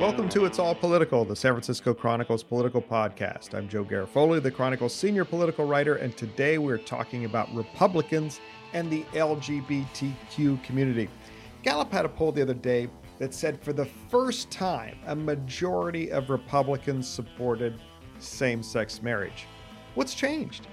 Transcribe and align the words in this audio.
Welcome 0.00 0.28
to 0.30 0.44
It's 0.44 0.58
All 0.58 0.74
Political, 0.74 1.26
the 1.26 1.36
San 1.36 1.52
Francisco 1.52 1.94
Chronicle's 1.94 2.42
political 2.42 2.82
podcast. 2.82 3.54
I'm 3.54 3.68
Joe 3.68 3.84
Garofoli, 3.84 4.42
the 4.42 4.50
Chronicle's 4.50 4.94
senior 4.94 5.24
political 5.24 5.64
writer, 5.64 5.96
and 5.96 6.16
today 6.16 6.58
we're 6.58 6.78
talking 6.78 7.24
about 7.24 7.54
Republicans 7.54 8.40
and 8.72 8.90
the 8.90 9.02
LGBTQ 9.12 10.62
community. 10.64 11.08
Gallup 11.62 11.92
had 11.92 12.04
a 12.04 12.08
poll 12.08 12.32
the 12.32 12.42
other 12.42 12.54
day 12.54 12.88
that 13.18 13.32
said 13.32 13.62
for 13.62 13.72
the 13.72 13.86
first 14.10 14.50
time, 14.50 14.98
a 15.06 15.14
majority 15.14 16.10
of 16.10 16.30
Republicans 16.30 17.08
supported 17.08 17.80
same 18.18 18.62
sex 18.62 19.02
marriage. 19.02 19.46
What's 19.94 20.14
changed? 20.14 20.66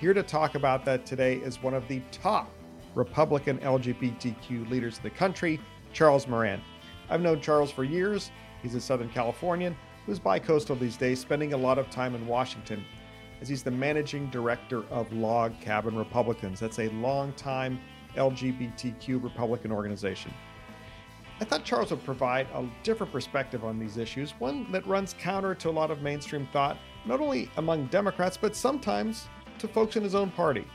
Here 0.00 0.12
to 0.12 0.22
talk 0.22 0.56
about 0.56 0.84
that 0.84 1.06
today 1.06 1.36
is 1.36 1.62
one 1.62 1.72
of 1.72 1.88
the 1.88 2.02
top 2.12 2.50
Republican 2.96 3.58
LGBTQ 3.58 4.68
leaders 4.68 4.96
in 4.96 5.02
the 5.04 5.10
country, 5.10 5.60
Charles 5.92 6.26
Moran. 6.26 6.60
I've 7.08 7.20
known 7.20 7.40
Charles 7.40 7.70
for 7.70 7.84
years. 7.84 8.32
He's 8.62 8.74
a 8.74 8.80
Southern 8.80 9.10
Californian 9.10 9.76
who's 10.06 10.18
bicoastal 10.18 10.78
these 10.80 10.96
days, 10.96 11.20
spending 11.20 11.52
a 11.52 11.56
lot 11.56 11.78
of 11.78 11.90
time 11.90 12.14
in 12.14 12.26
Washington, 12.26 12.82
as 13.40 13.48
he's 13.48 13.62
the 13.62 13.70
managing 13.70 14.30
director 14.30 14.84
of 14.90 15.12
Log 15.12 15.60
Cabin 15.60 15.96
Republicans. 15.96 16.58
That's 16.58 16.78
a 16.78 16.88
long-time 16.90 17.78
LGBTQ 18.16 19.22
Republican 19.22 19.72
organization. 19.72 20.32
I 21.38 21.44
thought 21.44 21.64
Charles 21.64 21.90
would 21.90 22.04
provide 22.04 22.46
a 22.54 22.66
different 22.82 23.12
perspective 23.12 23.62
on 23.62 23.78
these 23.78 23.98
issues, 23.98 24.30
one 24.38 24.72
that 24.72 24.86
runs 24.86 25.14
counter 25.18 25.54
to 25.56 25.68
a 25.68 25.70
lot 25.70 25.90
of 25.90 26.00
mainstream 26.00 26.48
thought, 26.50 26.78
not 27.04 27.20
only 27.20 27.50
among 27.58 27.88
Democrats, 27.88 28.38
but 28.38 28.56
sometimes 28.56 29.28
to 29.58 29.68
folks 29.68 29.96
in 29.96 30.02
his 30.02 30.14
own 30.14 30.30
party. 30.30 30.66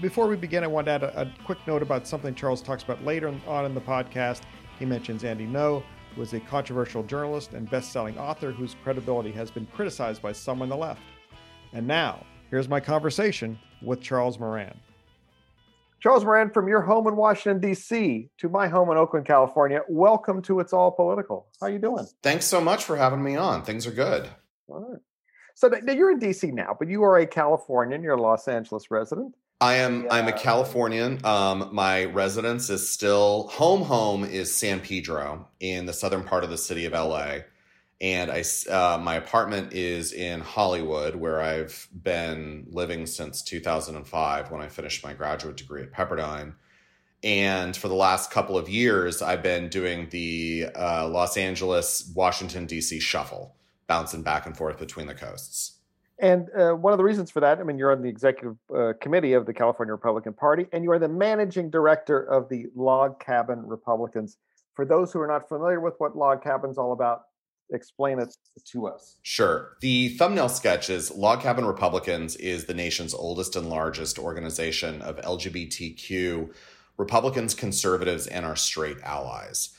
Before 0.00 0.26
we 0.26 0.36
begin, 0.36 0.64
I 0.64 0.66
want 0.66 0.86
to 0.86 0.92
add 0.92 1.02
a, 1.02 1.20
a 1.20 1.32
quick 1.44 1.58
note 1.66 1.82
about 1.82 2.06
something 2.06 2.34
Charles 2.34 2.62
talks 2.62 2.82
about 2.82 3.04
later 3.04 3.34
on 3.46 3.66
in 3.66 3.74
the 3.74 3.82
podcast. 3.82 4.40
He 4.78 4.86
mentions 4.86 5.24
Andy 5.24 5.46
Ngo, 5.46 5.82
who 6.14 6.22
is 6.22 6.32
a 6.32 6.40
controversial 6.40 7.02
journalist 7.02 7.52
and 7.52 7.68
best 7.68 7.92
selling 7.92 8.16
author 8.16 8.50
whose 8.50 8.76
credibility 8.82 9.30
has 9.32 9.50
been 9.50 9.66
criticized 9.66 10.22
by 10.22 10.32
some 10.32 10.62
on 10.62 10.70
the 10.70 10.76
left. 10.76 11.02
And 11.74 11.86
now, 11.86 12.24
here's 12.48 12.66
my 12.66 12.80
conversation 12.80 13.58
with 13.82 14.00
Charles 14.00 14.38
Moran. 14.38 14.74
Charles 16.00 16.24
Moran, 16.24 16.48
from 16.50 16.66
your 16.66 16.80
home 16.80 17.06
in 17.06 17.14
Washington, 17.14 17.60
D.C. 17.60 18.30
to 18.38 18.48
my 18.48 18.68
home 18.68 18.90
in 18.90 18.96
Oakland, 18.96 19.26
California, 19.26 19.82
welcome 19.86 20.40
to 20.42 20.60
It's 20.60 20.72
All 20.72 20.90
Political. 20.90 21.46
How 21.60 21.66
are 21.66 21.70
you 21.70 21.78
doing? 21.78 22.06
Thanks 22.22 22.46
so 22.46 22.58
much 22.58 22.84
for 22.84 22.96
having 22.96 23.22
me 23.22 23.36
on. 23.36 23.64
Things 23.64 23.86
are 23.86 23.92
good. 23.92 24.26
All 24.66 24.80
right. 24.80 25.00
So 25.56 25.68
now 25.68 25.92
you're 25.92 26.10
in 26.10 26.18
D.C. 26.18 26.52
now, 26.52 26.74
but 26.78 26.88
you 26.88 27.04
are 27.04 27.18
a 27.18 27.26
Californian. 27.26 28.02
You're 28.02 28.14
a 28.14 28.22
Los 28.22 28.48
Angeles 28.48 28.90
resident. 28.90 29.34
I 29.60 29.74
am. 29.74 30.06
I'm 30.10 30.26
a 30.26 30.32
Californian. 30.32 31.24
Um, 31.24 31.68
my 31.72 32.06
residence 32.06 32.70
is 32.70 32.88
still 32.88 33.48
home. 33.48 33.82
Home 33.82 34.24
is 34.24 34.54
San 34.54 34.80
Pedro 34.80 35.48
in 35.60 35.84
the 35.84 35.92
southern 35.92 36.24
part 36.24 36.44
of 36.44 36.50
the 36.50 36.56
city 36.56 36.86
of 36.86 36.92
LA, 36.94 37.40
and 38.00 38.30
I 38.30 38.42
uh, 38.70 38.98
my 39.02 39.16
apartment 39.16 39.74
is 39.74 40.14
in 40.14 40.40
Hollywood, 40.40 41.14
where 41.14 41.42
I've 41.42 41.88
been 41.92 42.68
living 42.70 43.04
since 43.04 43.42
2005 43.42 44.50
when 44.50 44.62
I 44.62 44.68
finished 44.68 45.04
my 45.04 45.12
graduate 45.12 45.58
degree 45.58 45.82
at 45.82 45.92
Pepperdine. 45.92 46.54
And 47.22 47.76
for 47.76 47.88
the 47.88 47.94
last 47.94 48.30
couple 48.30 48.56
of 48.56 48.70
years, 48.70 49.20
I've 49.20 49.42
been 49.42 49.68
doing 49.68 50.08
the 50.08 50.68
uh, 50.74 51.06
Los 51.06 51.36
Angeles, 51.36 52.10
Washington 52.16 52.64
D.C. 52.64 52.98
shuffle, 52.98 53.54
bouncing 53.86 54.22
back 54.22 54.46
and 54.46 54.56
forth 54.56 54.78
between 54.78 55.06
the 55.06 55.14
coasts. 55.14 55.79
And 56.20 56.48
uh, 56.54 56.72
one 56.72 56.92
of 56.92 56.98
the 56.98 57.04
reasons 57.04 57.30
for 57.30 57.40
that, 57.40 57.58
I 57.58 57.62
mean, 57.62 57.78
you're 57.78 57.92
on 57.92 58.02
the 58.02 58.08
executive 58.08 58.56
uh, 58.74 58.92
committee 59.00 59.32
of 59.32 59.46
the 59.46 59.54
California 59.54 59.92
Republican 59.92 60.34
Party, 60.34 60.66
and 60.72 60.84
you 60.84 60.90
are 60.92 60.98
the 60.98 61.08
managing 61.08 61.70
director 61.70 62.20
of 62.22 62.48
the 62.50 62.66
Log 62.74 63.18
Cabin 63.20 63.66
Republicans. 63.66 64.36
For 64.74 64.84
those 64.84 65.12
who 65.12 65.20
are 65.20 65.26
not 65.26 65.48
familiar 65.48 65.80
with 65.80 65.94
what 65.98 66.16
Log 66.16 66.44
Cabin's 66.44 66.76
all 66.76 66.92
about, 66.92 67.22
explain 67.72 68.18
it 68.18 68.34
to 68.66 68.86
us. 68.86 69.16
Sure. 69.22 69.76
The 69.80 70.10
thumbnail 70.10 70.48
sketch 70.48 70.90
is 70.90 71.10
Log 71.10 71.40
Cabin 71.40 71.64
Republicans 71.64 72.36
is 72.36 72.66
the 72.66 72.74
nation's 72.74 73.14
oldest 73.14 73.56
and 73.56 73.70
largest 73.70 74.18
organization 74.18 75.00
of 75.02 75.16
LGBTQ 75.16 76.52
Republicans, 76.98 77.54
conservatives, 77.54 78.26
and 78.26 78.44
our 78.44 78.56
straight 78.56 79.00
allies. 79.02 79.70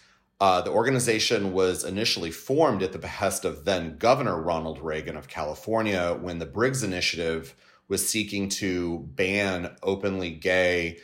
Uh, 0.41 0.59
the 0.59 0.72
organization 0.72 1.53
was 1.53 1.84
initially 1.84 2.31
formed 2.31 2.81
at 2.81 2.91
the 2.91 2.97
behest 2.97 3.46
of 3.46 3.63
then 3.63 3.96
Governor 4.00 4.41
Ronald 4.41 4.79
Reagan 4.79 5.16
of 5.16 5.28
California 5.28 6.18
when 6.19 6.40
the 6.40 6.47
Briggs 6.47 6.81
Initiative 6.81 7.53
was 7.88 8.09
seeking 8.09 8.50
to 8.50 9.07
ban 9.13 9.75
openly 9.84 10.31
gay 10.31 10.97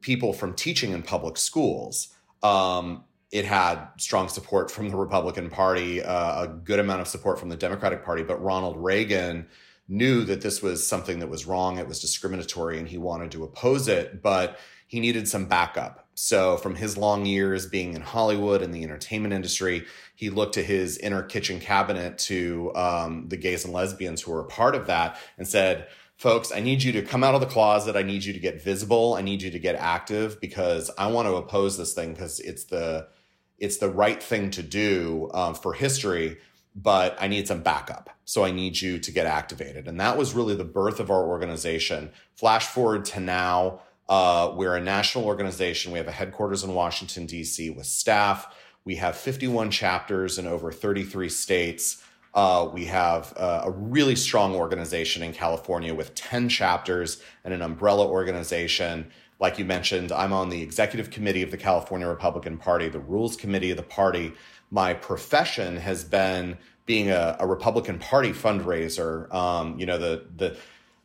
people 0.00 0.32
from 0.32 0.54
teaching 0.54 0.90
in 0.90 1.04
public 1.04 1.36
schools. 1.36 2.08
Um, 2.42 3.04
it 3.30 3.44
had 3.44 3.86
strong 3.96 4.28
support 4.28 4.72
from 4.72 4.88
the 4.88 4.96
Republican 4.96 5.50
Party, 5.50 6.02
uh, 6.02 6.42
a 6.42 6.48
good 6.48 6.80
amount 6.80 7.00
of 7.00 7.06
support 7.06 7.38
from 7.38 7.48
the 7.48 7.56
Democratic 7.56 8.04
Party, 8.04 8.24
but 8.24 8.42
Ronald 8.42 8.76
Reagan 8.76 9.46
knew 9.86 10.24
that 10.24 10.40
this 10.40 10.62
was 10.62 10.84
something 10.84 11.20
that 11.20 11.28
was 11.28 11.46
wrong, 11.46 11.78
it 11.78 11.86
was 11.86 12.00
discriminatory, 12.00 12.78
and 12.78 12.88
he 12.88 12.98
wanted 12.98 13.30
to 13.30 13.44
oppose 13.44 13.86
it. 13.86 14.20
But 14.20 14.58
he 14.88 14.98
needed 14.98 15.28
some 15.28 15.44
backup. 15.44 16.08
So, 16.22 16.58
from 16.58 16.74
his 16.74 16.98
long 16.98 17.24
years 17.24 17.66
being 17.66 17.94
in 17.94 18.02
Hollywood 18.02 18.60
and 18.60 18.74
the 18.74 18.84
entertainment 18.84 19.32
industry, 19.32 19.86
he 20.14 20.28
looked 20.28 20.52
to 20.52 20.62
his 20.62 20.98
inner 20.98 21.22
kitchen 21.22 21.60
cabinet 21.60 22.18
to 22.18 22.72
um, 22.74 23.28
the 23.28 23.38
gays 23.38 23.64
and 23.64 23.72
lesbians 23.72 24.20
who 24.20 24.32
were 24.32 24.42
a 24.42 24.46
part 24.46 24.74
of 24.74 24.86
that 24.88 25.16
and 25.38 25.48
said, 25.48 25.88
Folks, 26.16 26.52
I 26.52 26.60
need 26.60 26.82
you 26.82 26.92
to 26.92 27.00
come 27.00 27.24
out 27.24 27.34
of 27.34 27.40
the 27.40 27.46
closet. 27.46 27.96
I 27.96 28.02
need 28.02 28.24
you 28.24 28.34
to 28.34 28.38
get 28.38 28.62
visible. 28.62 29.14
I 29.14 29.22
need 29.22 29.40
you 29.40 29.50
to 29.50 29.58
get 29.58 29.76
active 29.76 30.38
because 30.42 30.90
I 30.98 31.06
want 31.06 31.26
to 31.26 31.36
oppose 31.36 31.78
this 31.78 31.94
thing 31.94 32.12
because 32.12 32.38
it's 32.38 32.64
the 32.64 33.08
it's 33.56 33.78
the 33.78 33.88
right 33.88 34.22
thing 34.22 34.50
to 34.50 34.62
do 34.62 35.30
um, 35.32 35.54
for 35.54 35.72
history 35.72 36.36
but 36.74 37.16
I 37.20 37.28
need 37.28 37.48
some 37.48 37.62
backup. 37.62 38.10
So 38.24 38.44
I 38.44 38.52
need 38.52 38.80
you 38.80 38.98
to 38.98 39.10
get 39.10 39.26
activated. 39.26 39.88
And 39.88 39.98
that 40.00 40.16
was 40.16 40.34
really 40.34 40.54
the 40.54 40.64
birth 40.64 41.00
of 41.00 41.10
our 41.10 41.26
organization. 41.26 42.12
Flash 42.36 42.66
forward 42.66 43.04
to 43.06 43.20
now, 43.20 43.82
uh, 44.10 44.52
we're 44.56 44.74
a 44.74 44.80
national 44.80 45.24
organization. 45.24 45.92
We 45.92 45.98
have 45.98 46.08
a 46.08 46.12
headquarters 46.12 46.64
in 46.64 46.74
Washington, 46.74 47.26
D.C., 47.26 47.70
with 47.70 47.86
staff. 47.86 48.52
We 48.84 48.96
have 48.96 49.16
51 49.16 49.70
chapters 49.70 50.36
in 50.36 50.48
over 50.48 50.72
33 50.72 51.28
states. 51.28 52.02
Uh, 52.34 52.68
we 52.72 52.86
have 52.86 53.32
uh, 53.36 53.62
a 53.64 53.70
really 53.70 54.16
strong 54.16 54.56
organization 54.56 55.22
in 55.22 55.32
California 55.32 55.94
with 55.94 56.12
10 56.16 56.48
chapters 56.48 57.22
and 57.44 57.54
an 57.54 57.62
umbrella 57.62 58.04
organization. 58.04 59.12
Like 59.38 59.60
you 59.60 59.64
mentioned, 59.64 60.10
I'm 60.10 60.32
on 60.32 60.48
the 60.48 60.60
executive 60.60 61.10
committee 61.10 61.42
of 61.42 61.52
the 61.52 61.56
California 61.56 62.08
Republican 62.08 62.58
Party, 62.58 62.88
the 62.88 62.98
rules 62.98 63.36
committee 63.36 63.70
of 63.70 63.76
the 63.76 63.84
party. 63.84 64.32
My 64.72 64.92
profession 64.92 65.76
has 65.76 66.02
been 66.02 66.58
being 66.84 67.10
a, 67.10 67.36
a 67.38 67.46
Republican 67.46 68.00
Party 68.00 68.30
fundraiser. 68.30 69.32
Um, 69.32 69.78
you 69.78 69.86
know, 69.86 69.98
the 69.98 70.26
the 70.36 70.56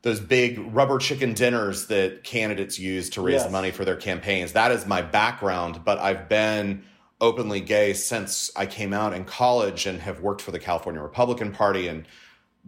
those 0.06 0.20
big 0.20 0.60
rubber 0.72 1.00
chicken 1.00 1.34
dinners 1.34 1.88
that 1.88 2.24
candidates 2.24 2.78
use 2.78 3.10
to 3.10 3.24
raise 3.24 3.42
yes. 3.42 3.52
money 3.52 3.72
for 3.72 3.84
their 3.84 3.96
campaigns. 3.96 4.52
That 4.52 4.72
is 4.72 4.86
my 4.86 5.02
background, 5.02 5.84
but 5.84 5.98
I've 5.98 6.30
been 6.30 6.84
openly 7.20 7.60
gay 7.60 7.94
since 7.94 8.52
I 8.56 8.68
came 8.68 8.94
out 8.94 9.14
in 9.14 9.26
college 9.26 9.88
and 9.88 10.00
have 10.00 10.20
worked 10.20 10.44
for 10.44 10.52
the 10.52 10.60
California 10.60 11.02
Republican 11.02 11.52
Party 11.52 11.88
and 11.88 12.06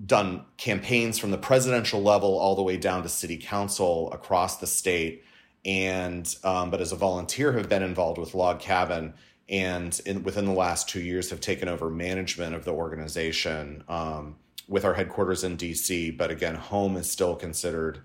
done 0.04 0.46
campaigns 0.58 1.20
from 1.20 1.30
the 1.30 1.38
presidential 1.38 2.02
level 2.02 2.40
all 2.40 2.56
the 2.56 2.64
way 2.64 2.76
down 2.76 3.04
to 3.04 3.10
city 3.10 3.38
council 3.38 4.12
across 4.12 4.58
the 4.58 4.66
state. 4.66 5.24
And 5.64 6.28
um, 6.44 6.72
but 6.72 6.82
as 6.82 6.92
a 6.92 6.96
volunteer, 6.96 7.52
have 7.54 7.70
been 7.70 7.84
involved 7.84 8.18
with 8.18 8.34
Log 8.34 8.60
Cabin 8.60 9.14
and 9.48 10.02
in, 10.08 10.24
within 10.24 10.46
the 10.46 10.54
last 10.54 10.90
two 10.90 11.02
years 11.02 11.30
have 11.30 11.42
taken 11.42 11.70
over 11.70 11.88
management 11.92 12.56
of 12.56 12.66
the 12.66 12.74
organization. 12.74 13.84
Um, 13.88 14.38
with 14.68 14.86
our 14.86 14.94
headquarters 14.94 15.44
in 15.44 15.58
DC, 15.58 16.18
but 16.18 16.32
again, 16.32 16.56
home 16.56 16.98
is 16.98 17.10
still 17.10 17.36
considered 17.36 18.00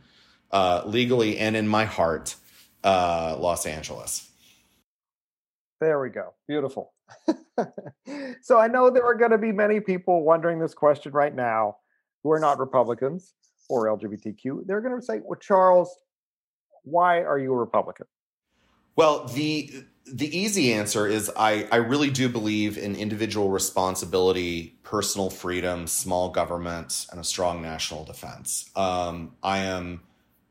uh, 0.50 0.82
legally 0.84 1.38
and 1.38 1.56
in 1.56 1.66
my 1.66 1.84
heart, 1.84 2.36
uh, 2.84 3.36
Los 3.38 3.66
Angeles. 3.66 4.30
There 5.80 6.00
we 6.00 6.10
go. 6.10 6.34
Beautiful. 6.46 6.92
so 8.42 8.58
I 8.58 8.68
know 8.68 8.90
there 8.90 9.04
are 9.04 9.14
going 9.14 9.32
to 9.32 9.38
be 9.38 9.50
many 9.50 9.80
people 9.80 10.22
wondering 10.22 10.60
this 10.60 10.74
question 10.74 11.12
right 11.12 11.34
now 11.34 11.76
who 12.22 12.30
are 12.30 12.38
not 12.38 12.58
Republicans 12.58 13.34
or 13.68 13.86
LGBTQ. 13.86 14.66
They're 14.66 14.80
going 14.80 14.98
to 14.98 15.04
say, 15.04 15.20
well, 15.24 15.38
Charles, 15.40 15.96
why 16.84 17.22
are 17.22 17.38
you 17.38 17.52
a 17.52 17.56
Republican? 17.56 18.06
Well, 18.96 19.24
the 19.24 19.84
the 20.04 20.36
easy 20.36 20.72
answer 20.74 21.06
is 21.06 21.30
I, 21.36 21.66
I 21.72 21.76
really 21.76 22.10
do 22.10 22.28
believe 22.28 22.76
in 22.76 22.96
individual 22.96 23.48
responsibility, 23.48 24.76
personal 24.82 25.30
freedom, 25.30 25.86
small 25.86 26.28
government, 26.28 27.06
and 27.10 27.18
a 27.18 27.24
strong 27.24 27.62
national 27.62 28.04
defense. 28.04 28.68
Um, 28.76 29.32
I 29.42 29.58
am 29.58 30.02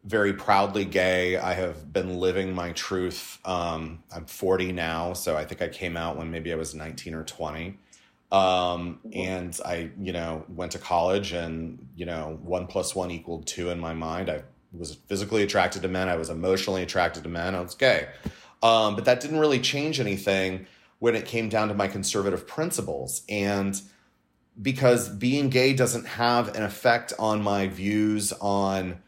very 0.04 0.34
proudly 0.34 0.86
gay. 0.86 1.38
I 1.38 1.54
have 1.54 1.94
been 1.94 2.18
living 2.20 2.56
my 2.56 2.72
truth. 2.72 3.38
Um, 3.46 4.04
I'm 4.16 4.26
40 4.26 4.72
now, 4.72 5.14
so 5.14 5.38
I 5.38 5.46
think 5.46 5.62
I 5.62 5.68
came 5.68 5.96
out 5.96 6.18
when 6.18 6.32
maybe 6.32 6.52
I 6.52 6.56
was 6.56 6.74
19 6.74 7.14
or 7.14 7.24
20. 7.24 7.78
Um, 8.32 9.00
and 9.14 9.60
I, 9.64 9.92
you 10.00 10.14
know, 10.14 10.46
went 10.48 10.72
to 10.72 10.80
college 10.80 11.34
and, 11.34 11.88
you 11.96 12.06
know, 12.06 12.40
one 12.42 12.66
plus 12.66 12.96
one 12.96 13.12
equaled 13.12 13.46
two 13.46 13.70
in 13.70 13.80
my 13.80 13.94
mind. 13.94 14.30
I 14.30 14.44
was 14.72 14.96
physically 15.08 15.44
attracted 15.44 15.82
to 15.82 15.88
men. 15.88 16.10
I 16.10 16.16
was 16.16 16.30
emotionally 16.30 16.84
attracted 16.84 17.24
to 17.24 17.30
men. 17.30 17.56
I 17.56 17.62
was 17.62 17.76
gay. 17.76 18.08
Um, 18.64 18.96
but 18.96 19.06
that 19.06 19.20
didn't 19.20 19.40
really 19.40 19.60
change 19.60 20.00
anything 20.00 20.68
when 21.00 21.16
it 21.16 21.26
came 21.26 21.50
down 21.50 21.68
to 21.68 21.74
my 21.74 21.88
conservative 21.88 22.48
principles. 22.48 23.24
And 23.28 23.82
because 24.62 25.10
being 25.10 25.50
gay 25.50 25.74
doesn't 25.74 26.06
have 26.06 26.56
an 26.56 26.64
effect 26.64 27.14
on 27.18 27.42
my 27.42 27.68
views 27.68 28.32
on, 28.34 29.02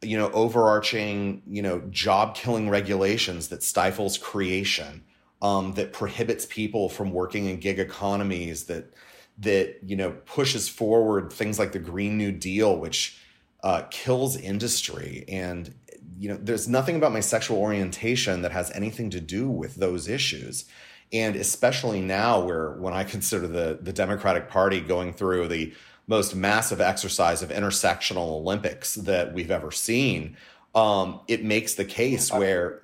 you 0.00 0.16
know, 0.16 0.30
overarching, 0.30 1.42
you 1.46 1.62
know, 1.62 1.80
job 1.90 2.34
killing 2.34 2.70
regulations 2.70 3.48
that 3.48 3.62
stifles 3.62 4.16
creation, 4.16 5.02
um, 5.42 5.72
that 5.72 5.92
prohibits 5.92 6.46
people 6.46 6.88
from 6.88 7.12
working 7.12 7.46
in 7.46 7.58
gig 7.58 7.78
economies, 7.78 8.64
that 8.64 8.92
that 9.38 9.78
you 9.84 9.96
know 9.96 10.12
pushes 10.26 10.68
forward 10.68 11.32
things 11.32 11.58
like 11.58 11.72
the 11.72 11.78
Green 11.78 12.16
New 12.16 12.32
Deal, 12.32 12.78
which 12.78 13.18
uh, 13.64 13.82
kills 13.90 14.36
industry 14.36 15.24
and 15.26 15.74
you 16.18 16.28
know, 16.28 16.38
there's 16.40 16.68
nothing 16.68 16.96
about 16.96 17.12
my 17.12 17.20
sexual 17.20 17.58
orientation 17.58 18.42
that 18.42 18.52
has 18.52 18.70
anything 18.70 19.10
to 19.10 19.20
do 19.20 19.48
with 19.48 19.74
those 19.74 20.08
issues. 20.08 20.64
And 21.12 21.36
especially 21.36 22.00
now, 22.00 22.44
where 22.44 22.70
when 22.72 22.94
I 22.94 23.04
consider 23.04 23.46
the 23.46 23.78
the 23.80 23.92
Democratic 23.92 24.48
Party 24.48 24.80
going 24.80 25.12
through 25.12 25.48
the 25.48 25.74
most 26.06 26.34
massive 26.34 26.80
exercise 26.80 27.42
of 27.42 27.50
intersectional 27.50 28.40
Olympics 28.40 28.94
that 28.94 29.32
we've 29.32 29.50
ever 29.50 29.70
seen, 29.70 30.36
um, 30.74 31.20
it 31.28 31.44
makes 31.44 31.74
the 31.74 31.84
case 31.84 32.32
where 32.32 32.82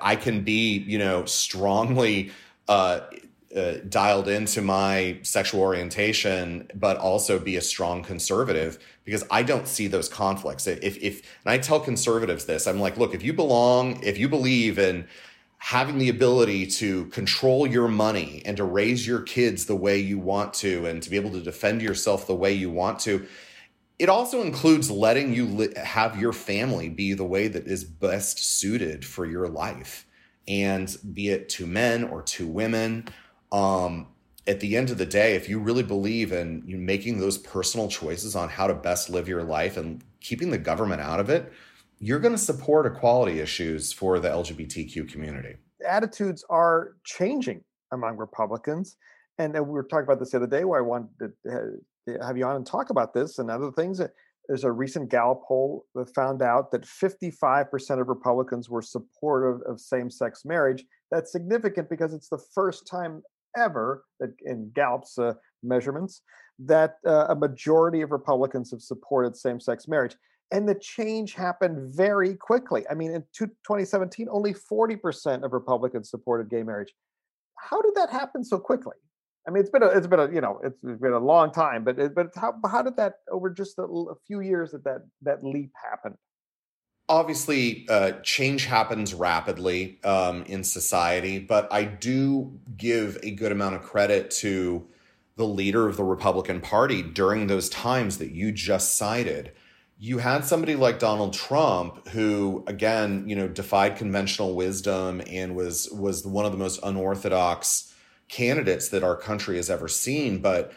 I 0.00 0.16
can 0.16 0.44
be, 0.44 0.78
you 0.78 0.98
know, 0.98 1.24
strongly 1.24 2.30
uh, 2.68 3.00
uh, 3.54 3.74
dialed 3.88 4.28
into 4.28 4.60
my 4.60 5.18
sexual 5.22 5.60
orientation, 5.60 6.70
but 6.74 6.98
also 6.98 7.38
be 7.38 7.56
a 7.56 7.62
strong 7.62 8.02
conservative 8.02 8.78
because 9.04 9.24
I 9.30 9.42
don't 9.42 9.66
see 9.66 9.86
those 9.86 10.08
conflicts. 10.08 10.66
If 10.66 10.98
if 10.98 11.22
and 11.44 11.52
I 11.52 11.58
tell 11.58 11.80
conservatives 11.80 12.44
this, 12.44 12.66
I'm 12.66 12.78
like, 12.80 12.96
look, 12.98 13.14
if 13.14 13.22
you 13.22 13.32
belong, 13.32 14.02
if 14.02 14.18
you 14.18 14.28
believe 14.28 14.78
in 14.78 15.06
having 15.58 15.98
the 15.98 16.08
ability 16.08 16.66
to 16.66 17.06
control 17.06 17.66
your 17.66 17.88
money 17.88 18.42
and 18.44 18.56
to 18.56 18.64
raise 18.64 19.06
your 19.06 19.20
kids 19.22 19.66
the 19.66 19.76
way 19.76 19.98
you 19.98 20.18
want 20.18 20.54
to 20.54 20.86
and 20.86 21.02
to 21.02 21.10
be 21.10 21.16
able 21.16 21.32
to 21.32 21.40
defend 21.40 21.82
yourself 21.82 22.26
the 22.26 22.34
way 22.34 22.52
you 22.52 22.70
want 22.70 22.98
to 23.00 23.26
it 23.98 24.08
also 24.08 24.42
includes 24.42 24.90
letting 24.90 25.34
you 25.34 25.44
li- 25.44 25.74
have 25.76 26.20
your 26.20 26.32
family 26.32 26.88
be 26.88 27.14
the 27.14 27.24
way 27.24 27.48
that 27.48 27.66
is 27.66 27.82
best 27.82 28.38
suited 28.38 29.04
for 29.04 29.26
your 29.26 29.48
life 29.48 30.06
and 30.46 30.96
be 31.12 31.28
it 31.28 31.48
two 31.48 31.66
men 31.66 32.04
or 32.04 32.22
two 32.22 32.46
women 32.46 33.04
um, 33.52 34.08
at 34.46 34.60
the 34.60 34.76
end 34.76 34.90
of 34.90 34.98
the 34.98 35.06
day, 35.06 35.34
if 35.34 35.48
you 35.48 35.58
really 35.58 35.82
believe 35.82 36.32
in 36.32 36.62
you 36.66 36.76
know, 36.76 36.82
making 36.82 37.18
those 37.18 37.38
personal 37.38 37.88
choices 37.88 38.34
on 38.34 38.48
how 38.48 38.66
to 38.66 38.74
best 38.74 39.10
live 39.10 39.28
your 39.28 39.44
life 39.44 39.76
and 39.76 40.02
keeping 40.20 40.50
the 40.50 40.58
government 40.58 41.00
out 41.00 41.20
of 41.20 41.28
it, 41.30 41.52
you're 41.98 42.18
going 42.18 42.32
to 42.32 42.38
support 42.38 42.86
equality 42.86 43.40
issues 43.40 43.92
for 43.92 44.18
the 44.18 44.28
LGBTQ 44.28 45.10
community. 45.10 45.56
Attitudes 45.86 46.44
are 46.48 46.94
changing 47.04 47.62
among 47.92 48.16
Republicans. 48.16 48.96
And 49.38 49.54
we 49.54 49.60
were 49.60 49.84
talking 49.84 50.04
about 50.04 50.18
this 50.18 50.32
the 50.32 50.38
other 50.38 50.46
day 50.46 50.64
where 50.64 50.80
I 50.80 50.82
wanted 50.82 51.32
to 51.46 51.72
have 52.22 52.36
you 52.36 52.44
on 52.44 52.56
and 52.56 52.66
talk 52.66 52.90
about 52.90 53.14
this 53.14 53.38
and 53.38 53.50
other 53.50 53.70
things. 53.72 54.00
There's 54.48 54.64
a 54.64 54.72
recent 54.72 55.10
Gallup 55.10 55.42
poll 55.46 55.84
that 55.94 56.12
found 56.14 56.42
out 56.42 56.70
that 56.72 56.82
55% 56.82 58.00
of 58.00 58.08
Republicans 58.08 58.70
were 58.70 58.82
supportive 58.82 59.60
of 59.66 59.80
same 59.80 60.10
sex 60.10 60.44
marriage. 60.44 60.84
That's 61.10 61.30
significant 61.30 61.90
because 61.90 62.14
it's 62.14 62.28
the 62.28 62.42
first 62.54 62.86
time 62.86 63.22
ever 63.58 64.04
in 64.44 64.70
Gallup's 64.74 65.18
uh, 65.18 65.34
measurements 65.62 66.22
that 66.60 66.96
uh, 67.06 67.26
a 67.28 67.34
majority 67.34 68.00
of 68.00 68.10
Republicans 68.10 68.70
have 68.70 68.82
supported 68.82 69.36
same-sex 69.36 69.86
marriage. 69.88 70.16
And 70.50 70.68
the 70.68 70.74
change 70.74 71.34
happened 71.34 71.94
very 71.94 72.34
quickly. 72.34 72.84
I 72.90 72.94
mean, 72.94 73.12
in 73.12 73.22
2017, 73.34 74.28
only 74.30 74.54
40% 74.54 75.44
of 75.44 75.52
Republicans 75.52 76.10
supported 76.10 76.48
gay 76.48 76.62
marriage. 76.62 76.94
How 77.56 77.82
did 77.82 77.94
that 77.96 78.10
happen 78.10 78.42
so 78.44 78.58
quickly? 78.58 78.96
I 79.46 79.50
mean, 79.50 79.62
it's 79.62 79.70
been 79.70 79.82
a, 79.82 79.86
it's 79.86 80.06
been 80.06 80.20
a, 80.20 80.30
you 80.30 80.40
know, 80.40 80.60
it's 80.62 80.82
been 80.82 81.12
a 81.12 81.18
long 81.18 81.52
time, 81.52 81.82
but 81.82 81.98
it, 81.98 82.14
but 82.14 82.28
how 82.36 82.54
how 82.70 82.82
did 82.82 82.96
that 82.96 83.14
over 83.30 83.48
just 83.48 83.78
a, 83.78 83.82
a 83.82 84.14
few 84.26 84.40
years 84.40 84.72
that 84.72 84.84
that 84.84 85.02
that 85.22 85.42
leap 85.42 85.72
happened? 85.90 86.16
Obviously 87.08 87.86
uh, 87.88 88.12
change 88.22 88.66
happens 88.66 89.14
rapidly 89.14 89.98
um, 90.04 90.42
in 90.44 90.62
society 90.62 91.38
but 91.38 91.72
i 91.72 91.84
do 91.84 92.58
give 92.76 93.18
a 93.22 93.30
good 93.30 93.52
amount 93.52 93.74
of 93.74 93.82
credit 93.82 94.30
to 94.30 94.86
the 95.36 95.46
leader 95.46 95.88
of 95.88 95.96
the 95.96 96.04
republican 96.04 96.60
party 96.60 97.02
during 97.02 97.46
those 97.46 97.68
times 97.68 98.18
that 98.18 98.32
you 98.32 98.50
just 98.52 98.96
cited. 98.96 99.52
You 100.00 100.18
had 100.18 100.44
somebody 100.44 100.76
like 100.76 100.98
donald 100.98 101.32
trump 101.32 102.06
who 102.08 102.62
again 102.66 103.28
you 103.28 103.34
know 103.34 103.48
defied 103.48 103.96
conventional 103.96 104.54
wisdom 104.54 105.20
and 105.26 105.56
was 105.56 105.88
was 105.90 106.24
one 106.24 106.44
of 106.44 106.52
the 106.52 106.58
most 106.58 106.78
unorthodox 106.84 107.92
candidates 108.28 108.90
that 108.90 109.02
our 109.02 109.16
country 109.16 109.56
has 109.56 109.70
ever 109.70 109.88
seen 109.88 110.38
but 110.38 110.72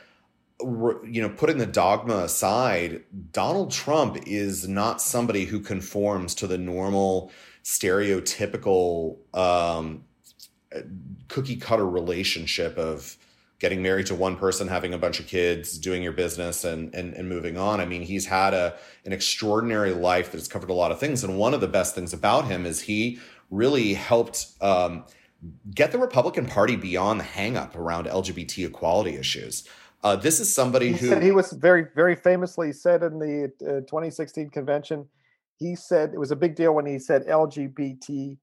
you 0.63 1.21
know, 1.21 1.29
putting 1.29 1.57
the 1.57 1.65
dogma 1.65 2.17
aside, 2.17 3.03
Donald 3.31 3.71
Trump 3.71 4.17
is 4.27 4.67
not 4.67 5.01
somebody 5.01 5.45
who 5.45 5.59
conforms 5.59 6.35
to 6.35 6.47
the 6.47 6.57
normal, 6.57 7.31
stereotypical, 7.63 9.17
um, 9.35 10.03
cookie 11.27 11.57
cutter 11.57 11.87
relationship 11.87 12.77
of 12.77 13.17
getting 13.59 13.83
married 13.83 14.07
to 14.07 14.15
one 14.15 14.35
person, 14.35 14.67
having 14.67 14.93
a 14.93 14.97
bunch 14.97 15.19
of 15.19 15.27
kids, 15.27 15.77
doing 15.77 16.01
your 16.01 16.13
business, 16.13 16.63
and 16.63 16.93
and, 16.95 17.13
and 17.13 17.29
moving 17.29 17.57
on. 17.57 17.79
I 17.79 17.85
mean, 17.85 18.01
he's 18.01 18.25
had 18.25 18.53
a 18.53 18.75
an 19.05 19.13
extraordinary 19.13 19.93
life 19.93 20.31
that's 20.31 20.47
covered 20.47 20.69
a 20.69 20.73
lot 20.73 20.91
of 20.91 20.99
things, 20.99 21.23
and 21.23 21.37
one 21.37 21.53
of 21.53 21.61
the 21.61 21.67
best 21.67 21.95
things 21.95 22.13
about 22.13 22.45
him 22.45 22.65
is 22.65 22.81
he 22.81 23.19
really 23.49 23.93
helped. 23.93 24.47
Um, 24.61 25.05
get 25.73 25.91
the 25.91 25.97
Republican 25.97 26.45
Party 26.45 26.75
beyond 26.75 27.19
the 27.19 27.23
hangup 27.23 27.75
around 27.75 28.05
LGBT 28.05 28.67
equality 28.67 29.15
issues. 29.15 29.67
Uh, 30.03 30.15
this 30.15 30.39
is 30.39 30.53
somebody 30.53 30.93
he 30.93 31.09
who 31.09 31.19
he 31.19 31.31
was 31.31 31.51
very, 31.53 31.85
very 31.95 32.15
famously 32.15 32.73
said 32.73 33.03
in 33.03 33.19
the 33.19 33.51
uh, 33.61 33.81
2016 33.81 34.49
convention. 34.49 35.05
He 35.59 35.75
said 35.75 36.11
it 36.13 36.19
was 36.19 36.31
a 36.31 36.35
big 36.35 36.55
deal 36.55 36.73
when 36.73 36.87
he 36.87 36.97
said 36.97 37.25
LGBTQ. 37.27 38.37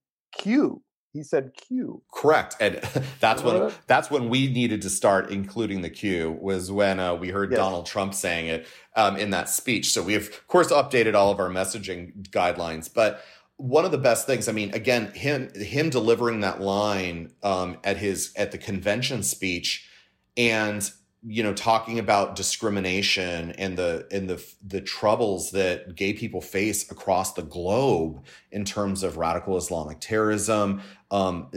He 1.13 1.23
said 1.23 1.53
Q. 1.57 2.03
Correct, 2.13 2.55
and 2.61 2.77
that's 3.21 3.43
when 3.43 3.73
that's 3.89 4.11
when 4.11 4.29
we 4.29 4.47
needed 4.53 4.83
to 4.83 4.91
start 4.91 5.31
including 5.31 5.83
the 5.83 5.91
Q. 5.91 6.39
Was 6.41 6.71
when 6.71 7.01
uh, 7.01 7.15
we 7.17 7.31
heard 7.31 7.51
yes. 7.51 7.59
Donald 7.59 7.87
Trump 7.87 8.15
saying 8.15 8.47
it 8.47 8.67
um, 8.95 9.17
in 9.17 9.31
that 9.31 9.49
speech. 9.49 9.91
So 9.91 10.03
we 10.03 10.13
have, 10.13 10.29
of 10.29 10.47
course, 10.47 10.71
updated 10.71 11.15
all 11.15 11.33
of 11.33 11.41
our 11.41 11.49
messaging 11.49 12.29
guidelines, 12.29 12.93
but 12.93 13.25
one 13.57 13.85
of 13.85 13.91
the 13.91 13.99
best 13.99 14.25
things 14.25 14.47
i 14.49 14.53
mean 14.53 14.73
again 14.73 15.11
him 15.15 15.53
him 15.53 15.91
delivering 15.91 16.39
that 16.41 16.61
line 16.61 17.33
um, 17.43 17.77
at 17.83 17.97
his 17.97 18.33
at 18.37 18.53
the 18.53 18.59
convention 18.59 19.21
speech 19.21 19.89
and 20.37 20.93
you 21.27 21.43
know 21.43 21.53
talking 21.53 21.99
about 21.99 22.37
discrimination 22.37 23.51
and 23.53 23.77
the 23.77 24.07
and 24.11 24.31
the 24.31 24.45
the 24.65 24.81
troubles 24.81 25.51
that 25.51 25.97
gay 25.97 26.13
people 26.13 26.41
face 26.41 26.91
across 26.93 27.33
the 27.33 27.43
globe 27.43 28.25
in 28.53 28.65
terms 28.65 29.03
of 29.03 29.17
radical 29.17 29.57
islamic 29.57 29.99
terrorism 30.01 30.81
um 31.11 31.51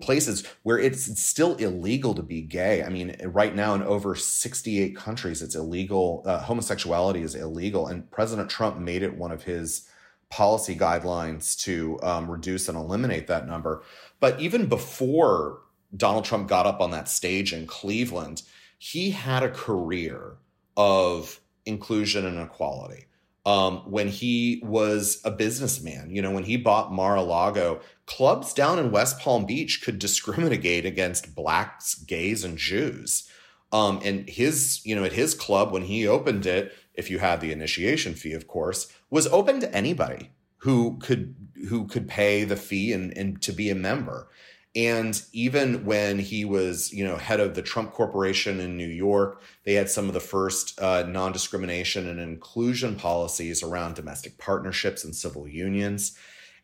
places 0.00 0.44
where 0.62 0.78
it's 0.78 1.20
still 1.20 1.56
illegal 1.56 2.14
to 2.14 2.22
be 2.22 2.40
gay. 2.40 2.82
I 2.82 2.88
mean 2.88 3.16
right 3.24 3.54
now 3.54 3.74
in 3.74 3.82
over 3.82 4.14
68 4.14 4.96
countries 4.96 5.42
it's 5.42 5.54
illegal 5.54 6.22
uh, 6.26 6.40
homosexuality 6.40 7.22
is 7.22 7.34
illegal. 7.34 7.86
And 7.86 8.10
president 8.10 8.48
trump 8.48 8.78
made 8.78 9.02
it 9.02 9.16
one 9.16 9.30
of 9.30 9.42
his 9.42 9.88
policy 10.30 10.74
guidelines 10.74 11.56
to 11.60 11.98
um, 12.02 12.30
reduce 12.30 12.68
and 12.68 12.76
eliminate 12.78 13.26
that 13.26 13.46
number. 13.46 13.82
But 14.20 14.40
even 14.40 14.66
before 14.66 15.60
donald 15.96 16.24
trump 16.24 16.48
got 16.48 16.66
up 16.66 16.80
on 16.80 16.90
that 16.90 17.08
stage 17.08 17.52
in 17.52 17.66
cleveland 17.66 18.42
he 18.78 19.10
had 19.10 19.42
a 19.42 19.50
career 19.50 20.36
of 20.76 21.40
inclusion 21.66 22.26
and 22.26 22.40
equality. 22.40 23.06
Um, 23.46 23.78
when 23.90 24.08
he 24.08 24.62
was 24.64 25.20
a 25.22 25.30
businessman, 25.30 26.10
you 26.10 26.22
know, 26.22 26.30
when 26.30 26.44
he 26.44 26.56
bought 26.56 26.92
Mar-a-Lago, 26.92 27.80
clubs 28.06 28.54
down 28.54 28.78
in 28.78 28.90
West 28.90 29.18
Palm 29.18 29.44
Beach 29.44 29.82
could 29.82 29.98
discriminate 29.98 30.86
against 30.86 31.34
blacks, 31.34 31.94
gays, 31.94 32.42
and 32.42 32.56
Jews. 32.56 33.28
Um, 33.70 34.00
and 34.02 34.28
his, 34.28 34.80
you 34.86 34.96
know, 34.96 35.04
at 35.04 35.12
his 35.12 35.34
club 35.34 35.72
when 35.72 35.82
he 35.82 36.08
opened 36.08 36.46
it, 36.46 36.72
if 36.94 37.10
you 37.10 37.18
had 37.18 37.40
the 37.40 37.52
initiation 37.52 38.14
fee, 38.14 38.32
of 38.32 38.46
course, 38.46 38.90
was 39.10 39.26
open 39.26 39.60
to 39.60 39.74
anybody 39.74 40.30
who 40.58 40.96
could 40.98 41.34
who 41.68 41.86
could 41.86 42.08
pay 42.08 42.44
the 42.44 42.56
fee 42.56 42.92
and, 42.92 43.16
and 43.16 43.42
to 43.42 43.52
be 43.52 43.68
a 43.68 43.74
member. 43.74 44.28
And 44.76 45.22
even 45.32 45.84
when 45.84 46.18
he 46.18 46.44
was, 46.44 46.92
you 46.92 47.04
know, 47.04 47.16
head 47.16 47.38
of 47.38 47.54
the 47.54 47.62
Trump 47.62 47.92
Corporation 47.92 48.58
in 48.58 48.76
New 48.76 48.88
York, 48.88 49.40
they 49.64 49.74
had 49.74 49.88
some 49.88 50.08
of 50.08 50.14
the 50.14 50.20
first 50.20 50.80
uh, 50.80 51.04
non-discrimination 51.08 52.08
and 52.08 52.18
inclusion 52.18 52.96
policies 52.96 53.62
around 53.62 53.94
domestic 53.94 54.36
partnerships 54.36 55.04
and 55.04 55.14
civil 55.14 55.46
unions, 55.46 56.18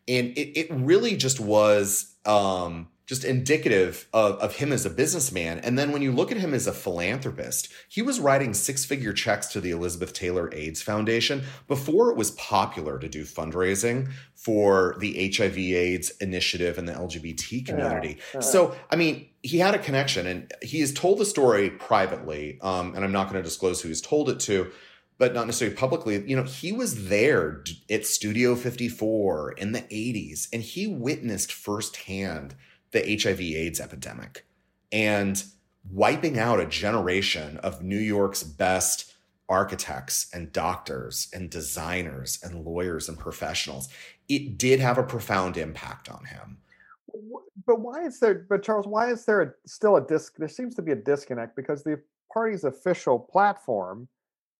and 0.07 0.37
it, 0.37 0.59
it 0.59 0.67
really 0.71 1.15
just 1.15 1.39
was 1.39 2.15
um, 2.25 2.89
just 3.11 3.25
indicative 3.25 4.07
of, 4.13 4.39
of 4.39 4.55
him 4.55 4.71
as 4.71 4.85
a 4.85 4.89
businessman. 4.89 5.59
And 5.59 5.77
then 5.77 5.91
when 5.91 6.01
you 6.01 6.13
look 6.13 6.31
at 6.31 6.37
him 6.37 6.53
as 6.53 6.65
a 6.65 6.71
philanthropist, 6.71 7.67
he 7.89 8.01
was 8.01 8.21
writing 8.21 8.53
six 8.53 8.85
figure 8.85 9.11
checks 9.11 9.47
to 9.47 9.59
the 9.59 9.71
Elizabeth 9.71 10.13
Taylor 10.13 10.49
AIDS 10.53 10.81
Foundation 10.81 11.43
before 11.67 12.09
it 12.09 12.15
was 12.15 12.31
popular 12.31 12.97
to 12.99 13.09
do 13.09 13.25
fundraising 13.25 14.09
for 14.33 14.95
the 14.99 15.29
HIV 15.35 15.57
AIDS 15.57 16.11
initiative 16.21 16.77
and 16.77 16.87
the 16.87 16.93
LGBT 16.93 17.65
community. 17.65 18.15
Yeah, 18.17 18.35
yeah. 18.35 18.39
So, 18.39 18.77
I 18.89 18.95
mean, 18.95 19.27
he 19.43 19.57
had 19.57 19.75
a 19.75 19.79
connection 19.79 20.25
and 20.25 20.53
he 20.61 20.79
has 20.79 20.93
told 20.93 21.17
the 21.17 21.25
story 21.25 21.69
privately. 21.69 22.59
Um, 22.61 22.95
and 22.95 23.03
I'm 23.03 23.11
not 23.11 23.29
going 23.29 23.43
to 23.43 23.43
disclose 23.43 23.81
who 23.81 23.89
he's 23.89 23.99
told 23.99 24.29
it 24.29 24.39
to 24.41 24.71
but 25.17 25.35
not 25.35 25.45
necessarily 25.45 25.75
publicly. 25.75 26.27
You 26.27 26.35
know, 26.35 26.43
he 26.43 26.71
was 26.71 27.09
there 27.09 27.63
at 27.91 28.07
Studio 28.07 28.55
54 28.55 29.51
in 29.51 29.71
the 29.71 29.81
80s 29.81 30.47
and 30.51 30.63
he 30.63 30.87
witnessed 30.87 31.51
firsthand 31.51 32.55
the 32.91 33.19
HIV 33.21 33.41
AIDS 33.41 33.79
epidemic 33.79 34.45
and 34.91 35.43
wiping 35.89 36.37
out 36.37 36.59
a 36.59 36.65
generation 36.65 37.57
of 37.57 37.81
New 37.81 37.97
York's 37.97 38.43
best 38.43 39.13
architects 39.49 40.27
and 40.33 40.51
doctors 40.51 41.29
and 41.33 41.49
designers 41.49 42.39
and 42.43 42.65
lawyers 42.65 43.09
and 43.09 43.19
professionals. 43.19 43.89
It 44.29 44.57
did 44.57 44.79
have 44.79 44.97
a 44.97 45.03
profound 45.03 45.57
impact 45.57 46.09
on 46.09 46.23
him. 46.25 46.57
But 47.65 47.81
why 47.81 48.05
is 48.05 48.19
there, 48.19 48.45
but 48.49 48.63
Charles, 48.63 48.87
why 48.87 49.11
is 49.11 49.25
there 49.25 49.41
a, 49.41 49.51
still 49.65 49.97
a 49.97 50.07
disc? 50.07 50.35
There 50.37 50.47
seems 50.47 50.73
to 50.75 50.81
be 50.81 50.93
a 50.93 50.95
disconnect 50.95 51.55
because 51.55 51.83
the 51.83 52.01
party's 52.33 52.63
official 52.63 53.19
platform 53.19 54.07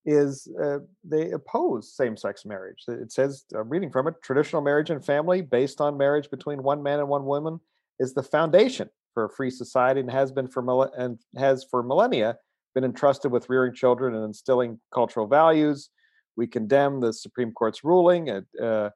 is 0.05 0.47
uh, 0.61 0.79
they 1.03 1.31
oppose 1.31 1.93
same-sex 1.95 2.43
marriage. 2.43 2.83
It 2.87 3.11
says, 3.11 3.45
I'm 3.55 3.69
reading 3.69 3.91
from 3.91 4.07
it, 4.07 4.15
traditional 4.21 4.61
marriage 4.61 4.89
and 4.89 5.03
family 5.03 5.41
based 5.41 5.79
on 5.79 5.97
marriage 5.97 6.29
between 6.29 6.63
one 6.63 6.83
man 6.83 6.99
and 6.99 7.07
one 7.07 7.25
woman 7.25 7.59
is 8.01 8.13
the 8.13 8.23
foundation 8.23 8.89
for 9.13 9.25
a 9.25 9.29
free 9.29 9.51
society 9.51 9.99
and 10.01 10.11
has 10.11 10.31
been 10.31 10.47
for 10.47 10.89
and 10.97 11.19
has 11.37 11.63
for 11.63 11.83
millennia 11.83 12.37
been 12.73 12.83
entrusted 12.83 13.31
with 13.31 13.49
rearing 13.49 13.73
children 13.73 14.15
and 14.15 14.25
instilling 14.25 14.79
cultural 14.93 15.27
values. 15.27 15.89
We 16.35 16.47
condemn 16.47 16.99
the 16.99 17.13
Supreme 17.13 17.51
Court's 17.51 17.83
ruling. 17.83 18.29
Uh, 18.29 18.89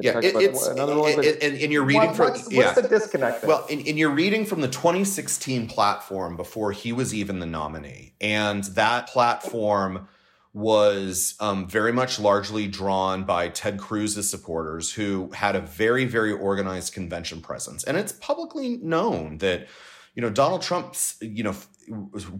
yeah, 0.00 0.18
it, 0.18 0.34
it's 0.36 0.66
another 0.66 0.98
one. 0.98 1.12
And, 1.12 1.42
and, 1.42 1.72
you're 1.72 1.84
reading 1.84 2.08
what, 2.08 2.16
from 2.16 2.30
what's, 2.30 2.52
yeah. 2.52 2.66
what's 2.66 2.82
the 2.82 2.88
disconnect? 2.88 3.44
Well, 3.44 3.66
and, 3.70 3.86
and 3.86 3.98
you're 3.98 4.10
reading 4.10 4.44
from 4.44 4.60
the 4.60 4.68
2016 4.68 5.66
platform 5.68 6.36
before 6.36 6.72
he 6.72 6.92
was 6.92 7.14
even 7.14 7.38
the 7.38 7.46
nominee, 7.46 8.14
and 8.20 8.64
that 8.64 9.08
platform 9.08 10.08
was 10.54 11.34
um, 11.40 11.68
very 11.68 11.92
much 11.92 12.18
largely 12.18 12.66
drawn 12.66 13.24
by 13.24 13.48
Ted 13.48 13.78
Cruz's 13.78 14.28
supporters, 14.30 14.92
who 14.92 15.30
had 15.32 15.54
a 15.54 15.60
very, 15.60 16.04
very 16.04 16.32
organized 16.32 16.94
convention 16.94 17.40
presence. 17.40 17.84
And 17.84 17.96
it's 17.96 18.12
publicly 18.12 18.78
known 18.78 19.38
that, 19.38 19.68
you 20.14 20.22
know, 20.22 20.30
Donald 20.30 20.62
Trump's, 20.62 21.16
you 21.20 21.44
know, 21.44 21.54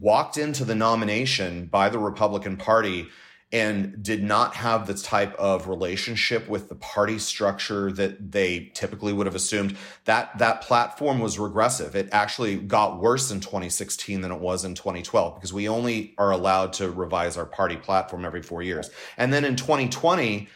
walked 0.00 0.36
into 0.36 0.64
the 0.64 0.74
nomination 0.74 1.66
by 1.66 1.88
the 1.88 1.98
Republican 1.98 2.56
Party 2.56 3.08
and 3.50 4.02
did 4.02 4.22
not 4.22 4.54
have 4.54 4.86
the 4.86 4.94
type 4.94 5.34
of 5.36 5.68
relationship 5.68 6.48
with 6.48 6.68
the 6.68 6.74
party 6.74 7.18
structure 7.18 7.90
that 7.90 8.30
they 8.32 8.70
typically 8.74 9.12
would 9.12 9.26
have 9.26 9.34
assumed 9.34 9.76
that 10.04 10.36
that 10.38 10.60
platform 10.60 11.18
was 11.18 11.38
regressive 11.38 11.96
it 11.96 12.08
actually 12.12 12.56
got 12.56 13.00
worse 13.00 13.30
in 13.30 13.40
2016 13.40 14.20
than 14.20 14.30
it 14.30 14.40
was 14.40 14.64
in 14.64 14.74
2012 14.74 15.34
because 15.34 15.52
we 15.52 15.68
only 15.68 16.14
are 16.18 16.30
allowed 16.30 16.72
to 16.72 16.90
revise 16.90 17.36
our 17.36 17.46
party 17.46 17.76
platform 17.76 18.24
every 18.24 18.42
4 18.42 18.62
years 18.62 18.90
and 19.16 19.32
then 19.32 19.44
in 19.44 19.56
2020 19.56 20.48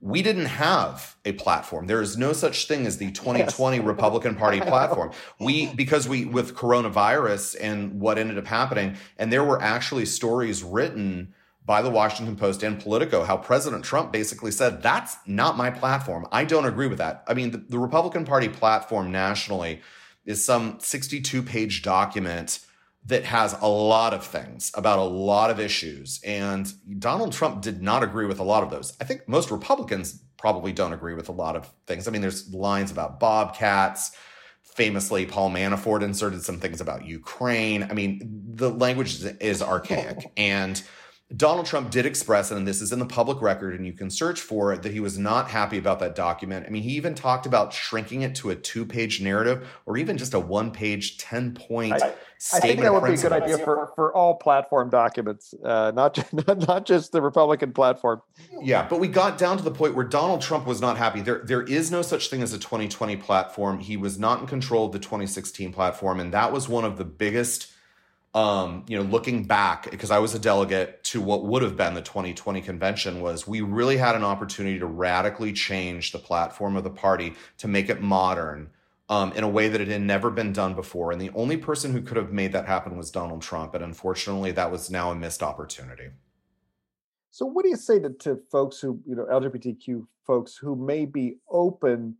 we 0.00 0.22
didn't 0.22 0.46
have 0.46 1.16
a 1.24 1.32
platform. 1.32 1.88
There 1.88 2.00
is 2.00 2.16
no 2.16 2.32
such 2.32 2.68
thing 2.68 2.86
as 2.86 2.98
the 2.98 3.10
2020 3.10 3.78
yes. 3.78 3.84
Republican 3.86 4.36
Party 4.36 4.60
platform. 4.60 5.10
We, 5.40 5.74
because 5.74 6.08
we, 6.08 6.24
with 6.24 6.54
coronavirus 6.54 7.56
and 7.60 8.00
what 8.00 8.16
ended 8.16 8.38
up 8.38 8.46
happening, 8.46 8.96
and 9.18 9.32
there 9.32 9.42
were 9.42 9.60
actually 9.60 10.06
stories 10.06 10.62
written 10.62 11.34
by 11.68 11.82
the 11.82 11.90
Washington 11.90 12.34
Post 12.34 12.62
and 12.62 12.80
Politico 12.80 13.24
how 13.24 13.36
President 13.36 13.84
Trump 13.84 14.10
basically 14.10 14.50
said, 14.50 14.82
that's 14.82 15.18
not 15.26 15.58
my 15.58 15.68
platform. 15.68 16.26
I 16.32 16.46
don't 16.46 16.64
agree 16.64 16.86
with 16.86 16.96
that. 16.96 17.22
I 17.28 17.34
mean, 17.34 17.50
the, 17.50 17.58
the 17.58 17.78
Republican 17.78 18.24
Party 18.24 18.48
platform 18.48 19.12
nationally 19.12 19.82
is 20.24 20.42
some 20.42 20.80
62 20.80 21.42
page 21.42 21.82
document 21.82 22.60
that 23.04 23.26
has 23.26 23.54
a 23.60 23.68
lot 23.68 24.14
of 24.14 24.24
things 24.24 24.72
about 24.74 24.98
a 24.98 25.02
lot 25.02 25.50
of 25.50 25.60
issues. 25.60 26.20
And 26.24 26.72
Donald 26.98 27.34
Trump 27.34 27.60
did 27.60 27.82
not 27.82 28.02
agree 28.02 28.24
with 28.24 28.38
a 28.38 28.44
lot 28.44 28.62
of 28.62 28.70
those. 28.70 28.96
I 28.98 29.04
think 29.04 29.28
most 29.28 29.50
Republicans 29.50 30.22
probably 30.38 30.72
don't 30.72 30.94
agree 30.94 31.14
with 31.14 31.28
a 31.28 31.32
lot 31.32 31.54
of 31.54 31.70
things. 31.86 32.08
I 32.08 32.12
mean, 32.12 32.22
there's 32.22 32.50
lines 32.54 32.90
about 32.90 33.20
bobcats. 33.20 34.12
Famously, 34.62 35.26
Paul 35.26 35.50
Manafort 35.50 36.02
inserted 36.02 36.42
some 36.42 36.60
things 36.60 36.80
about 36.80 37.04
Ukraine. 37.04 37.82
I 37.82 37.92
mean, 37.92 38.22
the 38.54 38.70
language 38.70 39.22
is 39.40 39.60
archaic. 39.60 40.32
And 40.38 40.82
Donald 41.36 41.66
Trump 41.66 41.90
did 41.90 42.06
express, 42.06 42.50
and 42.50 42.66
this 42.66 42.80
is 42.80 42.90
in 42.90 42.98
the 42.98 43.06
public 43.06 43.42
record, 43.42 43.74
and 43.74 43.86
you 43.86 43.92
can 43.92 44.08
search 44.08 44.40
for 44.40 44.72
it, 44.72 44.82
that 44.82 44.92
he 44.92 45.00
was 45.00 45.18
not 45.18 45.50
happy 45.50 45.76
about 45.76 45.98
that 45.98 46.14
document. 46.14 46.64
I 46.66 46.70
mean, 46.70 46.82
he 46.82 46.92
even 46.92 47.14
talked 47.14 47.44
about 47.44 47.74
shrinking 47.74 48.22
it 48.22 48.34
to 48.36 48.48
a 48.48 48.56
two 48.56 48.86
page 48.86 49.20
narrative 49.20 49.68
or 49.84 49.98
even 49.98 50.16
just 50.16 50.32
a 50.32 50.40
one 50.40 50.70
page, 50.70 51.18
10 51.18 51.52
point 51.52 52.02
I, 52.02 52.14
I 52.54 52.60
think 52.60 52.80
that 52.80 52.94
would 52.94 53.04
be 53.04 53.12
a 53.12 53.16
good 53.16 53.32
idea 53.32 53.58
for, 53.58 53.92
for 53.94 54.14
all 54.14 54.36
platform 54.36 54.88
documents, 54.88 55.52
uh, 55.62 55.92
not, 55.94 56.14
just, 56.14 56.32
not 56.66 56.86
just 56.86 57.12
the 57.12 57.20
Republican 57.20 57.72
platform. 57.72 58.22
Yeah, 58.62 58.86
but 58.88 58.98
we 58.98 59.08
got 59.08 59.36
down 59.36 59.58
to 59.58 59.62
the 59.62 59.70
point 59.70 59.94
where 59.94 60.06
Donald 60.06 60.40
Trump 60.40 60.66
was 60.66 60.80
not 60.80 60.96
happy. 60.96 61.20
There, 61.20 61.42
there 61.44 61.62
is 61.62 61.90
no 61.90 62.00
such 62.00 62.30
thing 62.30 62.42
as 62.42 62.54
a 62.54 62.58
2020 62.58 63.16
platform. 63.16 63.80
He 63.80 63.98
was 63.98 64.18
not 64.18 64.40
in 64.40 64.46
control 64.46 64.86
of 64.86 64.92
the 64.92 64.98
2016 64.98 65.74
platform, 65.74 66.20
and 66.20 66.32
that 66.32 66.52
was 66.52 66.70
one 66.70 66.86
of 66.86 66.96
the 66.96 67.04
biggest 67.04 67.70
um, 68.38 68.84
you 68.86 68.96
know, 68.96 69.02
looking 69.02 69.42
back, 69.42 69.90
because 69.90 70.12
I 70.12 70.20
was 70.20 70.32
a 70.32 70.38
delegate 70.38 71.02
to 71.04 71.20
what 71.20 71.44
would 71.44 71.60
have 71.62 71.76
been 71.76 71.94
the 71.94 72.02
2020 72.02 72.60
convention, 72.60 73.20
was 73.20 73.48
we 73.48 73.62
really 73.62 73.96
had 73.96 74.14
an 74.14 74.22
opportunity 74.22 74.78
to 74.78 74.86
radically 74.86 75.52
change 75.52 76.12
the 76.12 76.20
platform 76.20 76.76
of 76.76 76.84
the 76.84 76.90
party 76.90 77.34
to 77.56 77.66
make 77.66 77.90
it 77.90 78.00
modern 78.00 78.70
um, 79.08 79.32
in 79.32 79.42
a 79.42 79.48
way 79.48 79.66
that 79.66 79.80
it 79.80 79.88
had 79.88 80.02
never 80.02 80.30
been 80.30 80.52
done 80.52 80.74
before. 80.74 81.10
And 81.10 81.20
the 81.20 81.30
only 81.30 81.56
person 81.56 81.92
who 81.92 82.00
could 82.00 82.16
have 82.16 82.30
made 82.30 82.52
that 82.52 82.66
happen 82.66 82.96
was 82.96 83.10
Donald 83.10 83.42
Trump. 83.42 83.74
And 83.74 83.82
unfortunately, 83.82 84.52
that 84.52 84.70
was 84.70 84.88
now 84.88 85.10
a 85.10 85.16
missed 85.16 85.42
opportunity. 85.42 86.10
So, 87.32 87.44
what 87.44 87.64
do 87.64 87.70
you 87.70 87.76
say 87.76 87.98
to, 87.98 88.10
to 88.10 88.38
folks 88.52 88.78
who, 88.78 89.00
you 89.04 89.16
know, 89.16 89.24
LGBTQ 89.24 90.06
folks 90.24 90.56
who 90.56 90.76
may 90.76 91.06
be 91.06 91.38
open 91.50 92.14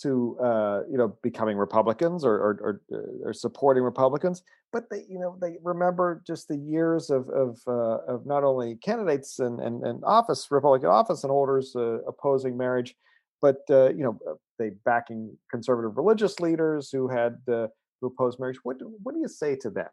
to 0.00 0.38
uh, 0.42 0.80
you 0.90 0.96
know 0.96 1.16
becoming 1.22 1.56
Republicans 1.56 2.24
or, 2.24 2.34
or, 2.34 2.58
or 2.60 2.80
uh, 2.92 3.28
or 3.28 3.32
supporting 3.32 3.82
Republicans, 3.82 4.42
but 4.72 4.88
they 4.90 5.04
you 5.08 5.18
know 5.18 5.36
they 5.40 5.56
remember 5.62 6.22
just 6.26 6.48
the 6.48 6.56
years 6.56 7.10
of 7.10 7.28
of 7.30 7.58
uh, 7.66 7.98
of 8.12 8.26
not 8.26 8.44
only 8.44 8.76
candidates 8.76 9.38
and, 9.38 9.60
and 9.60 9.84
and 9.84 10.02
office 10.04 10.48
Republican 10.50 10.88
office 10.88 11.24
and 11.24 11.30
holders 11.30 11.74
uh, 11.76 11.98
opposing 12.08 12.56
marriage, 12.56 12.94
but 13.40 13.58
uh, 13.70 13.90
you 13.90 14.02
know 14.02 14.18
uh, 14.28 14.34
they 14.58 14.70
backing 14.84 15.36
conservative 15.50 15.96
religious 15.96 16.40
leaders 16.40 16.90
who 16.90 17.08
had 17.08 17.36
who 17.46 18.06
opposed 18.06 18.40
marriage. 18.40 18.58
What 18.62 18.76
what 19.02 19.14
do 19.14 19.20
you 19.20 19.28
say 19.28 19.56
to 19.56 19.70
them? 19.70 19.88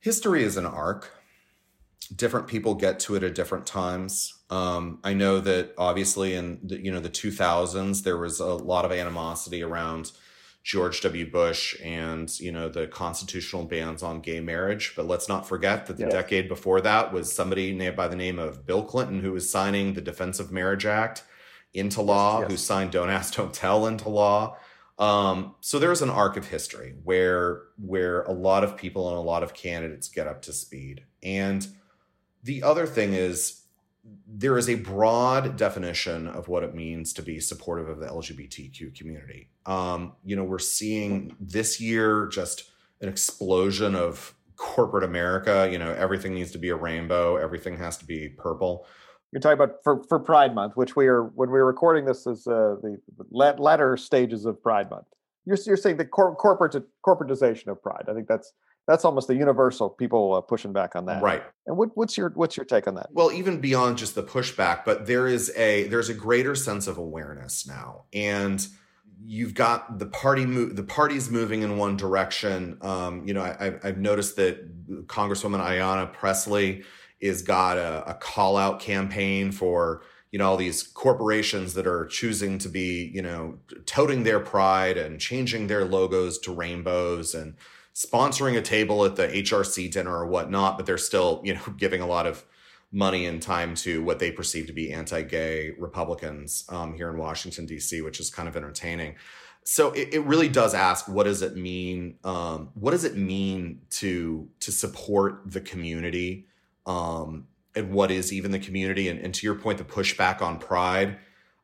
History 0.00 0.44
is 0.44 0.56
an 0.56 0.66
arc 0.66 1.10
different 2.14 2.48
people 2.48 2.74
get 2.74 2.98
to 3.00 3.14
it 3.14 3.22
at 3.22 3.34
different 3.34 3.66
times. 3.66 4.34
Um, 4.50 4.98
I 5.04 5.14
know 5.14 5.40
that 5.40 5.74
obviously 5.78 6.34
in 6.34 6.58
the, 6.62 6.82
you 6.82 6.90
know 6.90 7.00
the 7.00 7.08
2000s 7.08 8.02
there 8.02 8.18
was 8.18 8.40
a 8.40 8.46
lot 8.46 8.84
of 8.84 8.92
animosity 8.92 9.62
around 9.62 10.12
George 10.62 11.00
W. 11.02 11.30
Bush 11.30 11.80
and 11.82 12.38
you 12.38 12.52
know 12.52 12.68
the 12.68 12.86
constitutional 12.86 13.64
bans 13.64 14.02
on 14.02 14.20
gay 14.20 14.40
marriage. 14.40 14.94
But 14.96 15.06
let's 15.06 15.28
not 15.28 15.46
forget 15.46 15.86
that 15.86 15.96
the 15.96 16.04
yes. 16.04 16.12
decade 16.12 16.48
before 16.48 16.80
that 16.80 17.12
was 17.12 17.32
somebody 17.32 17.72
named 17.72 17.96
by 17.96 18.08
the 18.08 18.16
name 18.16 18.38
of 18.38 18.66
Bill 18.66 18.84
Clinton 18.84 19.20
who 19.20 19.32
was 19.32 19.50
signing 19.50 19.94
the 19.94 20.00
Defense 20.00 20.40
of 20.40 20.50
Marriage 20.50 20.86
Act 20.86 21.24
into 21.72 22.02
law, 22.02 22.40
yes. 22.40 22.50
who 22.50 22.56
signed 22.56 22.90
Don't 22.90 23.10
Ask, 23.10 23.34
Don't 23.34 23.54
Tell 23.54 23.86
into 23.86 24.08
law. 24.08 24.56
Um, 24.98 25.54
so 25.60 25.78
there's 25.78 26.02
an 26.02 26.10
arc 26.10 26.36
of 26.36 26.48
history 26.48 26.94
where 27.04 27.62
where 27.78 28.22
a 28.22 28.32
lot 28.32 28.64
of 28.64 28.76
people 28.76 29.08
and 29.08 29.16
a 29.16 29.22
lot 29.22 29.42
of 29.42 29.54
candidates 29.54 30.08
get 30.08 30.26
up 30.26 30.42
to 30.42 30.52
speed 30.52 31.04
and 31.22 31.66
the 32.42 32.62
other 32.62 32.86
thing 32.86 33.12
is 33.12 33.60
there 34.26 34.56
is 34.56 34.68
a 34.68 34.76
broad 34.76 35.56
definition 35.56 36.26
of 36.26 36.48
what 36.48 36.62
it 36.62 36.74
means 36.74 37.12
to 37.12 37.22
be 37.22 37.38
supportive 37.38 37.88
of 37.88 37.98
the 37.98 38.06
LGBTQ 38.06 38.94
community. 38.96 39.50
Um, 39.66 40.14
you 40.24 40.36
know, 40.36 40.44
we're 40.44 40.58
seeing 40.58 41.36
this 41.38 41.80
year 41.80 42.26
just 42.28 42.70
an 43.00 43.08
explosion 43.08 43.94
of 43.94 44.34
corporate 44.56 45.04
America. 45.04 45.68
You 45.70 45.78
know, 45.78 45.92
everything 45.92 46.34
needs 46.34 46.50
to 46.52 46.58
be 46.58 46.70
a 46.70 46.76
rainbow, 46.76 47.36
everything 47.36 47.76
has 47.78 47.96
to 47.98 48.04
be 48.04 48.28
purple. 48.28 48.86
You're 49.32 49.40
talking 49.40 49.60
about 49.60 49.76
for, 49.84 50.02
for 50.08 50.18
Pride 50.18 50.54
Month, 50.54 50.76
which 50.76 50.96
we 50.96 51.06
are 51.06 51.24
when 51.24 51.50
we 51.50 51.58
are 51.58 51.66
recording 51.66 52.04
this 52.04 52.26
is 52.26 52.46
uh, 52.46 52.76
the 52.82 52.98
latter 53.30 53.96
stages 53.96 54.44
of 54.44 54.60
Pride 54.62 54.90
Month. 54.90 55.06
You're, 55.44 55.58
you're 55.66 55.76
saying 55.76 55.98
the 55.98 56.04
cor- 56.04 56.34
corporate 56.34 56.84
corporatization 57.06 57.68
of 57.68 57.82
Pride. 57.82 58.06
I 58.08 58.14
think 58.14 58.26
that's 58.26 58.52
that's 58.90 59.04
almost 59.04 59.28
the 59.28 59.36
universal 59.36 59.88
people 59.88 60.34
uh, 60.34 60.40
pushing 60.40 60.72
back 60.72 60.96
on 60.96 61.06
that. 61.06 61.22
Right. 61.22 61.44
And 61.66 61.76
what, 61.76 61.90
what's 61.94 62.18
your 62.18 62.30
what's 62.34 62.56
your 62.56 62.66
take 62.66 62.88
on 62.88 62.96
that? 62.96 63.08
Well, 63.12 63.30
even 63.30 63.60
beyond 63.60 63.98
just 63.98 64.16
the 64.16 64.22
pushback, 64.22 64.84
but 64.84 65.06
there 65.06 65.28
is 65.28 65.52
a 65.56 65.84
there's 65.84 66.08
a 66.08 66.14
greater 66.14 66.56
sense 66.56 66.88
of 66.88 66.98
awareness 66.98 67.68
now, 67.68 68.06
and 68.12 68.66
you've 69.24 69.54
got 69.54 70.00
the 70.00 70.06
party 70.06 70.44
mo- 70.44 70.70
the 70.70 70.82
party's 70.82 71.30
moving 71.30 71.62
in 71.62 71.78
one 71.78 71.96
direction. 71.96 72.78
Um, 72.80 73.26
you 73.26 73.32
know, 73.32 73.42
I, 73.42 73.78
have 73.86 73.98
noticed 73.98 74.34
that 74.36 75.06
Congresswoman 75.06 75.60
Ayanna 75.60 76.12
Pressley 76.12 76.82
is 77.20 77.42
got 77.42 77.78
a, 77.78 78.10
a 78.10 78.14
call 78.14 78.56
out 78.56 78.80
campaign 78.80 79.52
for 79.52 80.02
you 80.32 80.38
know 80.40 80.48
all 80.48 80.56
these 80.56 80.82
corporations 80.82 81.74
that 81.74 81.86
are 81.86 82.06
choosing 82.06 82.58
to 82.58 82.68
be 82.68 83.08
you 83.14 83.22
know 83.22 83.58
toting 83.86 84.24
their 84.24 84.40
pride 84.40 84.96
and 84.98 85.20
changing 85.20 85.68
their 85.68 85.84
logos 85.84 86.38
to 86.38 86.52
rainbows 86.52 87.36
and 87.36 87.54
sponsoring 87.94 88.56
a 88.56 88.62
table 88.62 89.04
at 89.04 89.16
the 89.16 89.28
HRC 89.28 89.90
dinner 89.90 90.16
or 90.16 90.26
whatnot, 90.26 90.76
but 90.76 90.86
they're 90.86 90.98
still 90.98 91.40
you 91.44 91.54
know 91.54 91.60
giving 91.76 92.00
a 92.00 92.06
lot 92.06 92.26
of 92.26 92.44
money 92.92 93.26
and 93.26 93.40
time 93.40 93.74
to 93.76 94.02
what 94.02 94.18
they 94.18 94.32
perceive 94.32 94.66
to 94.66 94.72
be 94.72 94.92
anti-gay 94.92 95.72
Republicans 95.78 96.64
um, 96.70 96.94
here 96.94 97.08
in 97.08 97.16
Washington 97.16 97.64
D.C., 97.64 98.00
which 98.02 98.18
is 98.18 98.30
kind 98.30 98.48
of 98.48 98.56
entertaining. 98.56 99.14
So 99.62 99.92
it, 99.92 100.14
it 100.14 100.24
really 100.24 100.48
does 100.48 100.74
ask, 100.74 101.06
what 101.06 101.24
does 101.24 101.42
it 101.42 101.56
mean? 101.56 102.16
Um, 102.24 102.70
what 102.74 102.90
does 102.92 103.04
it 103.04 103.16
mean 103.16 103.82
to 103.90 104.48
to 104.60 104.72
support 104.72 105.42
the 105.46 105.60
community? 105.60 106.46
Um, 106.86 107.46
and 107.76 107.92
what 107.92 108.10
is 108.10 108.32
even 108.32 108.50
the 108.50 108.58
community? 108.58 109.08
And, 109.08 109.20
and 109.20 109.32
to 109.34 109.46
your 109.46 109.54
point, 109.54 109.78
the 109.78 109.84
pushback 109.84 110.42
on 110.42 110.58
pride. 110.58 111.18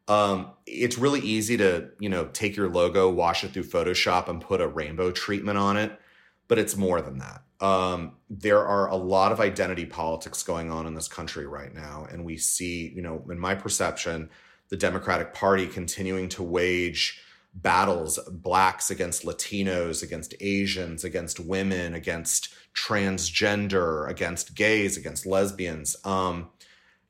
Um, 0.08 0.52
it's 0.66 0.96
really 0.98 1.18
easy 1.20 1.56
to 1.56 1.88
you 1.98 2.08
know 2.08 2.26
take 2.26 2.54
your 2.54 2.68
logo, 2.68 3.10
wash 3.10 3.42
it 3.42 3.52
through 3.52 3.64
Photoshop, 3.64 4.28
and 4.28 4.40
put 4.40 4.60
a 4.60 4.68
rainbow 4.68 5.10
treatment 5.10 5.58
on 5.58 5.76
it 5.76 5.98
but 6.48 6.58
it's 6.58 6.76
more 6.76 7.00
than 7.00 7.18
that. 7.18 7.42
Um, 7.60 8.16
there 8.28 8.64
are 8.64 8.88
a 8.88 8.96
lot 8.96 9.32
of 9.32 9.40
identity 9.40 9.86
politics 9.86 10.42
going 10.42 10.70
on 10.70 10.86
in 10.86 10.94
this 10.94 11.08
country 11.08 11.46
right 11.46 11.74
now. 11.74 12.06
And 12.10 12.24
we 12.24 12.36
see, 12.36 12.92
you 12.94 13.02
know, 13.02 13.24
in 13.30 13.38
my 13.38 13.54
perception, 13.54 14.30
the 14.68 14.76
Democratic 14.76 15.32
Party 15.32 15.66
continuing 15.66 16.28
to 16.30 16.42
wage 16.42 17.20
battles 17.54 18.18
blacks 18.30 18.90
against 18.90 19.24
Latinos, 19.24 20.02
against 20.02 20.34
Asians, 20.40 21.04
against 21.04 21.40
women, 21.40 21.94
against 21.94 22.54
transgender, 22.74 24.08
against 24.08 24.54
gays, 24.54 24.96
against 24.96 25.24
lesbians. 25.24 25.96
Um, 26.04 26.50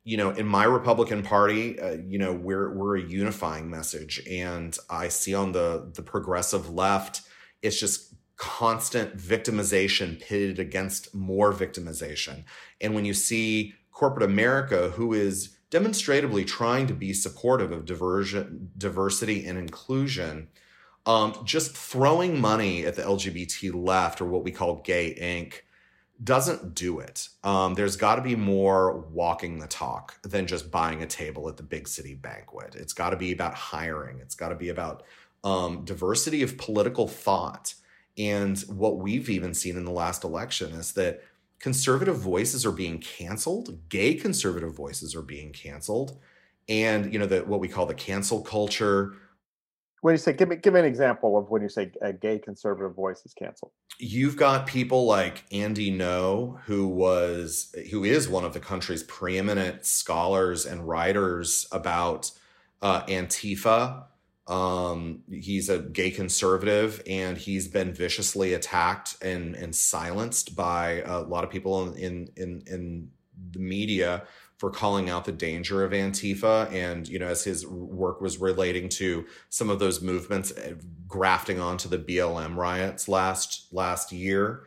you 0.05 0.17
know, 0.17 0.31
in 0.31 0.47
my 0.47 0.65
Republican 0.65 1.25
Party, 1.25 1.81
uh, 1.81 1.97
you 2.07 2.19
know, 2.19 2.33
we're 2.33 2.73
we're 2.73 2.97
a 2.97 3.03
unifying 3.03 3.69
message, 3.69 4.23
and 4.31 4.79
I 4.89 5.09
see 5.09 5.35
on 5.35 5.51
the 5.51 5.91
the 5.93 6.03
progressive 6.03 6.71
left, 6.71 7.23
it's 7.61 7.81
just 7.81 8.15
constant 8.37 9.17
victimization 9.17 10.21
pitted 10.21 10.59
against 10.59 11.15
more 11.15 11.53
victimization. 11.53 12.45
And 12.81 12.95
when 12.95 13.05
you 13.05 13.15
see 13.15 13.75
corporate 13.93 14.29
America, 14.31 14.91
who 14.91 15.15
is 15.15 15.57
demonstrably 15.71 16.45
trying 16.45 16.87
to 16.87 16.95
be 16.95 17.13
supportive 17.13 17.73
of 17.73 17.87
diversion, 17.87 18.71
diversity 18.77 19.47
and 19.47 19.59
inclusion, 19.59 20.49
um, 21.07 21.35
just 21.45 21.77
throwing 21.77 22.41
money 22.41 22.85
at 22.85 22.97
the 22.97 23.03
LGBT 23.03 23.73
left 23.75 24.21
or 24.21 24.27
what 24.27 24.45
we 24.45 24.51
call 24.51 24.83
gay 24.83 25.15
Inc. 25.15 25.63
doesn't 26.23 26.75
do 26.75 26.99
it. 26.99 27.29
Um, 27.43 27.75
there's 27.75 27.97
got 27.97 28.17
to 28.17 28.23
be 28.23 28.37
more 28.37 28.99
walking 29.13 29.61
the 29.61 29.69
talk 29.69 30.21
than 30.23 30.47
just 30.47 30.71
buying 30.71 31.03
a 31.03 31.07
table 31.07 31.49
at 31.49 31.57
the 31.57 31.63
big 31.63 31.89
city 31.89 32.15
banquet. 32.15 32.75
It's 32.75 32.93
got 32.93 33.11
to 33.11 33.17
be 33.17 33.33
about 33.33 33.55
hiring. 33.55 34.19
It's 34.19 34.35
got 34.35 34.49
to 34.49 34.57
be 34.57 34.69
about 34.69 35.05
um, 35.43 35.85
diversity 35.85 36.43
of 36.43 36.59
political 36.59 37.07
thought 37.07 37.75
and 38.19 38.59
what 38.63 38.99
we've 38.99 39.29
even 39.29 39.55
seen 39.55 39.77
in 39.77 39.85
the 39.85 39.91
last 39.91 40.25
election 40.25 40.73
is 40.73 40.93
that 40.93 41.23
conservative 41.59 42.17
voices 42.17 42.65
are 42.65 42.73
being 42.73 42.99
canceled, 42.99 43.89
gay 43.89 44.15
conservative 44.15 44.75
voices 44.75 45.15
are 45.15 45.23
being 45.23 45.53
canceled, 45.53 46.19
and 46.69 47.13
you 47.13 47.19
know 47.19 47.27
the 47.27 47.41
what 47.41 47.61
we 47.61 47.69
call 47.69 47.87
the 47.87 47.95
cancel 47.95 48.43
culture. 48.43 49.15
When 50.01 50.13
you 50.13 50.19
say, 50.19 50.33
give 50.33 50.49
me 50.49 50.57
give 50.57 50.75
me 50.75 50.81
an 50.81 50.87
example 50.87 51.37
of 51.37 51.51
when 51.51 51.63
you 51.63 51.69
say 51.69 51.93
a 52.01 52.13
gay 52.13 52.39
conservative 52.39 52.95
voice 52.95 53.23
is 53.25 53.35
canceled. 53.35 53.73
You've 53.99 54.37
got 54.37 54.67
people 54.67 55.07
like 55.07 55.45
Andy 55.53 55.91
Ngo, 55.91 56.61
who 56.65 56.87
was 56.87 57.75
who 57.91 58.05
is 58.05 58.29
one 58.29 58.45
of 58.45 58.53
the 58.53 58.61
country's 58.61 59.03
preeminent 59.03 59.85
scholars 59.85 60.67
and 60.67 60.87
writers 60.87 61.67
about 61.73 62.31
uh, 62.83 63.03
Antifa 63.05 64.05
um, 64.47 65.23
he's 65.29 65.69
a 65.69 65.79
gay 65.81 66.11
conservative 66.11 67.03
and 67.07 67.37
he's 67.37 67.67
been 67.67 67.93
viciously 67.93 68.55
attacked 68.55 69.17
and, 69.21 69.57
and 69.57 69.75
silenced 69.75 70.55
by 70.55 71.03
a 71.05 71.21
lot 71.21 71.43
of 71.43 71.51
people 71.51 71.93
in, 71.95 72.29
in, 72.37 72.63
in 72.67 73.11
the 73.51 73.59
media 73.59 74.23
for 74.59 74.71
calling 74.71 75.11
out 75.11 75.25
the 75.25 75.33
danger 75.33 75.85
of 75.85 75.93
Antifa. 75.93 76.73
And, 76.73 77.09
you 77.09 77.19
know, 77.19 77.27
as 77.27 77.45
his 77.45 77.67
work 77.67 78.21
was 78.21 78.39
relating 78.39 78.89
to 78.91 79.27
some 79.51 79.69
of 79.69 79.81
those 79.81 80.01
movements 80.01 80.53
eh, 80.57 80.75
grafting 81.09 81.61
onto 81.61 81.89
the 81.89 81.99
BLM 81.99 82.57
riots 82.57 83.09
last, 83.09 83.67
last 83.73 84.13
year. 84.13 84.65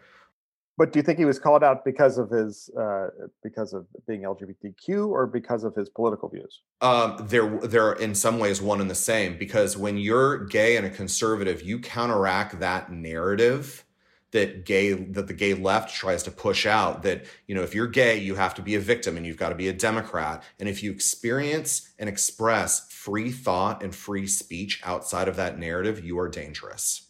But 0.80 0.94
do 0.94 1.00
you 1.00 1.04
think 1.04 1.20
he 1.20 1.26
was 1.26 1.40
called 1.40 1.62
out 1.62 1.84
because 1.84 2.18
of 2.18 2.30
his 2.30 2.70
uh, 2.70 3.10
because 3.44 3.74
of 3.74 3.86
being 4.08 4.22
LGBTQ 4.22 5.10
or 5.10 5.28
because 5.28 5.66
of 5.66 5.76
his 5.76 5.90
political 5.90 6.30
views? 6.30 6.62
Um, 6.80 7.18
they're 7.28 7.60
they're 7.60 7.92
in 7.92 8.16
some 8.16 8.40
ways 8.40 8.62
one 8.62 8.80
and 8.80 8.90
the 8.90 8.96
same 8.96 9.38
because 9.38 9.76
when 9.76 9.98
you're 9.98 10.46
gay 10.46 10.78
and 10.78 10.86
a 10.86 10.90
conservative, 10.90 11.62
you 11.62 11.80
counteract 11.80 12.62
that 12.62 12.94
narrative 12.94 13.84
that 14.32 14.64
gay 14.64 14.94
that 14.94 15.28
the 15.28 15.34
gay 15.34 15.54
left 15.54 15.94
tries 15.94 16.24
to 16.24 16.32
push 16.32 16.66
out 16.66 17.04
that 17.04 17.26
you 17.46 17.54
know 17.54 17.64
if 17.64 17.76
you're 17.76 17.88
gay 17.88 18.18
you 18.18 18.36
have 18.36 18.56
to 18.56 18.62
be 18.62 18.76
a 18.76 18.80
victim 18.80 19.18
and 19.18 19.26
you've 19.26 19.36
got 19.36 19.50
to 19.50 19.56
be 19.56 19.68
a 19.68 19.74
democrat 19.74 20.44
and 20.60 20.70
if 20.70 20.84
you 20.84 20.92
experience 20.92 21.90
and 21.98 22.08
express 22.08 22.88
free 22.94 23.32
thought 23.32 23.82
and 23.82 23.96
free 23.96 24.28
speech 24.28 24.82
outside 24.86 25.28
of 25.28 25.36
that 25.36 25.58
narrative 25.58 26.06
you 26.06 26.20
are 26.20 26.30
dangerous 26.30 27.08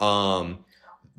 um 0.00 0.64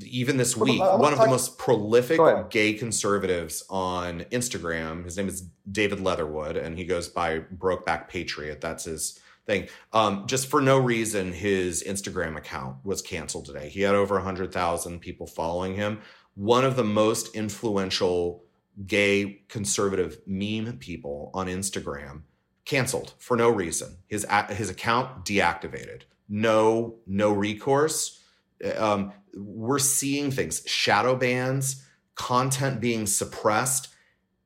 even 0.03 0.37
this 0.37 0.55
week, 0.55 0.79
one 0.79 1.13
of 1.13 1.19
the 1.19 1.27
most 1.27 1.57
prolific 1.57 2.19
gay 2.49 2.73
conservatives 2.73 3.63
on 3.69 4.21
Instagram, 4.31 5.03
his 5.05 5.17
name 5.17 5.27
is 5.27 5.49
David 5.71 5.99
Leatherwood, 5.99 6.55
and 6.55 6.77
he 6.77 6.85
goes 6.85 7.07
by 7.07 7.39
Brokeback 7.39 8.07
Patriot. 8.07 8.61
That's 8.61 8.85
his 8.85 9.19
thing. 9.45 9.67
Um, 9.93 10.27
just 10.27 10.47
for 10.47 10.61
no 10.61 10.77
reason, 10.77 11.33
his 11.33 11.83
Instagram 11.83 12.37
account 12.37 12.77
was 12.83 13.01
canceled 13.01 13.45
today. 13.45 13.69
He 13.69 13.81
had 13.81 13.95
over 13.95 14.15
100,000 14.15 14.99
people 14.99 15.25
following 15.25 15.75
him. 15.75 16.01
One 16.35 16.63
of 16.63 16.75
the 16.75 16.83
most 16.83 17.35
influential 17.35 18.43
gay 18.85 19.41
conservative 19.47 20.19
meme 20.27 20.77
people 20.77 21.31
on 21.33 21.47
Instagram 21.47 22.21
canceled 22.65 23.13
for 23.17 23.35
no 23.35 23.49
reason. 23.49 23.97
His 24.07 24.25
his 24.49 24.69
account 24.69 25.25
deactivated. 25.25 26.01
No 26.29 26.97
no 27.07 27.31
recourse 27.31 28.21
um, 28.77 29.11
we're 29.35 29.79
seeing 29.79 30.31
things 30.31 30.63
shadow 30.65 31.15
bans 31.15 31.83
content 32.15 32.81
being 32.81 33.05
suppressed 33.05 33.89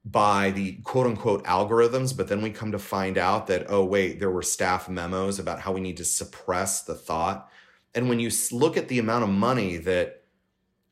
by 0.03 0.51
the 0.51 0.73
quote 0.83 1.05
unquote 1.05 1.43
algorithms 1.45 2.15
but 2.15 2.27
then 2.27 2.41
we 2.41 2.49
come 2.49 2.71
to 2.71 2.79
find 2.79 3.17
out 3.17 3.47
that 3.47 3.65
oh 3.69 3.85
wait 3.85 4.19
there 4.19 4.31
were 4.31 4.41
staff 4.41 4.89
memos 4.89 5.37
about 5.39 5.59
how 5.59 5.71
we 5.71 5.81
need 5.81 5.97
to 5.97 6.05
suppress 6.05 6.83
the 6.83 6.95
thought. 6.95 7.49
And 7.93 8.07
when 8.07 8.19
you 8.19 8.31
look 8.51 8.77
at 8.77 8.87
the 8.87 8.99
amount 8.99 9.25
of 9.25 9.29
money 9.29 9.77
that 9.77 10.23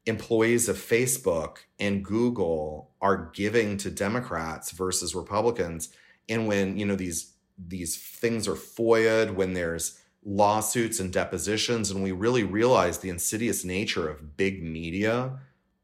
employees 0.05 0.67
of 0.67 0.77
Facebook 0.77 1.57
and 1.79 2.03
Google 2.03 2.91
are 3.01 3.31
giving 3.33 3.77
to 3.77 3.89
Democrats 3.89 4.71
versus 4.71 5.15
Republicans 5.15 5.89
and 6.27 6.47
when 6.47 6.77
you 6.77 6.85
know 6.85 6.95
these 6.95 7.33
these 7.57 7.97
things 7.97 8.47
are 8.47 8.55
foia 8.55 9.33
when 9.33 9.53
there's 9.53 9.99
lawsuits 10.23 10.99
and 10.99 11.11
depositions, 11.11 11.91
and 11.91 12.03
we 12.03 12.11
really 12.11 12.43
realize 12.43 12.99
the 12.99 13.09
insidious 13.09 13.63
nature 13.63 14.09
of 14.09 14.37
big 14.37 14.61
media 14.63 15.39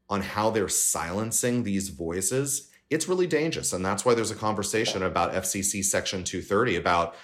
on 0.08 0.22
how 0.22 0.50
they're 0.50 0.68
silencing 0.68 1.62
these 1.62 1.88
voices, 1.88 2.70
it's 2.90 3.08
really 3.08 3.26
dangerous. 3.26 3.72
And 3.72 3.84
that's 3.84 4.04
why 4.04 4.14
there's 4.14 4.30
a 4.30 4.36
conversation 4.36 5.02
about 5.02 5.32
FCC 5.32 5.84
Section 5.84 6.22
230 6.24 6.76
about 6.76 7.16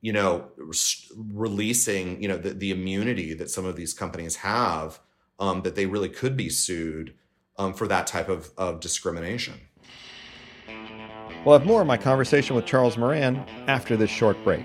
you 0.00 0.14
know 0.14 0.48
releasing 1.14 2.22
you 2.22 2.28
know 2.28 2.38
the, 2.38 2.54
the 2.54 2.70
immunity 2.70 3.34
that 3.34 3.50
some 3.50 3.66
of 3.66 3.76
these 3.76 3.92
companies 3.92 4.36
have 4.36 4.98
um, 5.38 5.60
that 5.62 5.74
they 5.74 5.84
really 5.84 6.08
could 6.08 6.36
be 6.36 6.48
sued 6.48 7.14
um, 7.58 7.74
for 7.74 7.86
that 7.86 8.06
type 8.06 8.28
of, 8.28 8.50
of 8.56 8.80
discrimination. 8.80 9.54
We'll 11.44 11.58
have 11.58 11.66
more 11.66 11.80
of 11.80 11.86
my 11.86 11.96
conversation 11.96 12.56
with 12.56 12.66
Charles 12.66 12.96
Moran 12.96 13.36
after 13.66 13.96
this 13.96 14.10
short 14.10 14.42
break. 14.44 14.64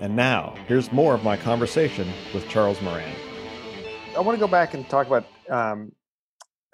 And 0.00 0.16
now, 0.16 0.54
here's 0.66 0.90
more 0.92 1.14
of 1.14 1.22
my 1.22 1.36
conversation 1.36 2.08
with 2.32 2.48
Charles 2.48 2.80
Moran. 2.82 3.14
I 4.16 4.20
want 4.20 4.36
to 4.36 4.40
go 4.40 4.48
back 4.48 4.74
and 4.74 4.88
talk 4.88 5.06
about 5.06 5.24
um, 5.48 5.92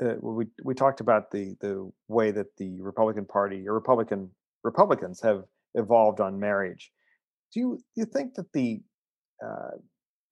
uh, 0.02 0.14
we 0.20 0.46
we 0.64 0.74
talked 0.74 1.00
about 1.00 1.30
the 1.30 1.54
the 1.60 1.90
way 2.08 2.30
that 2.30 2.46
the 2.56 2.80
Republican 2.80 3.26
Party 3.26 3.68
or 3.68 3.74
Republican 3.74 4.30
Republicans 4.64 5.20
have 5.20 5.44
evolved 5.74 6.20
on 6.20 6.40
marriage. 6.40 6.92
Do 7.52 7.60
you 7.60 7.76
do 7.94 8.00
you 8.00 8.04
think 8.06 8.34
that 8.34 8.50
the 8.52 8.80
uh, 9.44 9.76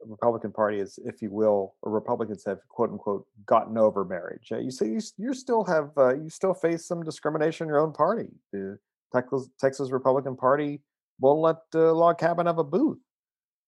Republican 0.06 0.52
Party 0.52 0.78
is, 0.78 0.98
if 1.04 1.20
you 1.20 1.30
will, 1.30 1.74
or 1.82 1.92
Republicans 1.92 2.42
have 2.46 2.58
quote 2.68 2.90
unquote 2.90 3.26
gotten 3.44 3.76
over 3.76 4.04
marriage? 4.04 4.48
Uh, 4.50 4.58
you 4.58 4.70
say 4.70 4.86
you, 4.86 5.00
you 5.18 5.34
still 5.34 5.64
have 5.64 5.90
uh, 5.98 6.14
you 6.14 6.30
still 6.30 6.54
face 6.54 6.86
some 6.86 7.02
discrimination 7.02 7.64
in 7.64 7.68
your 7.68 7.80
own 7.80 7.92
party. 7.92 8.28
The 8.52 8.78
Texas, 9.12 9.48
Texas 9.60 9.90
Republican 9.90 10.36
Party 10.36 10.80
won't 11.20 11.40
let 11.40 11.56
uh, 11.74 11.92
log 11.94 12.18
cabin 12.18 12.46
have 12.46 12.58
a 12.58 12.64
booth. 12.64 12.98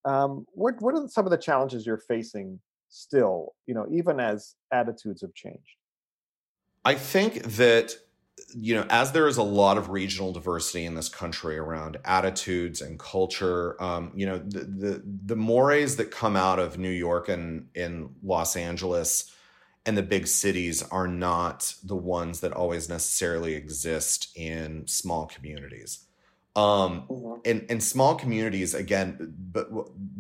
Um, 0.05 0.47
what 0.53 0.81
what 0.81 0.95
are 0.95 1.09
some 1.09 1.27
of 1.27 1.31
the 1.31 1.39
challenges 1.39 1.87
you're 1.87 1.99
facing 2.09 2.61
still? 2.89 3.55
You 3.67 3.75
know, 3.75 3.87
even 3.93 4.21
as 4.21 4.55
attitudes 4.73 5.23
have 5.23 5.35
changed. 5.35 5.77
I 6.85 6.95
think 6.95 7.43
that 7.57 7.95
you 8.55 8.75
know, 8.75 8.87
as 8.89 9.13
there 9.13 9.29
is 9.29 9.37
a 9.37 9.43
lot 9.43 9.77
of 9.77 9.91
regional 9.91 10.33
diversity 10.33 10.85
in 10.87 10.95
this 10.95 11.09
country 11.09 11.59
around 11.59 11.99
attitudes 12.05 12.81
and 12.81 12.99
culture, 12.99 13.81
um, 13.83 14.13
you 14.15 14.27
know, 14.27 14.39
the, 14.39 14.61
the, 14.61 15.03
the 15.27 15.37
mores 15.37 15.97
that 15.97 16.11
come 16.11 16.37
out 16.37 16.59
of 16.59 16.79
New 16.79 16.91
York 16.91 17.29
and 17.29 17.69
in 17.75 18.15
Los 18.23 18.57
Angeles 18.57 19.31
and 19.87 19.97
the 19.97 20.03
big 20.03 20.27
cities 20.27 20.83
are 20.91 21.09
not 21.09 21.75
the 21.83 21.97
ones 21.97 22.41
that 22.41 22.53
always 22.53 22.89
necessarily 22.89 23.55
exist 23.55 24.31
in 24.37 24.87
small 24.87 25.27
communities. 25.27 26.07
Um, 26.57 27.05
mm-hmm. 27.09 27.41
in, 27.45 27.67
in 27.69 27.81
small 27.81 28.17
communities, 28.17 28.75
again, 28.75 29.35
but 29.53 29.69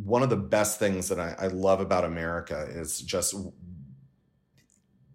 one 0.05 0.23
of 0.23 0.31
the 0.31 0.37
best 0.37 0.79
things 0.79 1.09
that 1.09 1.19
I, 1.19 1.35
I 1.38 1.47
love 1.49 1.81
about 1.81 2.05
America 2.05 2.69
is 2.71 3.01
just 3.01 3.35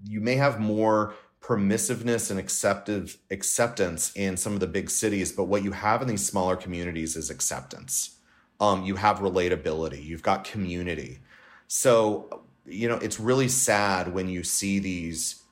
you 0.07 0.21
may 0.21 0.35
have 0.35 0.59
more 0.59 1.15
permissiveness 1.41 2.31
and 2.31 2.39
acceptive 2.39 3.17
acceptance 3.29 4.11
in 4.15 4.35
some 4.35 4.53
of 4.53 4.59
the 4.59 4.67
big 4.67 4.89
cities, 4.89 5.31
but 5.31 5.43
what 5.43 5.63
you 5.63 5.71
have 5.71 6.01
in 6.01 6.07
these 6.07 6.25
smaller 6.25 6.55
communities 6.55 7.15
is 7.15 7.29
acceptance. 7.29 8.17
Um, 8.59 8.83
you 8.83 8.95
have 8.95 9.19
relatability, 9.19 10.03
you've 10.03 10.23
got 10.23 10.43
community. 10.43 11.19
So, 11.67 12.45
you 12.65 12.87
know, 12.87 12.95
it's 12.95 13.19
really 13.19 13.47
sad 13.47 14.13
when 14.13 14.27
you 14.27 14.43
see 14.43 14.79
these, 14.79 15.43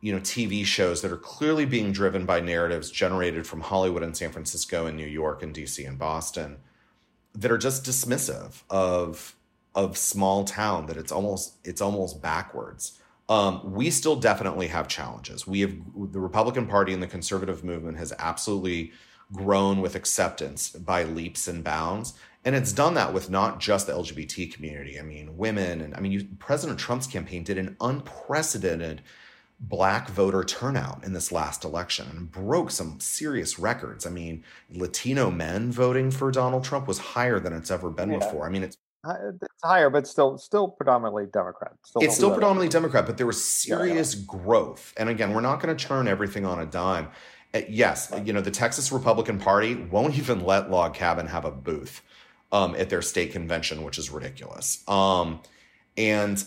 you 0.00 0.12
know, 0.12 0.20
TV 0.20 0.64
shows 0.64 1.02
that 1.02 1.12
are 1.12 1.16
clearly 1.16 1.64
being 1.64 1.92
driven 1.92 2.26
by 2.26 2.40
narratives 2.40 2.90
generated 2.90 3.46
from 3.46 3.60
Hollywood 3.60 4.02
and 4.02 4.16
San 4.16 4.30
Francisco 4.30 4.86
and 4.86 4.96
New 4.96 5.06
York 5.06 5.42
and 5.42 5.54
DC 5.54 5.86
and 5.86 5.98
Boston 5.98 6.58
that 7.34 7.50
are 7.50 7.58
just 7.58 7.84
dismissive 7.84 8.62
of 8.70 9.34
of 9.74 9.98
small 9.98 10.44
town 10.44 10.86
that 10.86 10.96
it's 10.96 11.12
almost 11.12 11.56
it's 11.64 11.82
almost 11.82 12.22
backwards 12.22 12.98
um, 13.28 13.72
we 13.72 13.90
still 13.90 14.16
definitely 14.16 14.68
have 14.68 14.86
challenges. 14.86 15.46
We 15.46 15.60
have 15.60 15.74
the 16.12 16.20
Republican 16.20 16.66
Party 16.66 16.92
and 16.92 17.02
the 17.02 17.08
conservative 17.08 17.64
movement 17.64 17.98
has 17.98 18.12
absolutely 18.18 18.92
grown 19.32 19.80
with 19.80 19.96
acceptance 19.96 20.70
by 20.70 21.02
leaps 21.02 21.48
and 21.48 21.64
bounds. 21.64 22.14
And 22.44 22.54
it's 22.54 22.72
done 22.72 22.94
that 22.94 23.12
with 23.12 23.28
not 23.28 23.58
just 23.58 23.88
the 23.88 23.92
LGBT 23.92 24.52
community. 24.52 25.00
I 25.00 25.02
mean, 25.02 25.36
women, 25.36 25.80
and 25.80 25.96
I 25.96 26.00
mean, 26.00 26.12
you, 26.12 26.28
President 26.38 26.78
Trump's 26.78 27.08
campaign 27.08 27.42
did 27.42 27.58
an 27.58 27.76
unprecedented 27.80 29.02
black 29.58 30.08
voter 30.08 30.44
turnout 30.44 31.02
in 31.04 31.12
this 31.12 31.32
last 31.32 31.64
election 31.64 32.06
and 32.10 32.30
broke 32.30 32.70
some 32.70 33.00
serious 33.00 33.58
records. 33.58 34.06
I 34.06 34.10
mean, 34.10 34.44
Latino 34.70 35.30
men 35.30 35.72
voting 35.72 36.10
for 36.10 36.30
Donald 36.30 36.64
Trump 36.64 36.86
was 36.86 36.98
higher 36.98 37.40
than 37.40 37.52
it's 37.52 37.70
ever 37.70 37.90
been 37.90 38.12
yeah. 38.12 38.18
before. 38.18 38.46
I 38.46 38.50
mean, 38.50 38.62
it's 38.62 38.76
it's 39.08 39.62
higher, 39.62 39.88
but 39.88 40.06
still 40.06 40.36
still 40.36 40.68
predominantly 40.68 41.26
Democrat. 41.32 41.72
Still 41.84 42.02
it's 42.02 42.16
still 42.16 42.32
predominantly 42.32 42.68
Democrat, 42.68 43.06
but 43.06 43.16
there 43.16 43.26
was 43.26 43.42
serious 43.42 44.14
yeah, 44.14 44.20
yeah. 44.20 44.26
growth. 44.26 44.92
And 44.96 45.08
again, 45.08 45.32
we're 45.32 45.40
not 45.40 45.60
going 45.60 45.74
to 45.74 45.84
turn 45.84 46.08
everything 46.08 46.44
on 46.44 46.58
a 46.58 46.66
dime. 46.66 47.08
Uh, 47.54 47.60
yes, 47.68 48.12
you 48.24 48.32
know 48.32 48.40
the 48.40 48.50
Texas 48.50 48.90
Republican 48.90 49.38
Party 49.38 49.74
won't 49.74 50.18
even 50.18 50.44
let 50.44 50.70
Log 50.70 50.94
Cabin 50.94 51.26
have 51.28 51.44
a 51.44 51.50
booth 51.50 52.02
um, 52.52 52.74
at 52.74 52.90
their 52.90 53.02
state 53.02 53.32
convention, 53.32 53.84
which 53.84 53.98
is 53.98 54.10
ridiculous. 54.10 54.82
Um, 54.88 55.40
and 55.96 56.44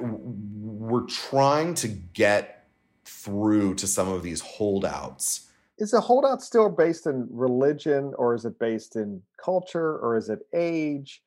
we're 0.00 1.06
trying 1.06 1.74
to 1.74 1.88
get 1.88 2.66
through 3.04 3.74
to 3.76 3.86
some 3.86 4.08
of 4.08 4.22
these 4.22 4.40
holdouts. 4.40 5.48
Is 5.78 5.92
the 5.92 6.00
holdout 6.00 6.42
still 6.42 6.68
based 6.68 7.06
in 7.06 7.26
religion, 7.30 8.12
or 8.18 8.34
is 8.34 8.44
it 8.44 8.58
based 8.58 8.96
in 8.96 9.22
culture, 9.42 9.98
or 9.98 10.16
is 10.16 10.28
it 10.28 10.40
age? 10.54 11.22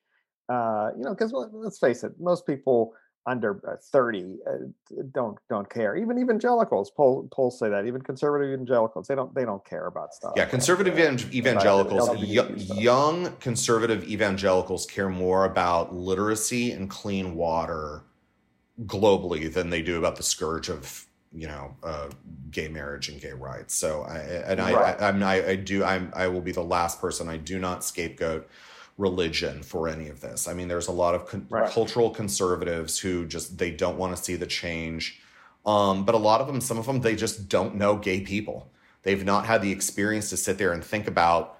Uh, 0.49 0.89
you 0.97 1.03
know, 1.03 1.11
because 1.11 1.31
let's 1.33 1.79
face 1.79 2.03
it, 2.03 2.11
most 2.19 2.45
people 2.45 2.93
under 3.27 3.61
uh, 3.69 3.75
30 3.91 4.37
uh, 4.47 4.51
don't 5.11 5.37
don't 5.47 5.69
care 5.69 5.95
even 5.95 6.17
evangelicals 6.17 6.89
poll, 6.89 7.27
polls 7.31 7.59
say 7.59 7.69
that 7.69 7.85
even 7.85 8.01
conservative 8.01 8.51
evangelicals 8.51 9.07
they 9.07 9.13
don't 9.13 9.33
they 9.35 9.45
don't 9.45 9.63
care 9.63 9.85
about 9.85 10.11
stuff 10.11 10.33
yeah 10.35 10.45
conservative 10.45 10.97
like, 10.97 11.33
evangelicals 11.33 12.09
uh, 12.09 12.13
young 12.13 13.31
conservative 13.37 14.03
evangelicals 14.09 14.87
care 14.87 15.07
more 15.09 15.45
about 15.45 15.93
literacy 15.93 16.71
and 16.71 16.89
clean 16.89 17.35
water 17.35 18.01
globally 18.85 19.51
than 19.51 19.69
they 19.69 19.81
do 19.81 19.97
about 19.97 20.15
the 20.15 20.23
scourge 20.23 20.69
of 20.69 21.05
you 21.33 21.47
know 21.47 21.75
uh, 21.83 22.09
gay 22.49 22.67
marriage 22.67 23.09
and 23.09 23.21
gay 23.21 23.31
rights 23.31 23.73
so 23.73 24.01
i 24.03 24.17
and 24.17 24.59
I, 24.59 24.73
right. 24.73 25.01
I, 25.01 25.07
I'm, 25.07 25.23
I, 25.23 25.47
I 25.49 25.55
do 25.55 25.83
i'm 25.83 26.11
i 26.15 26.27
will 26.27 26.41
be 26.41 26.51
the 26.51 26.63
last 26.63 26.99
person 26.99 27.29
i 27.29 27.37
do 27.37 27.57
not 27.59 27.83
scapegoat 27.83 28.49
religion 29.01 29.63
for 29.63 29.89
any 29.89 30.07
of 30.07 30.21
this. 30.21 30.47
I 30.47 30.53
mean, 30.53 30.67
there's 30.67 30.87
a 30.87 30.91
lot 30.93 31.15
of 31.15 31.25
con- 31.25 31.47
right. 31.49 31.69
cultural 31.69 32.11
conservatives 32.11 32.99
who 32.99 33.25
just 33.25 33.57
they 33.57 33.71
don't 33.71 33.97
want 33.97 34.15
to 34.15 34.21
see 34.21 34.35
the 34.35 34.45
change. 34.45 35.21
Um, 35.65 36.05
but 36.05 36.15
a 36.15 36.19
lot 36.19 36.41
of 36.41 36.47
them, 36.47 36.61
some 36.61 36.77
of 36.77 36.85
them, 36.85 37.01
they 37.01 37.15
just 37.15 37.49
don't 37.49 37.75
know 37.75 37.95
gay 37.95 38.21
people. 38.21 38.71
They've 39.03 39.23
not 39.23 39.45
had 39.45 39.61
the 39.61 39.71
experience 39.71 40.29
to 40.29 40.37
sit 40.37 40.57
there 40.57 40.73
and 40.73 40.83
think 40.83 41.07
about, 41.07 41.59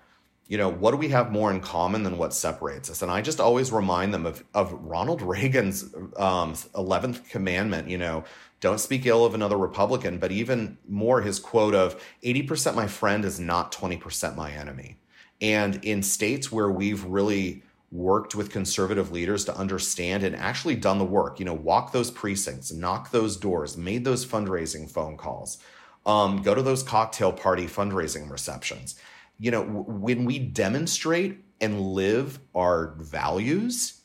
you 0.52 0.58
know, 0.58 0.68
what 0.68 0.92
do 0.92 0.98
we 0.98 1.08
have 1.08 1.32
more 1.32 1.50
in 1.50 1.62
common 1.62 2.04
than 2.04 2.18
what 2.18 2.34
separates 2.34 2.90
us? 2.90 3.02
And 3.02 3.10
I 3.10 3.22
just 3.22 3.40
always 3.40 3.72
remind 3.72 4.14
them 4.14 4.26
of 4.26 4.44
of 4.54 4.74
Ronald 4.74 5.22
Reagan's 5.22 5.84
um, 6.18 6.56
11th 6.76 7.30
commandment, 7.30 7.88
you 7.88 7.98
know, 7.98 8.26
don't 8.60 8.82
speak 8.82 9.06
ill 9.06 9.24
of 9.24 9.34
another 9.34 9.58
Republican, 9.58 10.18
but 10.18 10.30
even 10.30 10.78
more 10.90 11.22
his 11.22 11.40
quote 11.40 11.74
of 11.74 12.04
80% 12.26 12.76
my 12.76 12.86
friend 12.86 13.24
is 13.24 13.40
not 13.40 13.72
20% 13.72 14.36
my 14.36 14.52
enemy. 14.52 14.98
And 15.40 15.84
in 15.86 16.04
states 16.04 16.52
where 16.52 16.70
we've 16.70 17.06
really 17.06 17.64
worked 17.90 18.36
with 18.36 18.52
conservative 18.52 19.10
leaders 19.10 19.46
to 19.46 19.56
understand 19.56 20.24
and 20.24 20.36
actually 20.36 20.76
done 20.76 20.98
the 20.98 21.06
work, 21.06 21.40
you 21.40 21.46
know, 21.46 21.54
walk 21.54 21.94
those 21.94 22.12
precincts, 22.12 22.74
knock 22.74 23.12
those 23.12 23.38
doors, 23.38 23.78
made 23.78 24.04
those 24.04 24.26
fundraising 24.26 24.92
phone 24.92 25.16
calls, 25.16 25.60
um, 26.06 26.42
go 26.42 26.54
to 26.54 26.62
those 26.62 26.84
cocktail 26.84 27.32
party 27.32 27.68
fundraising 27.68 28.30
receptions. 28.30 29.00
You 29.42 29.50
know, 29.50 29.64
when 29.64 30.24
we 30.24 30.38
demonstrate 30.38 31.44
and 31.60 31.82
live 31.82 32.40
our 32.54 32.94
values, 33.00 34.02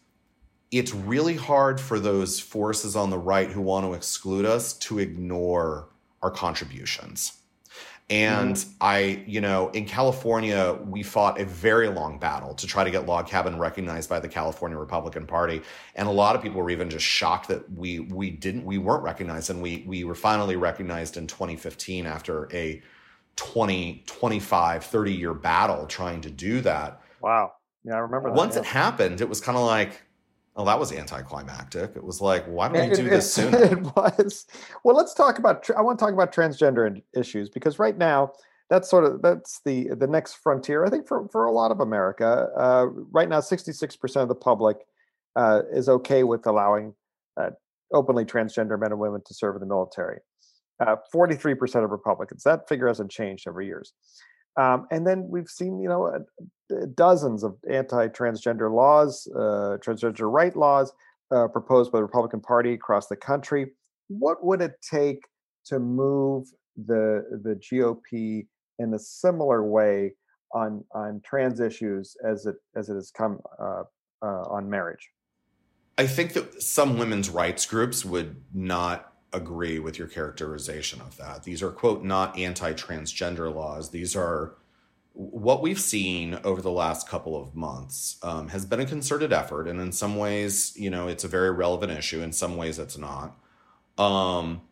it's 0.70 0.94
really 0.94 1.36
hard 1.36 1.78
for 1.78 2.00
those 2.00 2.40
forces 2.40 2.96
on 2.96 3.10
the 3.10 3.18
right 3.18 3.50
who 3.50 3.60
want 3.60 3.84
to 3.84 3.92
exclude 3.92 4.46
us 4.46 4.72
to 4.78 4.98
ignore 4.98 5.90
our 6.22 6.30
contributions. 6.30 7.34
And 8.08 8.54
mm-hmm. 8.54 8.70
I, 8.80 9.24
you 9.26 9.42
know, 9.42 9.68
in 9.70 9.84
California, 9.84 10.78
we 10.86 11.02
fought 11.02 11.38
a 11.38 11.44
very 11.44 11.88
long 11.88 12.18
battle 12.18 12.54
to 12.54 12.66
try 12.66 12.84
to 12.84 12.90
get 12.90 13.04
log 13.04 13.26
cabin 13.26 13.58
recognized 13.58 14.08
by 14.08 14.20
the 14.20 14.28
California 14.28 14.78
Republican 14.78 15.26
Party. 15.26 15.60
And 15.96 16.08
a 16.08 16.12
lot 16.12 16.34
of 16.34 16.42
people 16.42 16.62
were 16.62 16.70
even 16.70 16.88
just 16.88 17.04
shocked 17.04 17.48
that 17.48 17.70
we 17.72 18.00
we 18.00 18.30
didn't 18.30 18.64
we 18.64 18.78
weren't 18.78 19.02
recognized 19.02 19.50
and 19.50 19.60
we 19.60 19.84
we 19.86 20.04
were 20.04 20.14
finally 20.14 20.56
recognized 20.56 21.18
in 21.18 21.26
2015 21.26 22.06
after 22.06 22.48
a 22.54 22.80
20 23.36 24.02
25 24.06 24.84
30 24.84 25.12
year 25.12 25.34
battle 25.34 25.86
trying 25.86 26.20
to 26.22 26.30
do 26.30 26.60
that. 26.62 27.00
Wow. 27.20 27.52
Yeah, 27.84 27.94
I 27.94 27.98
remember 27.98 28.30
that. 28.30 28.36
Once 28.36 28.54
yeah. 28.54 28.62
it 28.62 28.66
happened, 28.66 29.20
it 29.20 29.28
was 29.28 29.40
kind 29.40 29.56
of 29.56 29.64
like 29.64 30.02
Oh, 30.58 30.64
that 30.64 30.78
was 30.78 30.90
anticlimactic. 30.90 31.92
It 31.96 32.02
was 32.02 32.22
like, 32.22 32.46
why 32.46 32.68
don't 32.68 32.88
we 32.88 32.96
do 32.96 33.06
it, 33.06 33.10
this 33.10 33.32
sooner? 33.32 33.62
It 33.62 33.78
was. 33.94 34.46
Well, 34.84 34.96
let's 34.96 35.12
talk 35.12 35.38
about. 35.38 35.68
I 35.76 35.82
want 35.82 35.98
to 35.98 36.04
talk 36.04 36.14
about 36.14 36.32
transgender 36.32 37.02
issues 37.14 37.50
because 37.50 37.78
right 37.78 37.96
now, 37.96 38.32
that's 38.70 38.88
sort 38.88 39.04
of 39.04 39.20
that's 39.20 39.60
the 39.66 39.88
the 39.94 40.06
next 40.06 40.34
frontier. 40.34 40.86
I 40.86 40.90
think 40.90 41.06
for 41.06 41.28
for 41.28 41.44
a 41.44 41.52
lot 41.52 41.70
of 41.70 41.80
America, 41.80 42.48
uh, 42.56 42.86
right 43.12 43.28
now, 43.28 43.40
sixty 43.40 43.72
six 43.72 43.96
percent 43.96 44.22
of 44.22 44.28
the 44.28 44.34
public 44.34 44.78
uh, 45.36 45.62
is 45.70 45.90
okay 45.90 46.24
with 46.24 46.46
allowing 46.46 46.94
uh, 47.38 47.50
openly 47.92 48.24
transgender 48.24 48.80
men 48.80 48.92
and 48.92 49.00
women 49.00 49.20
to 49.26 49.34
serve 49.34 49.56
in 49.56 49.60
the 49.60 49.66
military. 49.66 50.20
Uh, 50.80 50.96
43% 51.14 51.84
of 51.84 51.90
Republicans. 51.90 52.42
That 52.42 52.68
figure 52.68 52.88
hasn't 52.88 53.10
changed 53.10 53.48
over 53.48 53.62
years. 53.62 53.92
Um, 54.56 54.86
and 54.90 55.06
then 55.06 55.28
we've 55.28 55.48
seen, 55.48 55.80
you 55.80 55.88
know, 55.88 56.06
uh, 56.06 56.86
dozens 56.94 57.44
of 57.44 57.56
anti-transgender 57.70 58.72
laws, 58.72 59.28
uh, 59.34 59.76
transgender 59.84 60.32
right 60.32 60.56
laws 60.56 60.92
uh, 61.30 61.48
proposed 61.48 61.92
by 61.92 61.98
the 61.98 62.02
Republican 62.02 62.40
Party 62.40 62.72
across 62.72 63.06
the 63.06 63.16
country. 63.16 63.72
What 64.08 64.44
would 64.44 64.62
it 64.62 64.74
take 64.88 65.22
to 65.66 65.78
move 65.78 66.46
the 66.76 67.24
the 67.42 67.54
GOP 67.54 68.46
in 68.78 68.94
a 68.94 68.98
similar 68.98 69.64
way 69.64 70.14
on 70.54 70.84
on 70.94 71.20
trans 71.24 71.60
issues 71.60 72.16
as 72.24 72.46
it 72.46 72.56
as 72.76 72.88
it 72.88 72.94
has 72.94 73.10
come 73.10 73.40
uh, 73.58 73.82
uh, 74.22 74.42
on 74.48 74.70
marriage? 74.70 75.10
I 75.98 76.06
think 76.06 76.34
that 76.34 76.62
some 76.62 76.98
women's 76.98 77.30
rights 77.30 77.66
groups 77.66 78.04
would 78.04 78.36
not 78.54 79.12
agree 79.36 79.78
with 79.78 79.98
your 79.98 80.08
characterization 80.08 81.00
of 81.00 81.16
that. 81.18 81.44
These 81.44 81.62
are, 81.62 81.70
quote, 81.70 82.02
not 82.02 82.38
anti 82.38 82.72
transgender 82.72 83.54
laws. 83.54 83.90
These 83.90 84.16
are 84.16 84.54
what 85.12 85.62
we've 85.62 85.80
seen 85.80 86.38
over 86.44 86.60
the 86.60 86.70
last 86.70 87.08
couple 87.08 87.40
of 87.40 87.54
months 87.54 88.18
um, 88.22 88.48
has 88.48 88.66
been 88.66 88.80
a 88.80 88.86
concerted 88.86 89.32
effort. 89.32 89.66
And 89.66 89.80
in 89.80 89.92
some 89.92 90.16
ways, 90.16 90.74
you 90.76 90.90
know, 90.90 91.08
it's 91.08 91.24
a 91.24 91.28
very 91.28 91.50
relevant 91.50 91.92
issue. 91.92 92.20
In 92.22 92.32
some 92.32 92.56
ways, 92.56 92.78
it's 92.78 92.98
not. 92.98 93.36
Um, 93.96 94.62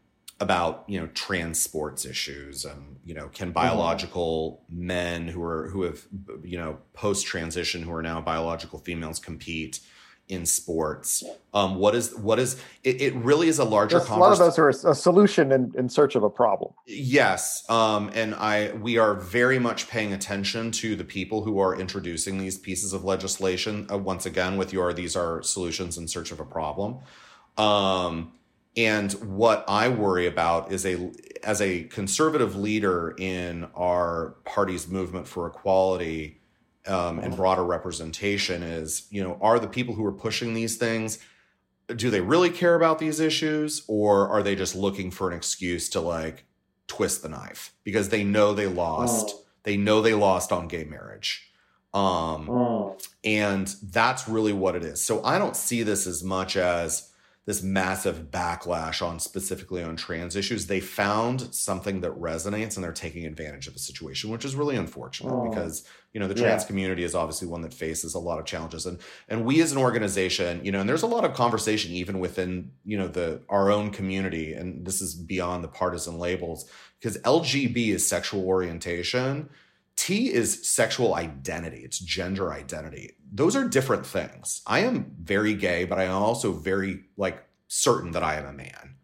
about 0.41 0.85
you 0.89 1.01
know 1.01 1.07
trans 1.09 1.63
sports 1.63 2.05
issues 2.05 2.65
and 2.65 2.97
you 3.05 3.15
know 3.15 3.29
can 3.29 3.49
mm-hmm. 3.49 3.55
biological 3.55 4.65
mm-hmm. 4.71 4.87
men 4.87 5.29
who 5.29 5.43
are 5.43 5.69
who 5.69 5.83
have 5.83 6.07
you 6.43 6.59
know 6.59 6.79
post 6.93 7.27
transition 7.27 7.83
who 7.83 7.93
are 7.93 8.03
now 8.03 8.21
biological 8.21 8.79
females 8.79 9.19
compete 9.19 9.81
in 10.29 10.47
sports. 10.47 11.23
Um, 11.53 11.77
what 11.77 11.95
is 11.95 12.15
what 12.17 12.39
is 12.39 12.61
it, 12.83 13.01
it 13.01 13.15
really 13.15 13.49
is 13.49 13.59
a 13.59 13.65
larger. 13.65 13.99
Yes, 13.99 14.09
a 14.09 14.17
lot 14.17 14.33
of 14.33 14.39
those 14.39 14.59
are 14.59 14.69
a, 14.69 14.95
solution 14.95 15.53
in, 15.53 15.73
in 15.77 15.89
search 15.89 16.15
of 16.15 16.23
a 16.23 16.31
problem. 16.31 16.73
Yes, 16.87 17.69
um, 17.69 18.11
and 18.15 18.35
I 18.35 18.73
we 18.73 18.99
are 18.99 19.15
very 19.15 19.59
much 19.59 19.89
paying 19.89 20.13
attention 20.13 20.71
to 20.73 20.97
the 20.97 21.05
people 21.05 21.45
who 21.45 21.59
are 21.59 21.77
introducing 21.79 22.39
these 22.39 22.59
pieces 22.59 22.93
of 22.93 23.05
legislation. 23.05 23.87
Uh, 23.91 23.99
once 23.99 24.25
again, 24.27 24.57
with 24.57 24.73
your 24.73 24.93
these 24.93 25.15
are 25.15 25.43
solutions 25.43 25.99
in 25.99 26.09
search 26.09 26.33
of 26.33 26.41
a 26.41 26.45
problem. 26.45 26.99
Um, 27.59 28.33
and 28.77 29.13
what 29.13 29.65
I 29.69 29.89
worry 29.89 30.27
about 30.27 30.73
is 30.73 30.87
a 30.87 31.13
as 31.43 31.61
a 31.61 31.85
conservative 31.85 32.57
leader 32.57 33.15
in 33.19 33.69
our 33.75 34.37
party's 34.45 34.89
movement 34.89 35.29
for 35.29 35.47
equality 35.47 36.41
um, 36.87 37.19
and 37.19 37.37
broader 37.37 37.65
representation 37.65 38.63
is 38.63 39.07
you 39.11 39.23
know 39.23 39.39
are 39.41 39.59
the 39.59 39.69
people 39.69 39.95
who 39.95 40.05
are 40.05 40.13
pushing 40.13 40.55
these 40.55 40.77
things 40.77 41.19
do 41.97 42.11
they 42.11 42.21
really 42.21 42.51
care 42.51 42.75
about 42.75 42.99
these 42.99 43.21
issues 43.21 43.83
or 43.89 44.29
are 44.29 44.43
they 44.43 44.55
just 44.55 44.75
looking 44.75 45.11
for 45.11 45.31
an 45.31 45.37
excuse 45.37 45.89
to 45.91 46.01
like 46.01 46.45
twist 46.87 47.23
the 47.23 47.29
knife 47.29 47.73
because 47.85 48.09
they 48.09 48.25
know 48.25 48.53
they 48.53 48.67
lost 48.67 49.35
oh. 49.35 49.41
they 49.63 49.77
know 49.77 50.01
they 50.03 50.15
lost 50.15 50.53
on 50.53 50.69
gay 50.69 50.85
marriage 50.85 51.51
um, 51.93 52.51
oh. 52.51 52.99
and 53.23 53.77
that's 53.85 54.29
really 54.29 54.53
what 54.53 54.75
it 54.75 54.85
is 54.85 55.03
so 55.03 55.23
i 55.25 55.39
don't 55.39 55.57
see 55.57 55.83
this 55.83 56.07
as 56.07 56.23
much 56.23 56.57
as 56.57 57.11
this 57.47 57.63
massive 57.63 58.31
backlash 58.31 59.07
on 59.07 59.21
specifically 59.21 59.83
on 59.83 59.97
trans 59.97 60.35
issues. 60.35 60.67
They 60.67 60.81
found 60.81 61.55
something 61.55 62.01
that 62.01 62.13
resonates 62.13 62.77
and 62.77 62.85
they're 62.85 62.93
taking 62.93 63.27
advantage 63.27 63.67
of 63.67 63.75
the 63.75 63.79
situation, 63.79 64.31
which 64.31 64.47
is 64.47 64.57
really 64.57 64.77
unfortunate 64.77 65.31
oh, 65.31 65.49
because, 65.51 65.87
you 66.15 66.21
know, 66.21 66.27
the 66.27 66.35
trans 66.35 66.63
yeah. 66.63 66.67
community 66.69 67.05
is 67.05 67.15
obviously 67.15 67.47
one 67.47 67.61
that 67.61 67.75
faces 67.75 68.15
a 68.15 68.19
lot 68.19 68.39
of 68.39 68.47
challenges. 68.47 68.87
And 68.87 68.99
and 69.29 69.45
we 69.45 69.61
as 69.61 69.73
an 69.73 69.79
organization, 69.79 70.65
you 70.65 70.73
know, 70.73 70.81
and 70.81 70.89
there's 70.89 71.03
a 71.03 71.07
lot 71.07 71.25
of 71.25 71.35
conversation 71.35 71.93
even 71.93 72.19
within, 72.19 72.71
you 72.85 72.97
know, 72.97 73.09
the 73.09 73.43
our 73.51 73.71
own 73.71 73.91
community, 73.91 74.55
and 74.55 74.87
this 74.87 75.03
is 75.03 75.15
beyond 75.15 75.63
the 75.63 75.69
partisan 75.69 76.19
labels, 76.19 76.69
because 76.99 77.19
LGB 77.19 77.89
is 77.89 78.07
sexual 78.07 78.47
orientation 78.47 79.51
T 79.97 80.33
is 80.33 80.69
sexual 80.69 81.15
identity, 81.15 81.79
it's 81.79 81.99
gender 81.99 82.53
identity. 82.53 83.13
Those 83.33 83.57
are 83.57 83.69
different 83.69 84.07
things. 84.07 84.63
I 84.67 84.81
am 84.81 85.15
very 85.21 85.55
gay, 85.55 85.85
but 85.85 85.99
I 85.99 86.05
am 86.05 86.23
also 86.23 86.53
very 86.53 87.05
like 87.17 87.45
certain 87.69 88.13
that 88.13 88.23
I 88.23 88.37
am 88.37 88.47
a 88.47 88.53
man. 88.53 88.97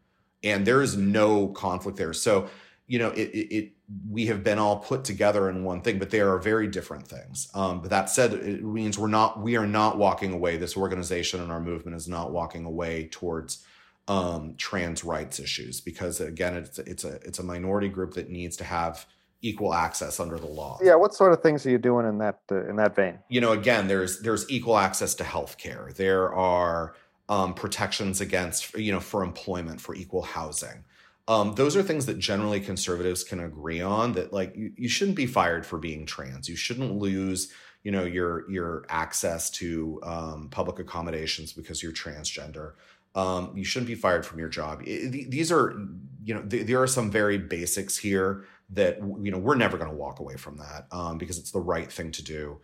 And 0.42 0.66
there 0.66 0.82
is 0.82 0.96
no 0.96 1.48
conflict 1.48 1.98
there. 1.98 2.12
So, 2.12 2.48
you 2.86 2.98
know, 2.98 3.10
it, 3.10 3.30
it, 3.30 3.54
it 3.54 3.72
we 4.08 4.26
have 4.26 4.44
been 4.44 4.58
all 4.58 4.78
put 4.78 5.04
together 5.04 5.50
in 5.50 5.64
one 5.64 5.80
thing, 5.80 5.98
but 5.98 6.10
they 6.10 6.20
are 6.20 6.38
very 6.38 6.68
different 6.68 7.06
things. 7.06 7.48
Um, 7.54 7.80
but 7.80 7.90
that 7.90 8.08
said, 8.08 8.32
it 8.34 8.62
means 8.62 8.98
we're 8.98 9.08
not 9.08 9.40
we 9.40 9.56
are 9.56 9.66
not 9.66 9.98
walking 9.98 10.32
away. 10.32 10.56
This 10.56 10.76
organization 10.76 11.40
and 11.40 11.52
our 11.52 11.60
movement 11.60 11.96
is 11.96 12.08
not 12.08 12.32
walking 12.32 12.64
away 12.64 13.08
towards 13.10 13.64
um, 14.08 14.54
trans 14.56 15.04
rights 15.04 15.38
issues 15.38 15.80
because 15.80 16.20
again, 16.20 16.56
it's 16.56 16.78
it's 16.80 17.04
a 17.04 17.14
it's 17.22 17.38
a 17.38 17.44
minority 17.44 17.88
group 17.88 18.14
that 18.14 18.28
needs 18.28 18.56
to 18.58 18.64
have 18.64 19.06
equal 19.42 19.74
access 19.74 20.20
under 20.20 20.38
the 20.38 20.46
law. 20.46 20.78
Yeah, 20.82 20.96
what 20.96 21.14
sort 21.14 21.32
of 21.32 21.42
things 21.42 21.64
are 21.66 21.70
you 21.70 21.78
doing 21.78 22.06
in 22.06 22.18
that 22.18 22.40
uh, 22.50 22.68
in 22.68 22.76
that 22.76 22.94
vein? 22.94 23.18
You 23.28 23.40
know, 23.40 23.52
again, 23.52 23.88
there's 23.88 24.20
there's 24.20 24.48
equal 24.50 24.76
access 24.76 25.14
to 25.16 25.24
health 25.24 25.58
care. 25.58 25.90
There 25.96 26.34
are 26.34 26.94
um, 27.28 27.54
protections 27.54 28.20
against 28.20 28.74
you 28.74 28.92
know 28.92 29.00
for 29.00 29.22
employment 29.22 29.80
for 29.80 29.94
equal 29.94 30.22
housing. 30.22 30.84
Um, 31.28 31.54
those 31.54 31.76
are 31.76 31.82
things 31.82 32.06
that 32.06 32.18
generally 32.18 32.60
conservatives 32.60 33.22
can 33.22 33.40
agree 33.40 33.80
on. 33.80 34.12
That 34.12 34.32
like 34.32 34.54
you, 34.56 34.72
you 34.76 34.88
shouldn't 34.88 35.16
be 35.16 35.26
fired 35.26 35.64
for 35.64 35.78
being 35.78 36.06
trans. 36.06 36.48
You 36.48 36.56
shouldn't 36.56 36.96
lose 36.96 37.52
you 37.82 37.92
know 37.92 38.04
your 38.04 38.50
your 38.50 38.84
access 38.88 39.48
to 39.50 40.00
um, 40.02 40.48
public 40.50 40.78
accommodations 40.78 41.52
because 41.52 41.82
you're 41.82 41.92
transgender. 41.92 42.72
Um, 43.14 43.52
you 43.56 43.64
shouldn't 43.64 43.88
be 43.88 43.96
fired 43.96 44.24
from 44.24 44.38
your 44.38 44.48
job. 44.48 44.82
It, 44.84 45.30
these 45.30 45.50
are, 45.50 45.70
you 46.22 46.32
know, 46.32 46.42
th- 46.42 46.64
there 46.66 46.80
are 46.80 46.86
some 46.86 47.10
very 47.10 47.38
basics 47.38 47.96
here 47.96 48.44
that 48.72 48.98
you 49.20 49.30
know 49.30 49.38
we're 49.38 49.56
never 49.56 49.76
going 49.76 49.90
to 49.90 49.96
walk 49.96 50.20
away 50.20 50.36
from 50.36 50.56
that 50.58 50.86
um, 50.92 51.18
because 51.18 51.38
it's 51.38 51.50
the 51.50 51.60
right 51.60 51.90
thing 51.90 52.10
to 52.12 52.22
do. 52.22 52.58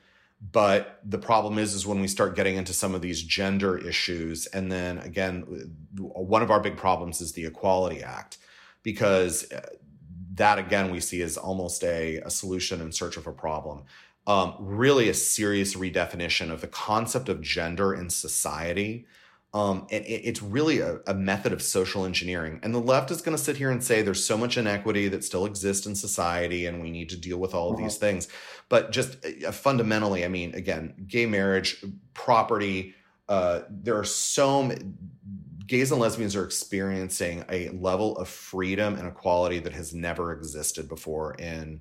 But 0.53 1.01
the 1.05 1.19
problem 1.19 1.59
is 1.59 1.75
is 1.75 1.87
when 1.87 2.01
we 2.01 2.09
start 2.09 2.37
getting 2.37 2.57
into 2.57 2.73
some 2.73 2.95
of 2.95 3.03
these 3.03 3.23
gender 3.23 3.79
issues 3.79 4.47
and 4.47 4.71
then 4.71 4.99
again 4.99 5.42
one 5.97 6.42
of 6.42 6.51
our 6.51 6.61
big 6.61 6.77
problems 6.77 7.21
is 7.21 7.33
the 7.33 7.47
equality 7.47 8.03
act 8.03 8.38
because 8.83 9.51
uh, 9.51 9.66
that 10.35 10.59
again 10.59 10.90
we 10.90 11.01
see 11.01 11.23
as 11.23 11.37
almost 11.37 11.83
a, 11.83 12.19
a 12.19 12.31
solution 12.31 12.81
in 12.81 12.92
search 12.92 13.16
of 13.16 13.27
a 13.27 13.33
problem. 13.33 13.85
Um, 14.27 14.57
really 14.59 15.09
a 15.09 15.14
serious 15.14 15.77
redefinition 15.77 16.51
of 16.51 16.61
the 16.61 16.66
concept 16.66 17.29
of 17.29 17.40
gender 17.40 17.95
in 17.95 18.11
society 18.11 19.07
um, 19.57 19.87
and 19.90 20.05
it, 20.05 20.21
it's 20.25 20.42
really 20.42 20.81
a, 20.81 20.99
a, 21.07 21.14
method 21.14 21.51
of 21.51 21.62
social 21.62 22.05
engineering. 22.05 22.61
And 22.62 22.75
the 22.75 22.79
left 22.79 23.11
is 23.11 23.23
going 23.23 23.35
to 23.35 23.42
sit 23.42 23.57
here 23.57 23.71
and 23.71 23.83
say 23.83 24.03
there's 24.03 24.23
so 24.23 24.37
much 24.37 24.59
inequity 24.59 25.09
that 25.09 25.25
still 25.25 25.47
exists 25.47 25.87
in 25.87 25.95
society, 25.95 26.66
and 26.66 26.83
we 26.83 26.90
need 26.90 27.09
to 27.09 27.16
deal 27.16 27.38
with 27.38 27.55
all 27.55 27.71
of 27.71 27.79
these 27.79 27.97
uh-huh. 27.97 28.07
things. 28.07 28.29
But 28.69 28.92
just 28.92 29.16
uh, 29.25 29.53
fundamentally, 29.53 30.27
I 30.27 30.29
mean, 30.29 30.55
again, 30.55 31.07
gay 31.07 31.25
marriage, 31.25 31.83
property, 32.12 32.95
uh, 33.31 33.62
there 33.71 33.97
are 33.97 34.05
so 34.05 34.62
many 34.62 34.92
gays 35.66 35.90
and 35.90 36.03
lesbians 36.03 36.37
are 36.37 36.45
experiencing 36.45 37.42
a 37.49 37.71
level 37.71 38.14
of 38.19 38.29
freedom 38.29 38.95
and 38.95 39.09
equality 39.09 39.59
that 39.61 39.73
has 39.73 39.95
never 39.95 40.33
existed 40.33 40.87
before 40.87 41.35
in 41.37 41.81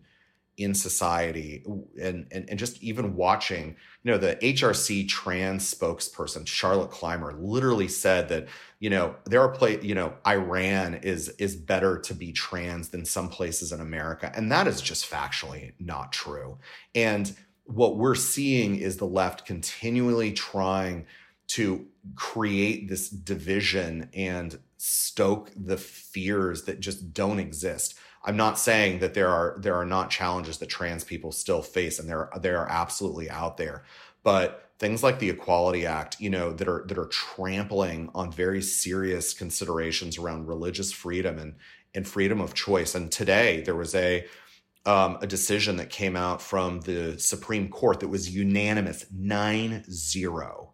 in 0.57 0.73
society 0.73 1.63
and, 2.01 2.27
and 2.31 2.49
and 2.49 2.57
just 2.57 2.81
even 2.81 3.15
watching 3.15 3.75
you 4.03 4.11
know 4.11 4.17
the 4.17 4.37
hrc 4.37 5.07
trans 5.09 5.73
spokesperson 5.73 6.47
charlotte 6.47 6.91
clymer 6.91 7.33
literally 7.33 7.89
said 7.89 8.29
that 8.29 8.47
you 8.79 8.89
know 8.89 9.15
there 9.25 9.41
are 9.41 9.49
play 9.49 9.77
you 9.81 9.93
know 9.93 10.13
iran 10.25 10.93
is 10.93 11.27
is 11.39 11.57
better 11.57 11.99
to 11.99 12.13
be 12.13 12.31
trans 12.31 12.87
than 12.89 13.03
some 13.03 13.27
places 13.27 13.73
in 13.73 13.81
america 13.81 14.31
and 14.33 14.49
that 14.49 14.67
is 14.67 14.81
just 14.81 15.09
factually 15.09 15.73
not 15.79 16.11
true. 16.11 16.57
And 16.93 17.35
what 17.65 17.97
we're 17.97 18.15
seeing 18.15 18.75
is 18.75 18.97
the 18.97 19.05
left 19.05 19.45
continually 19.45 20.31
trying 20.31 21.05
to 21.47 21.85
create 22.15 22.89
this 22.89 23.09
division 23.09 24.09
and 24.13 24.59
stoke 24.77 25.51
the 25.55 25.77
fears 25.77 26.63
that 26.63 26.79
just 26.79 27.13
don't 27.13 27.39
exist 27.39 27.95
I'm 28.25 28.37
not 28.37 28.57
saying 28.57 28.99
that 28.99 29.13
there 29.13 29.29
are 29.29 29.55
there 29.59 29.75
are 29.75 29.85
not 29.85 30.09
challenges 30.09 30.57
that 30.57 30.69
trans 30.69 31.03
people 31.03 31.31
still 31.31 31.61
face, 31.61 31.99
and 31.99 32.09
they're 32.09 32.29
they 32.39 32.49
are 32.49 32.67
absolutely 32.69 33.29
out 33.29 33.57
there. 33.57 33.83
But 34.23 34.71
things 34.79 35.03
like 35.03 35.19
the 35.19 35.29
Equality 35.29 35.85
Act, 35.85 36.19
you 36.19 36.29
know, 36.31 36.51
that 36.53 36.67
are 36.67 36.85
that 36.87 36.97
are 36.97 37.05
trampling 37.07 38.09
on 38.15 38.31
very 38.31 38.61
serious 38.61 39.33
considerations 39.33 40.17
around 40.17 40.47
religious 40.47 40.91
freedom 40.91 41.37
and 41.37 41.55
and 41.93 42.07
freedom 42.07 42.41
of 42.41 42.55
choice. 42.55 42.95
And 42.95 43.11
today 43.11 43.61
there 43.61 43.75
was 43.75 43.93
a 43.93 44.25
um, 44.87 45.17
a 45.21 45.27
decision 45.27 45.77
that 45.77 45.89
came 45.89 46.15
out 46.15 46.41
from 46.41 46.81
the 46.81 47.17
Supreme 47.19 47.69
Court 47.69 47.99
that 48.01 48.07
was 48.07 48.29
unanimous, 48.29 49.05
9-0 49.15 50.67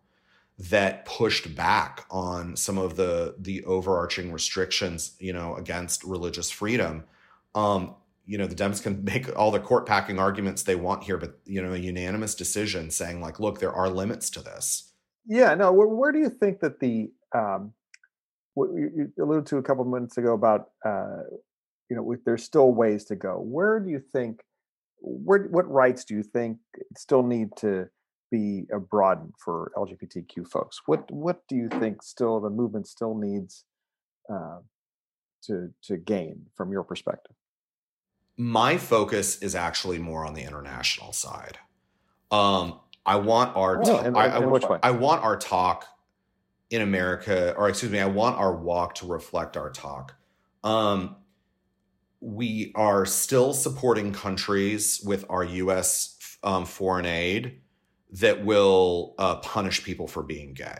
that 0.59 1.05
pushed 1.05 1.55
back 1.55 2.05
on 2.11 2.55
some 2.55 2.77
of 2.77 2.95
the 2.95 3.35
the 3.39 3.63
overarching 3.65 4.31
restrictions, 4.31 5.15
you 5.19 5.33
know, 5.33 5.55
against 5.55 6.03
religious 6.05 6.49
freedom 6.49 7.03
um, 7.55 7.95
you 8.25 8.37
know, 8.37 8.47
the 8.47 8.55
Dems 8.55 8.81
can 8.81 9.03
make 9.05 9.35
all 9.37 9.51
the 9.51 9.59
court 9.59 9.85
packing 9.85 10.19
arguments 10.19 10.63
they 10.63 10.75
want 10.75 11.03
here, 11.03 11.17
but 11.17 11.39
you 11.45 11.61
know, 11.61 11.73
a 11.73 11.77
unanimous 11.77 12.35
decision 12.35 12.91
saying 12.91 13.21
like, 13.21 13.39
look, 13.39 13.59
there 13.59 13.73
are 13.73 13.89
limits 13.89 14.29
to 14.31 14.41
this. 14.41 14.93
Yeah, 15.25 15.53
no. 15.53 15.71
Where, 15.71 15.87
where 15.87 16.11
do 16.11 16.19
you 16.19 16.29
think 16.29 16.61
that 16.61 16.79
the 16.79 17.11
um, 17.33 17.73
what 18.55 18.69
you 18.73 19.11
alluded 19.19 19.45
to 19.47 19.57
a 19.57 19.63
couple 19.63 19.83
of 19.83 19.89
minutes 19.89 20.17
ago 20.17 20.33
about 20.33 20.71
uh, 20.83 21.21
you 21.91 21.97
know, 21.97 22.15
there's 22.25 22.45
still 22.45 22.71
ways 22.71 23.03
to 23.03 23.17
go. 23.17 23.41
Where 23.41 23.81
do 23.81 23.89
you 23.89 23.99
think, 23.99 24.39
where, 24.99 25.43
what 25.49 25.69
rights 25.69 26.05
do 26.05 26.13
you 26.13 26.23
think 26.23 26.57
still 26.95 27.21
need 27.21 27.49
to 27.57 27.89
be 28.31 28.63
broadened 28.89 29.33
for 29.37 29.73
LGBTQ 29.75 30.47
folks? 30.47 30.79
What, 30.85 31.11
what 31.11 31.41
do 31.49 31.57
you 31.57 31.67
think 31.67 32.01
still 32.01 32.39
the 32.39 32.49
movement 32.49 32.87
still 32.87 33.13
needs 33.13 33.65
uh, 34.33 34.59
to 35.47 35.73
to 35.83 35.97
gain 35.97 36.45
from 36.55 36.71
your 36.71 36.83
perspective? 36.83 37.35
My 38.41 38.77
focus 38.77 39.37
is 39.43 39.53
actually 39.53 39.99
more 39.99 40.25
on 40.25 40.33
the 40.33 40.41
international 40.41 41.13
side. 41.13 41.59
Um, 42.31 42.79
I 43.05 43.17
want 43.17 43.55
our 43.55 43.83
oh, 43.85 43.99
in, 43.99 44.15
I, 44.15 44.37
in 44.37 44.43
I, 44.43 44.79
I 44.81 44.89
want 44.89 45.23
our 45.23 45.37
talk 45.37 45.85
in 46.71 46.81
America, 46.81 47.53
or 47.55 47.69
excuse 47.69 47.91
me, 47.91 47.99
I 47.99 48.07
want 48.07 48.39
our 48.39 48.55
walk 48.55 48.95
to 48.95 49.05
reflect 49.05 49.57
our 49.57 49.69
talk. 49.69 50.15
Um, 50.63 51.17
we 52.19 52.71
are 52.73 53.05
still 53.05 53.53
supporting 53.53 54.11
countries 54.11 55.03
with 55.05 55.23
our 55.29 55.43
U.S. 55.43 56.17
Um, 56.41 56.65
foreign 56.65 57.05
aid 57.05 57.61
that 58.13 58.43
will 58.43 59.13
uh, 59.19 59.35
punish 59.35 59.83
people 59.83 60.07
for 60.07 60.23
being 60.23 60.55
gay. 60.55 60.79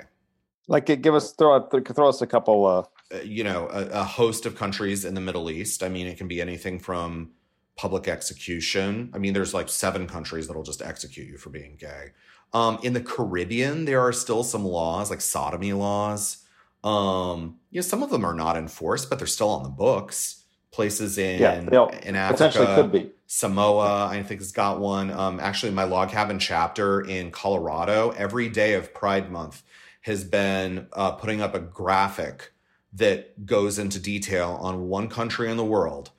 Like, 0.67 0.88
give 0.88 1.13
us 1.13 1.34
throw 1.34 1.69
throw 1.69 2.10
us 2.10 2.24
a 2.24 2.28
couple. 2.28 2.65
Uh... 2.65 3.15
Uh, 3.15 3.21
you 3.21 3.43
know, 3.43 3.67
a, 3.71 3.86
a 4.00 4.04
host 4.04 4.47
of 4.47 4.56
countries 4.56 5.06
in 5.06 5.13
the 5.13 5.21
Middle 5.21 5.52
East. 5.52 5.84
I 5.84 5.89
mean, 5.89 6.08
it 6.08 6.17
can 6.17 6.28
be 6.28 6.41
anything 6.41 6.80
from 6.80 7.34
public 7.75 8.07
execution. 8.07 9.12
I 9.13 9.17
mean, 9.17 9.34
there's 9.34 9.53
like 9.53 9.69
seven 9.69 10.07
countries 10.07 10.47
that'll 10.47 10.63
just 10.63 10.81
execute 10.81 11.27
you 11.27 11.38
for 11.38 11.49
being 11.49 11.77
gay. 11.79 12.12
Um, 12.53 12.79
in 12.84 12.93
the 12.93 13.01
Caribbean, 13.01 13.86
there 13.86 14.01
are 14.01 14.12
still 14.12 14.43
some 14.43 14.65
laws 14.65 15.10
like 15.10 15.21
sodomy 15.21 15.73
laws. 15.73 16.45
Um, 16.84 17.60
you 17.69 17.79
know, 17.79 17.81
some 17.81 18.03
of 18.03 18.10
them 18.10 18.25
are 18.25 18.34
not 18.34 18.57
enforced, 18.57 19.10
but 19.10 19.19
they're 19.19 19.27
still 19.27 19.49
on 19.49 19.63
the 19.63 19.69
books. 19.69 20.43
Places 20.71 21.17
in 21.17 21.41
yeah, 21.41 21.60
in 22.03 22.15
Africa, 22.15 22.75
could 22.75 22.91
be. 22.93 23.12
Samoa, 23.27 24.07
I 24.07 24.23
think 24.23 24.39
has 24.39 24.53
got 24.53 24.79
one. 24.79 25.12
Um, 25.12 25.39
actually, 25.39 25.73
my 25.73 25.84
log 25.84 26.10
cabin 26.10 26.39
chapter 26.39 27.01
in 27.01 27.31
Colorado, 27.31 28.12
every 28.12 28.47
day 28.47 28.73
of 28.73 28.93
Pride 28.93 29.29
Month 29.29 29.63
has 30.01 30.23
been 30.23 30.88
uh, 30.93 31.12
putting 31.12 31.41
up 31.41 31.55
a 31.55 31.60
graphic 31.60 32.53
that 32.93 33.45
goes 33.45 33.79
into 33.79 33.99
detail 33.99 34.57
on 34.62 34.88
one 34.88 35.07
country 35.07 35.49
in 35.49 35.57
the 35.57 35.65
world 35.65 36.12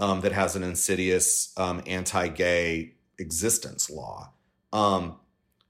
um, 0.00 0.22
that 0.22 0.32
has 0.32 0.56
an 0.56 0.64
insidious 0.64 1.52
um, 1.56 1.82
anti-gay 1.86 2.94
existence 3.18 3.88
law. 3.88 4.32
Um, 4.72 5.20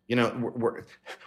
you 0.07 0.17
know, 0.17 0.53
we're, 0.57 0.85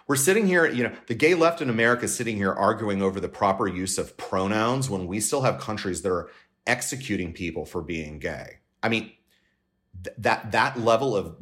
we're 0.08 0.16
sitting 0.16 0.48
here, 0.48 0.66
you 0.66 0.84
know, 0.84 0.94
the 1.08 1.13
gay 1.13 1.36
left 1.36 1.62
in 1.62 1.70
America 1.70 2.06
is 2.06 2.16
sitting 2.16 2.38
here 2.38 2.52
arguing 2.52 3.02
over 3.02 3.20
the 3.20 3.30
proper 3.30 3.68
use 3.68 3.98
of 3.98 4.18
pronouns 4.18 4.89
when 4.89 5.06
we 5.06 5.20
still 5.20 5.42
have 5.42 5.60
countries 5.60 6.02
that 6.02 6.12
are 6.12 6.30
executing 6.66 7.34
people 7.34 7.66
for 7.66 7.82
being 7.82 8.20
gay. 8.20 8.60
I 8.82 8.89
mean, 8.89 9.12
th- 10.04 10.16
that 10.20 10.52
that 10.54 10.80
level 10.80 11.16
of 11.16 11.36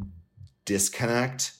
disconnect, 0.66 1.54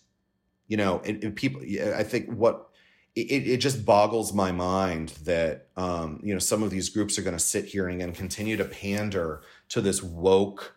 you 0.68 0.78
know, 0.78 1.02
and, 1.06 1.24
and 1.24 1.36
people, 1.36 1.62
I 1.62 2.04
think 2.04 2.28
what 2.32 2.71
it, 3.16 3.48
it 3.48 3.58
just 3.58 3.86
boggles 3.86 4.34
my 4.34 4.52
mind 4.52 5.10
that 5.24 5.68
um, 5.76 6.20
you 6.24 6.34
know 6.34 6.40
some 6.40 6.64
of 6.64 6.70
these 6.70 6.90
groups 6.90 7.18
are 7.20 7.24
going 7.24 7.36
to 7.36 7.44
sit 7.44 7.66
here 7.66 7.88
and 7.88 8.16
continue 8.16 8.58
to 8.58 8.66
pander 8.66 9.42
to 9.70 9.82
this 9.82 10.02
woke 10.02 10.76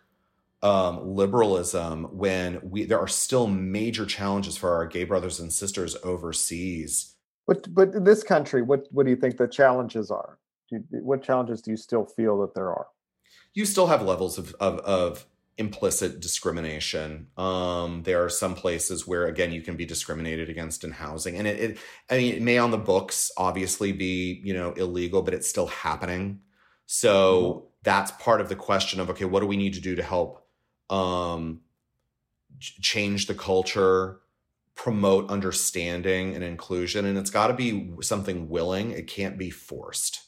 um, 0.61 1.15
liberalism 1.15 2.05
when 2.17 2.59
we 2.63 2.85
there 2.85 2.99
are 2.99 3.07
still 3.07 3.47
major 3.47 4.05
challenges 4.05 4.57
for 4.57 4.73
our 4.73 4.85
gay 4.85 5.03
brothers 5.03 5.39
and 5.39 5.53
sisters 5.53 5.95
overseas. 6.03 7.13
But 7.47 7.73
but 7.73 7.93
in 7.93 8.03
this 8.03 8.23
country, 8.23 8.61
what 8.61 8.87
what 8.91 9.05
do 9.05 9.11
you 9.11 9.15
think 9.15 9.37
the 9.37 9.47
challenges 9.47 10.11
are? 10.11 10.37
You, 10.71 10.83
what 10.89 11.23
challenges 11.23 11.61
do 11.61 11.71
you 11.71 11.77
still 11.77 12.05
feel 12.05 12.41
that 12.41 12.55
there 12.55 12.69
are? 12.69 12.87
You 13.53 13.65
still 13.65 13.87
have 13.87 14.01
levels 14.01 14.37
of 14.37 14.53
of, 14.59 14.79
of 14.79 15.25
implicit 15.57 16.19
discrimination. 16.19 17.27
Um, 17.37 18.03
there 18.03 18.23
are 18.23 18.29
some 18.29 18.55
places 18.55 19.07
where 19.07 19.25
again 19.27 19.51
you 19.51 19.61
can 19.61 19.75
be 19.75 19.85
discriminated 19.85 20.49
against 20.49 20.83
in 20.83 20.91
housing, 20.91 21.37
and 21.37 21.47
it, 21.47 21.59
it 21.59 21.77
I 22.09 22.17
mean 22.17 22.35
it 22.35 22.41
may 22.41 22.57
on 22.57 22.71
the 22.71 22.77
books 22.77 23.31
obviously 23.37 23.91
be 23.91 24.41
you 24.43 24.53
know 24.53 24.71
illegal, 24.73 25.21
but 25.21 25.33
it's 25.33 25.49
still 25.49 25.67
happening. 25.67 26.41
So 26.85 27.43
mm-hmm. 27.43 27.67
that's 27.83 28.11
part 28.11 28.41
of 28.41 28.49
the 28.49 28.55
question 28.55 28.99
of 28.99 29.09
okay, 29.11 29.25
what 29.25 29.39
do 29.39 29.47
we 29.47 29.57
need 29.57 29.73
to 29.75 29.81
do 29.81 29.95
to 29.95 30.03
help 30.03 30.45
um, 30.89 31.61
change 32.59 33.27
the 33.27 33.35
culture, 33.35 34.19
promote 34.75 35.29
understanding 35.29 36.35
and 36.35 36.43
inclusion. 36.43 37.05
And 37.05 37.17
it's 37.17 37.29
got 37.29 37.47
to 37.47 37.53
be 37.53 37.91
something 38.01 38.49
willing, 38.49 38.91
it 38.91 39.07
can't 39.07 39.37
be 39.37 39.49
forced. 39.49 40.21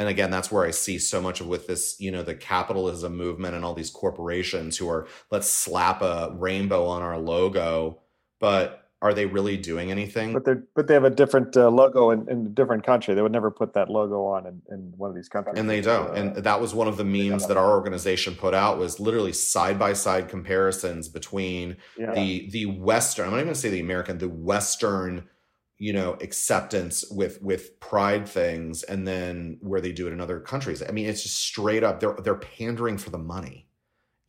And 0.00 0.08
again, 0.08 0.30
that's 0.30 0.50
where 0.50 0.64
I 0.64 0.70
see 0.70 0.98
so 0.98 1.20
much 1.20 1.42
of 1.42 1.46
with 1.46 1.66
this, 1.66 2.00
you 2.00 2.10
know, 2.10 2.22
the 2.22 2.34
capitalism 2.34 3.14
movement 3.14 3.54
and 3.54 3.66
all 3.66 3.74
these 3.74 3.90
corporations 3.90 4.78
who 4.78 4.88
are, 4.88 5.06
let's 5.30 5.50
slap 5.50 6.00
a 6.00 6.34
rainbow 6.38 6.86
on 6.86 7.02
our 7.02 7.18
logo. 7.18 8.00
But 8.40 8.88
are 9.02 9.12
they 9.12 9.26
really 9.26 9.58
doing 9.58 9.90
anything? 9.90 10.32
But 10.32 10.46
they 10.46 10.54
but 10.74 10.86
they 10.86 10.94
have 10.94 11.04
a 11.04 11.10
different 11.10 11.54
uh, 11.54 11.68
logo 11.68 12.12
in, 12.12 12.26
in 12.30 12.46
a 12.46 12.48
different 12.48 12.86
country. 12.86 13.14
They 13.14 13.20
would 13.20 13.30
never 13.30 13.50
put 13.50 13.74
that 13.74 13.90
logo 13.90 14.24
on 14.24 14.46
in, 14.46 14.62
in 14.70 14.94
one 14.96 15.10
of 15.10 15.16
these 15.16 15.28
countries. 15.28 15.58
And 15.58 15.68
they 15.68 15.82
don't. 15.82 16.08
Uh, 16.08 16.14
and 16.14 16.36
that 16.36 16.62
was 16.62 16.74
one 16.74 16.88
of 16.88 16.96
the 16.96 17.04
memes 17.04 17.46
that 17.48 17.58
our 17.58 17.70
organization 17.70 18.34
put 18.34 18.54
out 18.54 18.78
was 18.78 19.00
literally 19.00 19.34
side 19.34 19.78
by 19.78 19.92
side 19.92 20.30
comparisons 20.30 21.10
between 21.10 21.76
yeah. 21.98 22.14
the 22.14 22.48
the 22.48 22.64
Western. 22.64 23.26
I'm 23.26 23.32
not 23.32 23.36
even 23.36 23.46
going 23.48 23.54
to 23.54 23.60
say 23.60 23.68
the 23.68 23.80
American, 23.80 24.16
the 24.16 24.30
Western, 24.30 25.28
you 25.80 25.94
know, 25.94 26.12
acceptance 26.20 27.06
with 27.10 27.40
with 27.40 27.80
pride 27.80 28.28
things, 28.28 28.82
and 28.82 29.08
then 29.08 29.56
where 29.62 29.80
they 29.80 29.92
do 29.92 30.06
it 30.06 30.12
in 30.12 30.20
other 30.20 30.38
countries. 30.38 30.82
I 30.86 30.92
mean, 30.92 31.08
it's 31.08 31.22
just 31.22 31.36
straight 31.36 31.82
up. 31.82 32.00
They're 32.00 32.16
they're 32.22 32.34
pandering 32.36 32.98
for 32.98 33.08
the 33.08 33.18
money. 33.18 33.66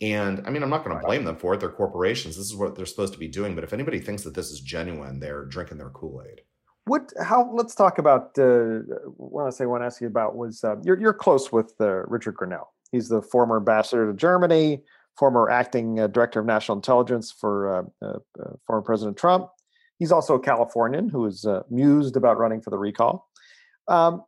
And 0.00 0.42
I 0.46 0.50
mean, 0.50 0.62
I'm 0.62 0.70
not 0.70 0.82
going 0.82 0.96
to 0.98 1.06
blame 1.06 1.24
them 1.24 1.36
for 1.36 1.54
it. 1.54 1.60
They're 1.60 1.68
corporations. 1.68 2.36
This 2.36 2.46
is 2.46 2.56
what 2.56 2.74
they're 2.74 2.86
supposed 2.86 3.12
to 3.12 3.18
be 3.18 3.28
doing. 3.28 3.54
But 3.54 3.64
if 3.64 3.74
anybody 3.74 4.00
thinks 4.00 4.24
that 4.24 4.34
this 4.34 4.50
is 4.50 4.60
genuine, 4.60 5.20
they're 5.20 5.44
drinking 5.44 5.76
their 5.76 5.90
Kool 5.90 6.22
Aid. 6.26 6.40
What? 6.86 7.12
How? 7.22 7.52
Let's 7.52 7.74
talk 7.74 7.98
about. 7.98 8.36
Uh, 8.38 8.80
what 9.16 9.46
I 9.46 9.50
say. 9.50 9.66
Want 9.66 9.82
to 9.82 9.86
ask 9.86 10.00
you 10.00 10.06
about 10.06 10.34
was 10.34 10.64
uh, 10.64 10.76
you're 10.82 10.98
you're 10.98 11.12
close 11.12 11.52
with 11.52 11.74
uh, 11.80 12.06
Richard 12.06 12.34
Grenell. 12.34 12.68
He's 12.92 13.10
the 13.10 13.20
former 13.20 13.58
ambassador 13.58 14.10
to 14.10 14.16
Germany, 14.16 14.82
former 15.18 15.50
acting 15.50 16.00
uh, 16.00 16.06
director 16.06 16.40
of 16.40 16.46
national 16.46 16.78
intelligence 16.78 17.30
for 17.30 17.88
uh, 18.02 18.06
uh, 18.06 18.18
former 18.66 18.82
President 18.82 19.18
Trump. 19.18 19.50
He's 20.02 20.10
also 20.10 20.34
a 20.34 20.40
Californian 20.40 21.08
who 21.08 21.26
is 21.26 21.46
mused 21.70 22.16
about 22.16 22.36
running 22.36 22.60
for 22.60 22.70
the 22.70 22.78
recall. 22.78 23.28
Um, 23.86 24.24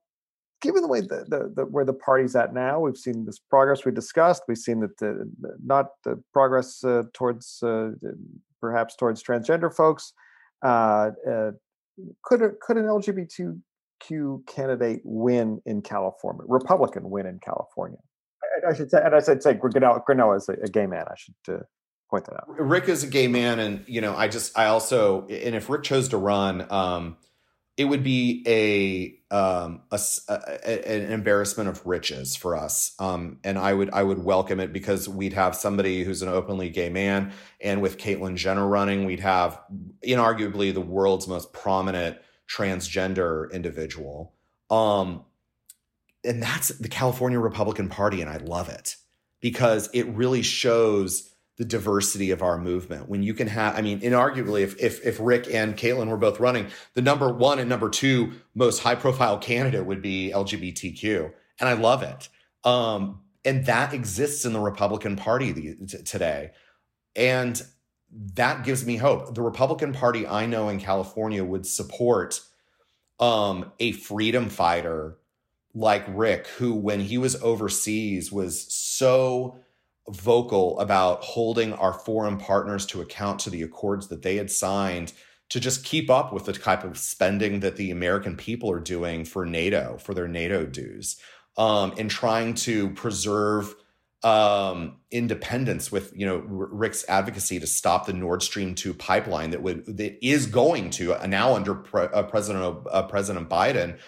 given 0.62 0.82
the 0.82 0.88
way 0.88 1.00
the, 1.00 1.24
the, 1.26 1.52
the, 1.52 1.64
where 1.64 1.84
the 1.84 1.92
party's 1.92 2.36
at 2.36 2.54
now, 2.54 2.78
we've 2.78 2.96
seen 2.96 3.24
this 3.24 3.40
progress 3.40 3.84
we 3.84 3.90
discussed. 3.90 4.44
We've 4.46 4.56
seen 4.56 4.78
that 4.80 4.96
the, 4.98 5.28
not 5.64 5.88
the 6.04 6.22
progress 6.32 6.84
uh, 6.84 7.02
towards 7.12 7.60
uh, 7.64 7.90
perhaps 8.60 8.94
towards 8.94 9.20
transgender 9.20 9.74
folks. 9.74 10.12
Uh, 10.64 11.10
uh, 11.28 11.50
could 12.22 12.40
could 12.62 12.76
an 12.76 12.84
LGBTQ 12.84 14.46
candidate 14.46 15.00
win 15.02 15.60
in 15.66 15.82
California? 15.82 16.44
Republican 16.46 17.10
win 17.10 17.26
in 17.26 17.40
California? 17.40 17.98
I, 18.42 18.70
I 18.70 18.74
should 18.74 18.92
say, 18.92 19.02
and 19.04 19.12
I 19.12 19.18
said 19.18 19.42
say 19.42 19.54
Grenell, 19.54 20.04
Grenell 20.08 20.36
is 20.36 20.48
a, 20.48 20.52
a, 20.62 20.68
gay 20.68 20.86
man. 20.86 21.04
I 21.10 21.14
should 21.16 21.34
uh, 21.56 21.62
point 22.14 22.26
that 22.26 22.34
out. 22.34 22.44
Rick 22.48 22.88
is 22.88 23.02
a 23.02 23.08
gay 23.08 23.26
man, 23.26 23.58
and 23.58 23.84
you 23.88 24.00
know, 24.00 24.14
I 24.14 24.28
just 24.28 24.56
I 24.56 24.66
also 24.66 25.26
and 25.26 25.54
if 25.54 25.68
Rick 25.68 25.82
chose 25.82 26.08
to 26.10 26.16
run. 26.16 26.66
Um, 26.70 27.16
it 27.76 27.86
would 27.86 28.04
be 28.04 28.44
a, 28.46 29.34
um, 29.34 29.82
a, 29.90 29.98
a, 30.28 30.88
an 30.88 31.10
embarrassment 31.10 31.68
of 31.68 31.84
riches 31.84 32.36
for 32.36 32.56
us, 32.56 32.94
um, 33.00 33.40
and 33.42 33.58
I 33.58 33.74
would 33.74 33.90
I 33.90 34.04
would 34.04 34.22
welcome 34.22 34.60
it 34.60 34.72
because 34.72 35.08
we'd 35.08 35.32
have 35.32 35.56
somebody 35.56 36.04
who's 36.04 36.22
an 36.22 36.28
openly 36.28 36.70
gay 36.70 36.88
man, 36.88 37.32
and 37.60 37.82
with 37.82 37.98
Caitlyn 37.98 38.36
Jenner 38.36 38.64
running, 38.64 39.06
we'd 39.06 39.18
have 39.20 39.60
inarguably 40.06 40.72
the 40.72 40.80
world's 40.80 41.26
most 41.26 41.52
prominent 41.52 42.16
transgender 42.48 43.52
individual, 43.52 44.34
um, 44.70 45.24
and 46.22 46.40
that's 46.40 46.68
the 46.68 46.88
California 46.88 47.40
Republican 47.40 47.88
Party, 47.88 48.20
and 48.20 48.30
I 48.30 48.36
love 48.36 48.68
it 48.68 48.94
because 49.40 49.90
it 49.92 50.04
really 50.04 50.42
shows 50.42 51.33
the 51.56 51.64
diversity 51.64 52.30
of 52.30 52.42
our 52.42 52.58
movement. 52.58 53.08
When 53.08 53.22
you 53.22 53.32
can 53.32 53.46
have, 53.48 53.76
I 53.76 53.82
mean, 53.82 54.00
inarguably, 54.00 54.62
if 54.62 54.80
if 54.80 55.04
if 55.06 55.18
Rick 55.20 55.52
and 55.52 55.76
Caitlyn 55.76 56.08
were 56.08 56.16
both 56.16 56.40
running, 56.40 56.66
the 56.94 57.02
number 57.02 57.32
one 57.32 57.58
and 57.58 57.68
number 57.68 57.88
two 57.88 58.32
most 58.54 58.80
high 58.80 58.96
profile 58.96 59.38
candidate 59.38 59.86
would 59.86 60.02
be 60.02 60.32
LGBTQ, 60.34 61.32
and 61.60 61.68
I 61.68 61.74
love 61.74 62.02
it. 62.02 62.28
Um, 62.68 63.20
and 63.44 63.66
that 63.66 63.92
exists 63.92 64.44
in 64.44 64.52
the 64.52 64.60
Republican 64.60 65.16
Party 65.16 65.52
the, 65.52 65.76
t- 65.86 66.02
today, 66.02 66.52
and 67.14 67.62
that 68.34 68.64
gives 68.64 68.84
me 68.84 68.96
hope. 68.96 69.34
The 69.34 69.42
Republican 69.42 69.92
Party 69.92 70.26
I 70.26 70.46
know 70.46 70.68
in 70.68 70.80
California 70.80 71.44
would 71.44 71.66
support 71.66 72.40
um, 73.20 73.72
a 73.78 73.92
freedom 73.92 74.48
fighter 74.48 75.18
like 75.74 76.04
Rick, 76.08 76.46
who 76.46 76.74
when 76.74 77.00
he 77.00 77.18
was 77.18 77.40
overseas 77.42 78.32
was 78.32 78.72
so 78.72 79.58
vocal 80.10 80.78
about 80.80 81.22
holding 81.22 81.72
our 81.74 81.92
foreign 81.92 82.36
partners 82.36 82.84
to 82.86 83.00
account 83.00 83.38
to 83.40 83.50
the 83.50 83.62
accords 83.62 84.08
that 84.08 84.22
they 84.22 84.36
had 84.36 84.50
signed 84.50 85.12
to 85.50 85.60
just 85.60 85.84
keep 85.84 86.10
up 86.10 86.32
with 86.32 86.46
the 86.46 86.52
type 86.52 86.84
of 86.84 86.98
spending 86.98 87.60
that 87.60 87.76
the 87.76 87.90
American 87.90 88.36
people 88.36 88.70
are 88.70 88.80
doing 88.80 89.24
for 89.24 89.46
NATO, 89.46 89.98
for 89.98 90.14
their 90.14 90.28
NATO 90.28 90.66
dues, 90.66 91.16
um, 91.56 91.94
and 91.98 92.10
trying 92.10 92.54
to 92.54 92.90
preserve 92.90 93.74
um, 94.22 94.96
independence 95.10 95.92
with 95.92 96.12
you 96.16 96.26
know 96.26 96.38
Rick's 96.38 97.04
advocacy 97.08 97.60
to 97.60 97.66
stop 97.66 98.06
the 98.06 98.14
Nord 98.14 98.42
Stream 98.42 98.74
two 98.74 98.94
pipeline 98.94 99.50
that 99.50 99.62
would 99.62 99.84
that 99.98 100.26
is 100.26 100.46
going 100.46 100.90
to 100.90 101.14
uh, 101.14 101.26
now 101.26 101.54
under 101.54 101.74
pre, 101.74 102.04
uh, 102.04 102.22
President 102.22 102.86
uh, 102.90 103.02
President 103.02 103.50
Biden 103.50 103.98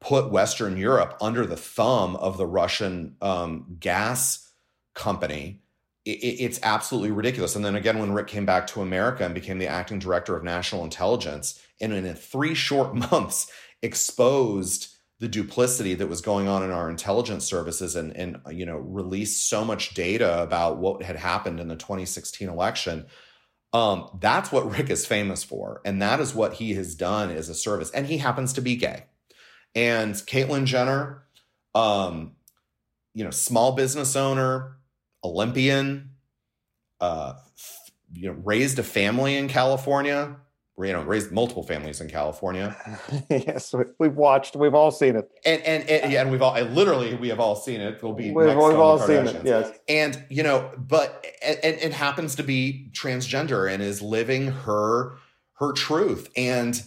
put 0.00 0.30
Western 0.30 0.78
Europe 0.78 1.16
under 1.20 1.46
the 1.46 1.56
thumb 1.56 2.16
of 2.16 2.38
the 2.38 2.46
Russian 2.46 3.16
um, 3.20 3.76
gas 3.78 4.45
company. 4.96 5.60
It, 6.04 6.18
it's 6.40 6.58
absolutely 6.64 7.12
ridiculous. 7.12 7.54
And 7.54 7.64
then 7.64 7.76
again, 7.76 8.00
when 8.00 8.12
Rick 8.12 8.26
came 8.26 8.46
back 8.46 8.66
to 8.68 8.82
America 8.82 9.24
and 9.24 9.34
became 9.34 9.58
the 9.58 9.68
acting 9.68 10.00
director 10.00 10.36
of 10.36 10.42
national 10.42 10.82
intelligence, 10.82 11.60
and 11.80 11.92
in 11.92 12.12
three 12.14 12.54
short 12.54 12.94
months 13.12 13.48
exposed 13.82 14.96
the 15.18 15.28
duplicity 15.28 15.94
that 15.94 16.08
was 16.08 16.20
going 16.20 16.46
on 16.46 16.62
in 16.62 16.70
our 16.70 16.90
intelligence 16.90 17.44
services 17.44 17.96
and 17.96 18.14
and 18.16 18.38
you 18.50 18.66
know 18.66 18.76
released 18.76 19.48
so 19.48 19.64
much 19.64 19.94
data 19.94 20.42
about 20.42 20.78
what 20.78 21.02
had 21.02 21.16
happened 21.16 21.60
in 21.60 21.68
the 21.68 21.76
2016 21.76 22.48
election 22.48 23.06
um, 23.72 24.08
that's 24.20 24.52
what 24.52 24.70
rick 24.70 24.90
is 24.90 25.06
famous 25.06 25.42
for 25.42 25.80
and 25.84 26.02
that 26.02 26.20
is 26.20 26.34
what 26.34 26.54
he 26.54 26.74
has 26.74 26.94
done 26.94 27.30
as 27.30 27.48
a 27.48 27.54
service 27.54 27.90
and 27.92 28.06
he 28.06 28.18
happens 28.18 28.52
to 28.52 28.60
be 28.60 28.76
gay 28.76 29.04
and 29.74 30.14
caitlyn 30.14 30.66
jenner 30.66 31.22
um, 31.74 32.32
you 33.14 33.24
know 33.24 33.30
small 33.30 33.72
business 33.72 34.16
owner 34.16 34.76
olympian 35.26 36.10
uh, 37.00 37.34
you 38.12 38.28
know 38.28 38.38
raised 38.44 38.78
a 38.78 38.82
family 38.82 39.36
in 39.36 39.48
california 39.48 40.36
you 40.78 40.92
know 40.92 41.02
raised 41.02 41.32
multiple 41.32 41.62
families 41.62 42.00
in 42.00 42.08
California. 42.08 42.76
yes, 43.30 43.74
we've 43.98 44.16
watched, 44.16 44.56
we've 44.56 44.74
all 44.74 44.90
seen 44.90 45.16
it, 45.16 45.30
and 45.44 45.62
and 45.62 45.88
and, 45.88 46.12
yeah, 46.12 46.20
and 46.20 46.30
we've 46.30 46.42
all 46.42 46.60
literally 46.60 47.14
we 47.14 47.28
have 47.28 47.40
all 47.40 47.56
seen 47.56 47.80
it. 47.80 48.02
Will 48.02 48.12
be 48.12 48.30
we've, 48.30 48.48
we've 48.48 48.58
all 48.58 48.98
seen 48.98 49.26
it, 49.26 49.44
yes. 49.44 49.70
And 49.88 50.22
you 50.28 50.42
know, 50.42 50.70
but 50.76 51.24
and, 51.42 51.78
and 51.78 51.94
happens 51.94 52.34
to 52.36 52.42
be 52.42 52.90
transgender 52.92 53.72
and 53.72 53.82
is 53.82 54.02
living 54.02 54.48
her 54.48 55.16
her 55.54 55.72
truth 55.72 56.30
and. 56.36 56.82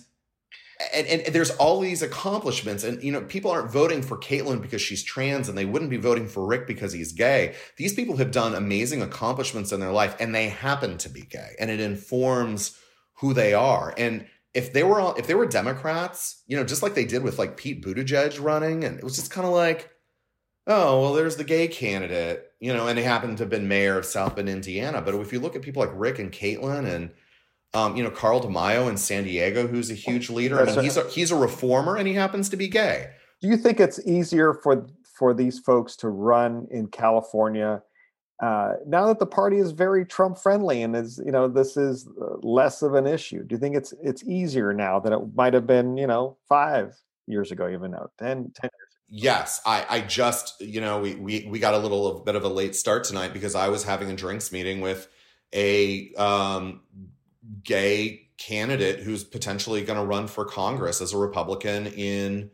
And, 0.94 1.08
and, 1.08 1.36
there's 1.36 1.52
all 1.52 1.82
these 1.82 2.02
accomplishments 2.02 2.86
and 2.86 3.04
you 3.04 3.12
know 3.12 3.20
people 3.20 3.52
aren't 3.52 3.70
voting 3.70 4.02
for 4.02 4.18
caitlyn 4.18 4.62
because 4.62 4.82
she's 4.82 5.04
trans 5.04 5.50
and 5.50 5.58
they 5.58 5.66
wouldn't 5.66 5.90
be 5.90 5.98
voting 5.98 6.26
for 6.26 6.46
rick 6.46 6.68
because 6.68 6.94
he's 6.94 7.12
gay 7.12 7.54
these 7.76 7.94
people 7.94 8.16
have 8.16 8.32
done 8.32 8.56
amazing 8.56 9.02
accomplishments 9.02 9.74
in 9.74 9.82
their 9.82 9.92
life 9.92 10.16
and 10.22 10.34
they 10.34 10.48
happen 10.48 10.98
to 11.00 11.10
be 11.10 11.20
gay 11.20 11.52
and 11.60 11.70
it 11.70 11.82
informs 11.82 12.80
who 13.20 13.34
they 13.34 13.54
are. 13.54 13.94
And 13.98 14.26
if 14.54 14.74
they 14.74 14.84
were 14.84 15.00
all, 15.00 15.16
if 15.16 15.28
they 15.28 15.36
were 15.36 15.46
Democrats, 15.46 16.44
you 16.48 16.58
know, 16.58 16.64
just 16.64 16.82
like 16.82 16.96
they 16.96 17.06
did 17.06 17.24
with 17.24 17.38
like 17.38 17.58
Pete 17.58 17.84
Buttigieg 17.84 18.42
running, 18.42 18.84
and 18.84 18.98
it 18.98 19.04
was 19.04 19.16
just 19.16 19.32
kind 19.32 19.46
of 19.46 19.54
like, 19.54 19.92
oh, 20.68 21.02
well, 21.02 21.14
there's 21.14 21.36
the 21.36 21.44
gay 21.44 21.68
candidate, 21.68 22.52
you 22.60 22.74
know, 22.74 22.88
and 22.88 22.98
he 22.98 23.04
happened 23.04 23.38
to 23.38 23.44
have 23.44 23.50
been 23.50 23.68
mayor 23.68 23.98
of 23.98 24.06
South 24.06 24.36
Bend, 24.36 24.50
Indiana. 24.50 25.02
But 25.02 25.16
if 25.16 25.34
you 25.34 25.40
look 25.40 25.56
at 25.56 25.62
people 25.62 25.84
like 25.84 25.92
Rick 25.94 26.20
and 26.20 26.32
Caitlyn 26.32 26.86
and 26.86 27.12
um, 27.74 27.96
you 27.96 28.04
know, 28.04 28.10
Carl 28.10 28.42
DeMaio 28.42 28.90
in 28.90 28.98
San 28.98 29.24
Diego, 29.24 29.68
who's 29.68 29.92
a 29.92 29.96
huge 29.96 30.30
leader. 30.30 30.60
I 30.60 30.66
mean, 30.66 30.84
he's 30.84 30.98
a 30.98 31.08
he's 31.10 31.32
a 31.32 31.36
reformer 31.36 31.98
and 31.98 32.08
he 32.08 32.14
happens 32.14 32.50
to 32.50 32.58
be 32.58 32.68
gay. 32.68 33.12
Do 33.42 33.48
you 33.48 33.58
think 33.58 33.80
it's 33.80 34.06
easier 34.08 34.54
for 34.54 34.88
for 35.04 35.34
these 35.34 35.60
folks 35.60 35.96
to 35.98 36.10
run 36.10 36.68
in 36.72 36.88
California 36.88 37.82
uh, 38.40 38.76
now 38.88 39.06
that 39.08 39.20
the 39.20 39.26
party 39.26 39.58
is 39.58 39.72
very 39.72 40.06
Trump 40.06 40.38
friendly 40.38 40.82
and 40.82 40.96
is 40.96 41.22
you 41.26 41.32
know 41.32 41.48
this 41.48 41.76
is 41.76 42.08
uh, 42.22 42.38
less 42.42 42.82
of 42.82 42.94
an 42.94 43.06
issue, 43.06 43.44
do 43.44 43.56
you 43.56 43.60
think 43.60 43.76
it's 43.76 43.94
it's 44.02 44.24
easier 44.24 44.74
now 44.74 45.00
than 45.00 45.12
it 45.12 45.20
might 45.36 45.54
have 45.54 45.68
been 45.68 45.98
you 45.98 46.08
know 46.08 46.38
five 46.48 46.96
years 47.28 47.52
ago, 47.52 47.70
even 47.70 47.92
now 47.92 48.08
10, 48.18 48.28
10 48.28 48.36
years? 48.38 48.54
Ago? 48.62 48.70
Yes, 49.10 49.62
I 49.66 49.86
I 49.90 50.02
just 50.02 50.62
you 50.62 50.80
know 50.80 51.02
we 51.02 51.16
we 51.16 51.48
we 51.50 51.60
got 51.60 51.74
a 51.74 51.80
little 51.80 52.22
bit 52.22 52.36
of 52.36 52.46
a 52.46 52.50
late 52.50 52.78
start 52.78 53.04
tonight 53.04 53.34
because 53.34 53.56
I 53.56 53.68
was 53.68 53.84
having 53.84 54.10
a 54.10 54.16
drinks 54.16 54.54
meeting 54.54 54.80
with 54.80 55.10
a 55.54 56.14
um, 56.14 56.82
gay 57.64 58.30
candidate 58.38 59.02
who's 59.02 59.24
potentially 59.24 59.84
going 59.84 60.00
to 60.00 60.06
run 60.06 60.28
for 60.28 60.46
Congress 60.46 61.02
as 61.02 61.14
a 61.14 61.18
Republican 61.18 61.88
in 61.88 62.52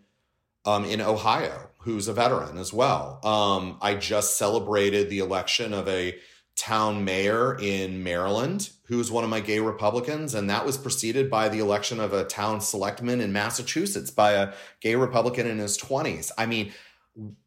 um, 0.66 0.86
in 0.86 1.00
Ohio 1.00 1.70
who's 1.80 2.08
a 2.08 2.14
veteran 2.14 2.58
as 2.58 2.74
well. 2.74 3.20
Um, 3.24 3.78
I 3.80 3.94
just 3.94 4.38
celebrated 4.38 5.10
the 5.10 5.20
election 5.20 5.72
of 5.72 5.88
a 5.88 6.18
town 6.56 7.04
mayor 7.06 7.56
in 7.60 8.02
Maryland 8.02 8.72
who's 8.88 9.12
one 9.12 9.24
of 9.24 9.30
my 9.30 9.40
gay 9.40 9.60
Republicans, 9.60 10.34
and 10.34 10.50
that 10.50 10.66
was 10.66 10.78
preceded 10.78 11.30
by 11.30 11.50
the 11.50 11.60
election 11.60 12.00
of 12.00 12.14
a 12.14 12.24
town 12.24 12.62
selectman 12.62 13.22
in 13.22 13.32
Massachusetts 13.32 14.10
by 14.10 14.32
a 14.32 14.54
gay 14.80 14.96
Republican 14.96 15.46
in 15.46 15.58
his 15.58 15.78
20s. 15.78 16.32
I 16.38 16.46
mean, 16.46 16.72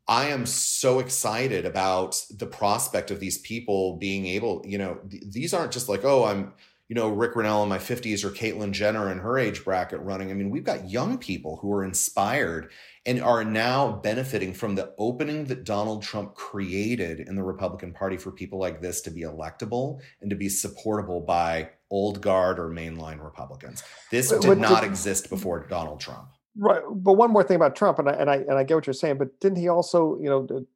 I 0.07 0.29
am 0.29 0.47
so 0.47 0.99
excited 0.99 1.67
about 1.67 2.23
the 2.31 2.47
prospect 2.47 3.11
of 3.11 3.21
these 3.21 3.39
people 3.39 3.97
being 3.97 4.27
able, 4.27 4.63
you 4.65 4.79
know, 4.79 4.99
th- 5.11 5.25
these 5.31 5.53
aren't 5.53 5.73
just 5.73 5.89
like, 5.89 6.05
oh, 6.05 6.25
I'm, 6.25 6.55
you 6.89 6.95
know, 6.95 7.11
Rick 7.11 7.34
Grenell 7.34 7.62
in 7.62 7.68
my 7.68 7.78
50s 7.78 8.24
or 8.24 8.30
Caitlyn 8.30 8.72
Jenner 8.72 9.12
in 9.12 9.18
her 9.18 9.39
age 9.39 9.62
bracket 9.62 10.01
running. 10.01 10.30
I 10.30 10.34
mean, 10.34 10.49
we've 10.49 10.64
got 10.64 10.89
young 10.89 11.18
people 11.18 11.57
who 11.57 11.70
are 11.72 11.84
inspired 11.84 12.70
and 13.05 13.22
are 13.22 13.45
now 13.45 13.93
benefiting 13.93 14.55
from 14.55 14.74
the 14.74 14.95
opening 14.97 15.45
that 15.47 15.64
Donald 15.64 16.03
Trump 16.03 16.34
created 16.34 17.20
in 17.20 17.34
the 17.34 17.43
Republican 17.43 17.93
Party 17.93 18.16
for 18.16 18.32
people 18.32 18.59
like 18.59 18.80
this 18.80 19.03
to 19.03 19.11
be 19.11 19.22
electable 19.22 20.01
and 20.22 20.30
to 20.30 20.36
be 20.36 20.49
supportable 20.49 21.20
by 21.20 21.70
old 21.91 22.22
guard 22.22 22.59
or 22.59 22.70
mainline 22.70 23.22
Republicans. 23.22 23.82
This 24.11 24.30
did 24.30 24.45
what, 24.47 24.59
not 24.59 24.82
did, 24.82 24.91
exist 24.91 25.28
before 25.28 25.66
Donald 25.68 26.01
Trump. 26.01 26.28
Right, 26.57 26.82
but 26.91 27.14
one 27.14 27.30
more 27.30 27.45
thing 27.45 27.57
about 27.57 27.76
Trump, 27.76 27.99
and 27.99 28.09
I 28.09 28.12
and 28.12 28.30
I 28.30 28.36
and 28.36 28.55
I 28.55 28.64
get 28.64 28.74
what 28.74 28.86
you're 28.86 28.95
saying, 28.95 29.18
but 29.18 29.39
didn't 29.41 29.59
he 29.59 29.68
also, 29.68 30.18
you 30.20 30.28
know, 30.28 30.66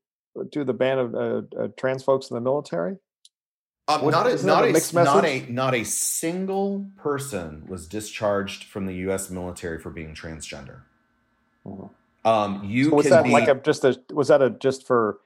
do 0.51 0.65
the 0.65 0.73
ban 0.75 0.99
of 0.99 1.15
uh, 1.15 1.43
uh, 1.59 1.69
trans 1.79 2.05
folks 2.05 2.31
in 2.31 2.35
the 2.35 2.41
military? 2.41 2.97
Um, 3.89 4.03
what, 4.03 4.11
not 4.13 4.27
a, 4.29 4.47
not 4.47 4.65
a, 4.65 4.69
a 4.69 4.93
not 5.05 5.25
a 5.25 5.47
not 5.51 5.75
a 5.75 5.85
single 5.85 6.87
person 6.97 7.65
was 7.67 7.89
discharged 7.89 8.65
from 8.65 8.87
the 8.87 8.95
U.S. 8.95 9.29
military 9.29 9.81
for 9.81 9.91
being 9.91 10.15
transgender. 10.15 10.83
Mm-hmm. 11.67 11.87
Um, 12.25 12.63
you 12.65 12.91
so 12.91 12.97
was 12.97 13.09
that 13.09 13.25
be, 13.25 13.31
like 13.31 13.49
a 13.49 13.57
just 13.57 13.85
a 13.85 14.01
was 14.13 14.29
that 14.29 14.41
a 14.41 14.51
just 14.51 14.87
for 14.87 15.19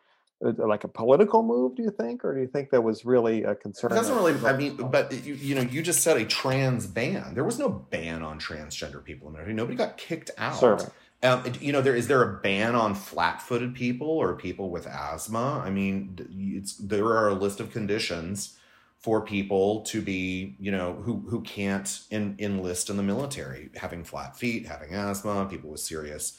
uh, 0.44 0.52
like 0.58 0.84
a 0.84 0.88
political 0.88 1.42
move? 1.42 1.76
Do 1.76 1.82
you 1.82 1.90
think, 1.90 2.24
or 2.24 2.34
do 2.34 2.40
you 2.40 2.46
think 2.46 2.70
that 2.70 2.82
was 2.82 3.04
really 3.04 3.42
a 3.42 3.54
concern? 3.54 3.92
It 3.92 3.94
doesn't 3.96 4.16
really. 4.16 4.34
I 4.46 4.56
mean, 4.56 4.76
but 4.76 5.12
you, 5.24 5.34
you 5.34 5.54
know, 5.54 5.60
you 5.62 5.82
just 5.82 6.02
said 6.02 6.16
a 6.16 6.24
trans 6.24 6.86
ban. 6.86 7.34
There 7.34 7.44
was 7.44 7.58
no 7.58 7.68
ban 7.68 8.22
on 8.22 8.40
transgender 8.40 9.04
people 9.04 9.28
in 9.28 9.34
America. 9.34 9.52
Nobody 9.52 9.76
got 9.76 9.98
kicked 9.98 10.30
out. 10.38 10.90
Um, 11.22 11.44
you 11.60 11.72
know, 11.72 11.80
there 11.80 11.96
is 11.96 12.08
there 12.08 12.22
a 12.22 12.40
ban 12.40 12.74
on 12.74 12.94
flat-footed 12.94 13.74
people 13.74 14.08
or 14.08 14.34
people 14.36 14.70
with 14.70 14.86
asthma? 14.86 15.62
I 15.64 15.70
mean, 15.70 16.18
it's 16.54 16.76
there 16.76 17.06
are 17.06 17.28
a 17.28 17.34
list 17.34 17.58
of 17.58 17.72
conditions 17.72 18.58
for 18.98 19.20
people 19.22 19.82
to 19.82 20.02
be, 20.02 20.56
you 20.58 20.70
know, 20.70 20.94
who 20.94 21.24
who 21.28 21.40
can't 21.42 22.00
in, 22.10 22.36
enlist 22.38 22.90
in 22.90 22.96
the 22.96 23.02
military, 23.02 23.70
having 23.76 24.04
flat 24.04 24.36
feet, 24.36 24.66
having 24.66 24.94
asthma, 24.94 25.46
people 25.46 25.70
with 25.70 25.80
serious 25.80 26.38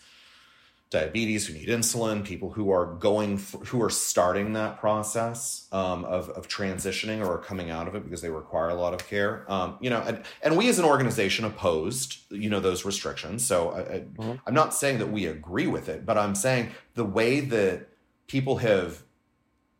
diabetes 0.89 1.47
who 1.47 1.53
need 1.53 1.67
insulin, 1.67 2.23
people 2.23 2.51
who 2.51 2.71
are 2.71 2.85
going 2.85 3.37
for, 3.37 3.57
who 3.65 3.81
are 3.83 3.89
starting 3.89 4.53
that 4.53 4.79
process 4.79 5.67
um, 5.73 6.05
of, 6.05 6.29
of 6.29 6.47
transitioning 6.47 7.25
or 7.25 7.37
coming 7.37 7.69
out 7.69 7.87
of 7.87 7.95
it 7.95 8.03
because 8.03 8.21
they 8.21 8.29
require 8.29 8.69
a 8.69 8.75
lot 8.75 8.93
of 8.93 9.05
care. 9.07 9.43
Um, 9.51 9.77
you 9.81 9.89
know, 9.89 9.99
and, 9.99 10.23
and 10.41 10.55
we 10.55 10.69
as 10.69 10.79
an 10.79 10.85
organization 10.85 11.43
opposed, 11.43 12.19
you 12.29 12.49
know, 12.49 12.61
those 12.61 12.85
restrictions. 12.85 13.45
So 13.45 13.71
I, 13.71 13.79
I, 13.79 13.99
mm-hmm. 13.99 14.33
I'm 14.45 14.53
not 14.53 14.73
saying 14.73 14.99
that 14.99 15.11
we 15.11 15.25
agree 15.25 15.67
with 15.67 15.89
it, 15.89 16.05
but 16.05 16.17
I'm 16.17 16.35
saying 16.35 16.71
the 16.93 17.05
way 17.05 17.41
that 17.41 17.89
people 18.27 18.57
have 18.57 19.03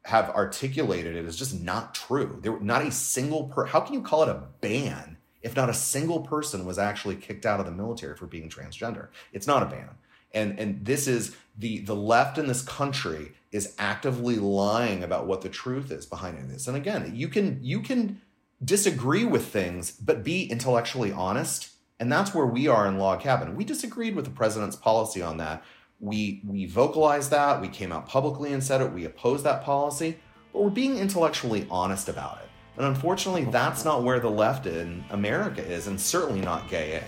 have 0.03 0.29
articulated 0.29 1.17
it 1.17 1.25
is 1.25 1.35
just 1.35 1.61
not 1.61 1.93
true. 1.93 2.39
There 2.41 2.57
not 2.59 2.81
a 2.81 2.91
single 2.91 3.45
per. 3.45 3.65
How 3.65 3.79
can 3.79 3.93
you 3.93 4.01
call 4.01 4.23
it 4.23 4.29
a 4.29 4.43
ban 4.61 5.17
if 5.41 5.55
not 5.55 5.69
a 5.69 5.73
single 5.73 6.21
person 6.21 6.65
was 6.65 6.77
actually 6.77 7.15
kicked 7.15 7.45
out 7.45 7.59
of 7.59 7.65
the 7.65 7.71
military 7.71 8.15
for 8.15 8.25
being 8.25 8.49
transgender? 8.49 9.07
It's 9.31 9.47
not 9.47 9.63
a 9.63 9.65
ban 9.65 9.89
and 10.37 10.59
and 10.59 10.85
this 10.85 11.07
is 11.07 11.35
the 11.57 11.79
the 11.79 11.95
left 11.95 12.37
in 12.37 12.47
this 12.47 12.61
country 12.61 13.33
is 13.51 13.73
actively 13.79 14.35
lying 14.35 15.03
about 15.03 15.25
what 15.25 15.41
the 15.41 15.49
truth 15.49 15.91
is 15.91 16.05
behind 16.05 16.49
this. 16.49 16.67
And 16.67 16.77
again 16.77 17.11
you 17.15 17.27
can 17.27 17.59
you 17.61 17.81
can 17.81 18.21
disagree 18.63 19.25
with 19.25 19.47
things 19.47 19.91
but 19.91 20.23
be 20.23 20.45
intellectually 20.45 21.11
honest. 21.11 21.71
And 21.99 22.11
that's 22.11 22.33
where 22.33 22.45
we 22.45 22.67
are 22.67 22.87
in 22.87 22.99
log 22.99 23.21
cabin. 23.21 23.55
We 23.55 23.65
disagreed 23.65 24.15
with 24.15 24.25
the 24.25 24.31
president's 24.31 24.75
policy 24.75 25.21
on 25.21 25.37
that. 25.37 25.63
We 25.99 26.41
we 26.45 26.65
vocalized 26.65 27.31
that. 27.31 27.59
We 27.61 27.69
came 27.69 27.91
out 27.91 28.07
publicly 28.07 28.53
and 28.53 28.63
said 28.63 28.81
it. 28.81 28.93
We 28.93 29.05
opposed 29.05 29.43
that 29.45 29.63
policy 29.63 30.17
but 30.53 30.63
we're 30.63 30.69
being 30.69 30.97
intellectually 30.97 31.67
honest 31.69 32.09
about 32.09 32.39
it. 32.43 32.49
And 32.77 32.85
unfortunately 32.85 33.45
that's 33.45 33.83
not 33.83 34.03
where 34.03 34.19
the 34.19 34.29
left 34.29 34.67
in 34.67 35.03
america 35.09 35.63
is 35.65 35.87
and 35.87 35.99
certainly 35.99 36.41
not 36.41 36.69
gay 36.69 37.01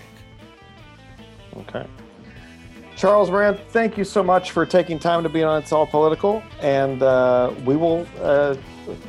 okay 1.56 1.86
Charles 3.00 3.30
Moran, 3.30 3.56
thank 3.70 3.96
you 3.96 4.04
so 4.04 4.22
much 4.22 4.50
for 4.50 4.66
taking 4.66 4.98
time 4.98 5.22
to 5.22 5.30
be 5.30 5.42
on 5.42 5.62
It's 5.62 5.72
All 5.72 5.86
Political, 5.86 6.42
and 6.60 7.02
uh, 7.02 7.50
we 7.64 7.74
will 7.74 8.06
uh, 8.20 8.54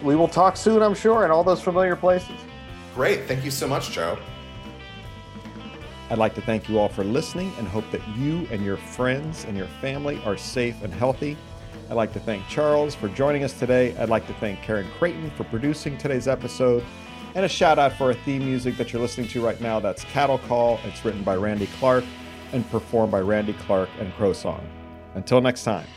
we 0.01 0.15
will 0.15 0.29
talk 0.29 0.55
soon, 0.55 0.81
I'm 0.81 0.95
sure, 0.95 1.25
in 1.25 1.31
all 1.31 1.43
those 1.43 1.61
familiar 1.61 1.97
places. 1.97 2.37
Great, 2.95 3.25
thank 3.25 3.43
you 3.43 3.51
so 3.51 3.67
much, 3.67 3.91
Joe. 3.91 4.17
I'd 6.09 6.19
like 6.19 6.33
to 6.35 6.41
thank 6.41 6.69
you 6.69 6.79
all 6.79 6.87
for 6.87 7.03
listening 7.03 7.51
and 7.57 7.67
hope 7.67 7.83
that 7.91 7.99
you 8.15 8.47
and 8.49 8.63
your 8.63 8.77
friends 8.77 9.43
and 9.43 9.57
your 9.57 9.67
family 9.81 10.23
are 10.23 10.37
safe 10.37 10.81
and 10.83 10.93
healthy. 10.93 11.35
I'd 11.89 11.95
like 11.95 12.13
to 12.13 12.19
thank 12.21 12.47
Charles 12.47 12.95
for 12.95 13.09
joining 13.09 13.43
us 13.43 13.51
today. 13.59 13.93
I'd 13.97 14.07
like 14.07 14.25
to 14.27 14.33
thank 14.35 14.61
Karen 14.61 14.87
Creighton 14.97 15.31
for 15.31 15.43
producing 15.43 15.97
today's 15.97 16.29
episode. 16.29 16.81
And 17.35 17.43
a 17.43 17.49
shout 17.49 17.77
out 17.77 17.91
for 17.91 18.05
our 18.05 18.13
theme 18.13 18.45
music 18.45 18.77
that 18.77 18.93
you're 18.93 19.01
listening 19.01 19.27
to 19.29 19.43
right 19.43 19.59
now. 19.59 19.81
That's 19.81 20.05
Cattle 20.05 20.37
Call. 20.37 20.79
It's 20.85 21.03
written 21.03 21.23
by 21.23 21.35
Randy 21.35 21.67
Clark 21.77 22.05
and 22.53 22.69
performed 22.69 23.11
by 23.11 23.19
Randy 23.19 23.53
Clark 23.53 23.89
and 23.99 24.13
Crow 24.15 24.33
Song. 24.33 24.67
Until 25.15 25.41
next 25.41 25.63
time. 25.63 25.87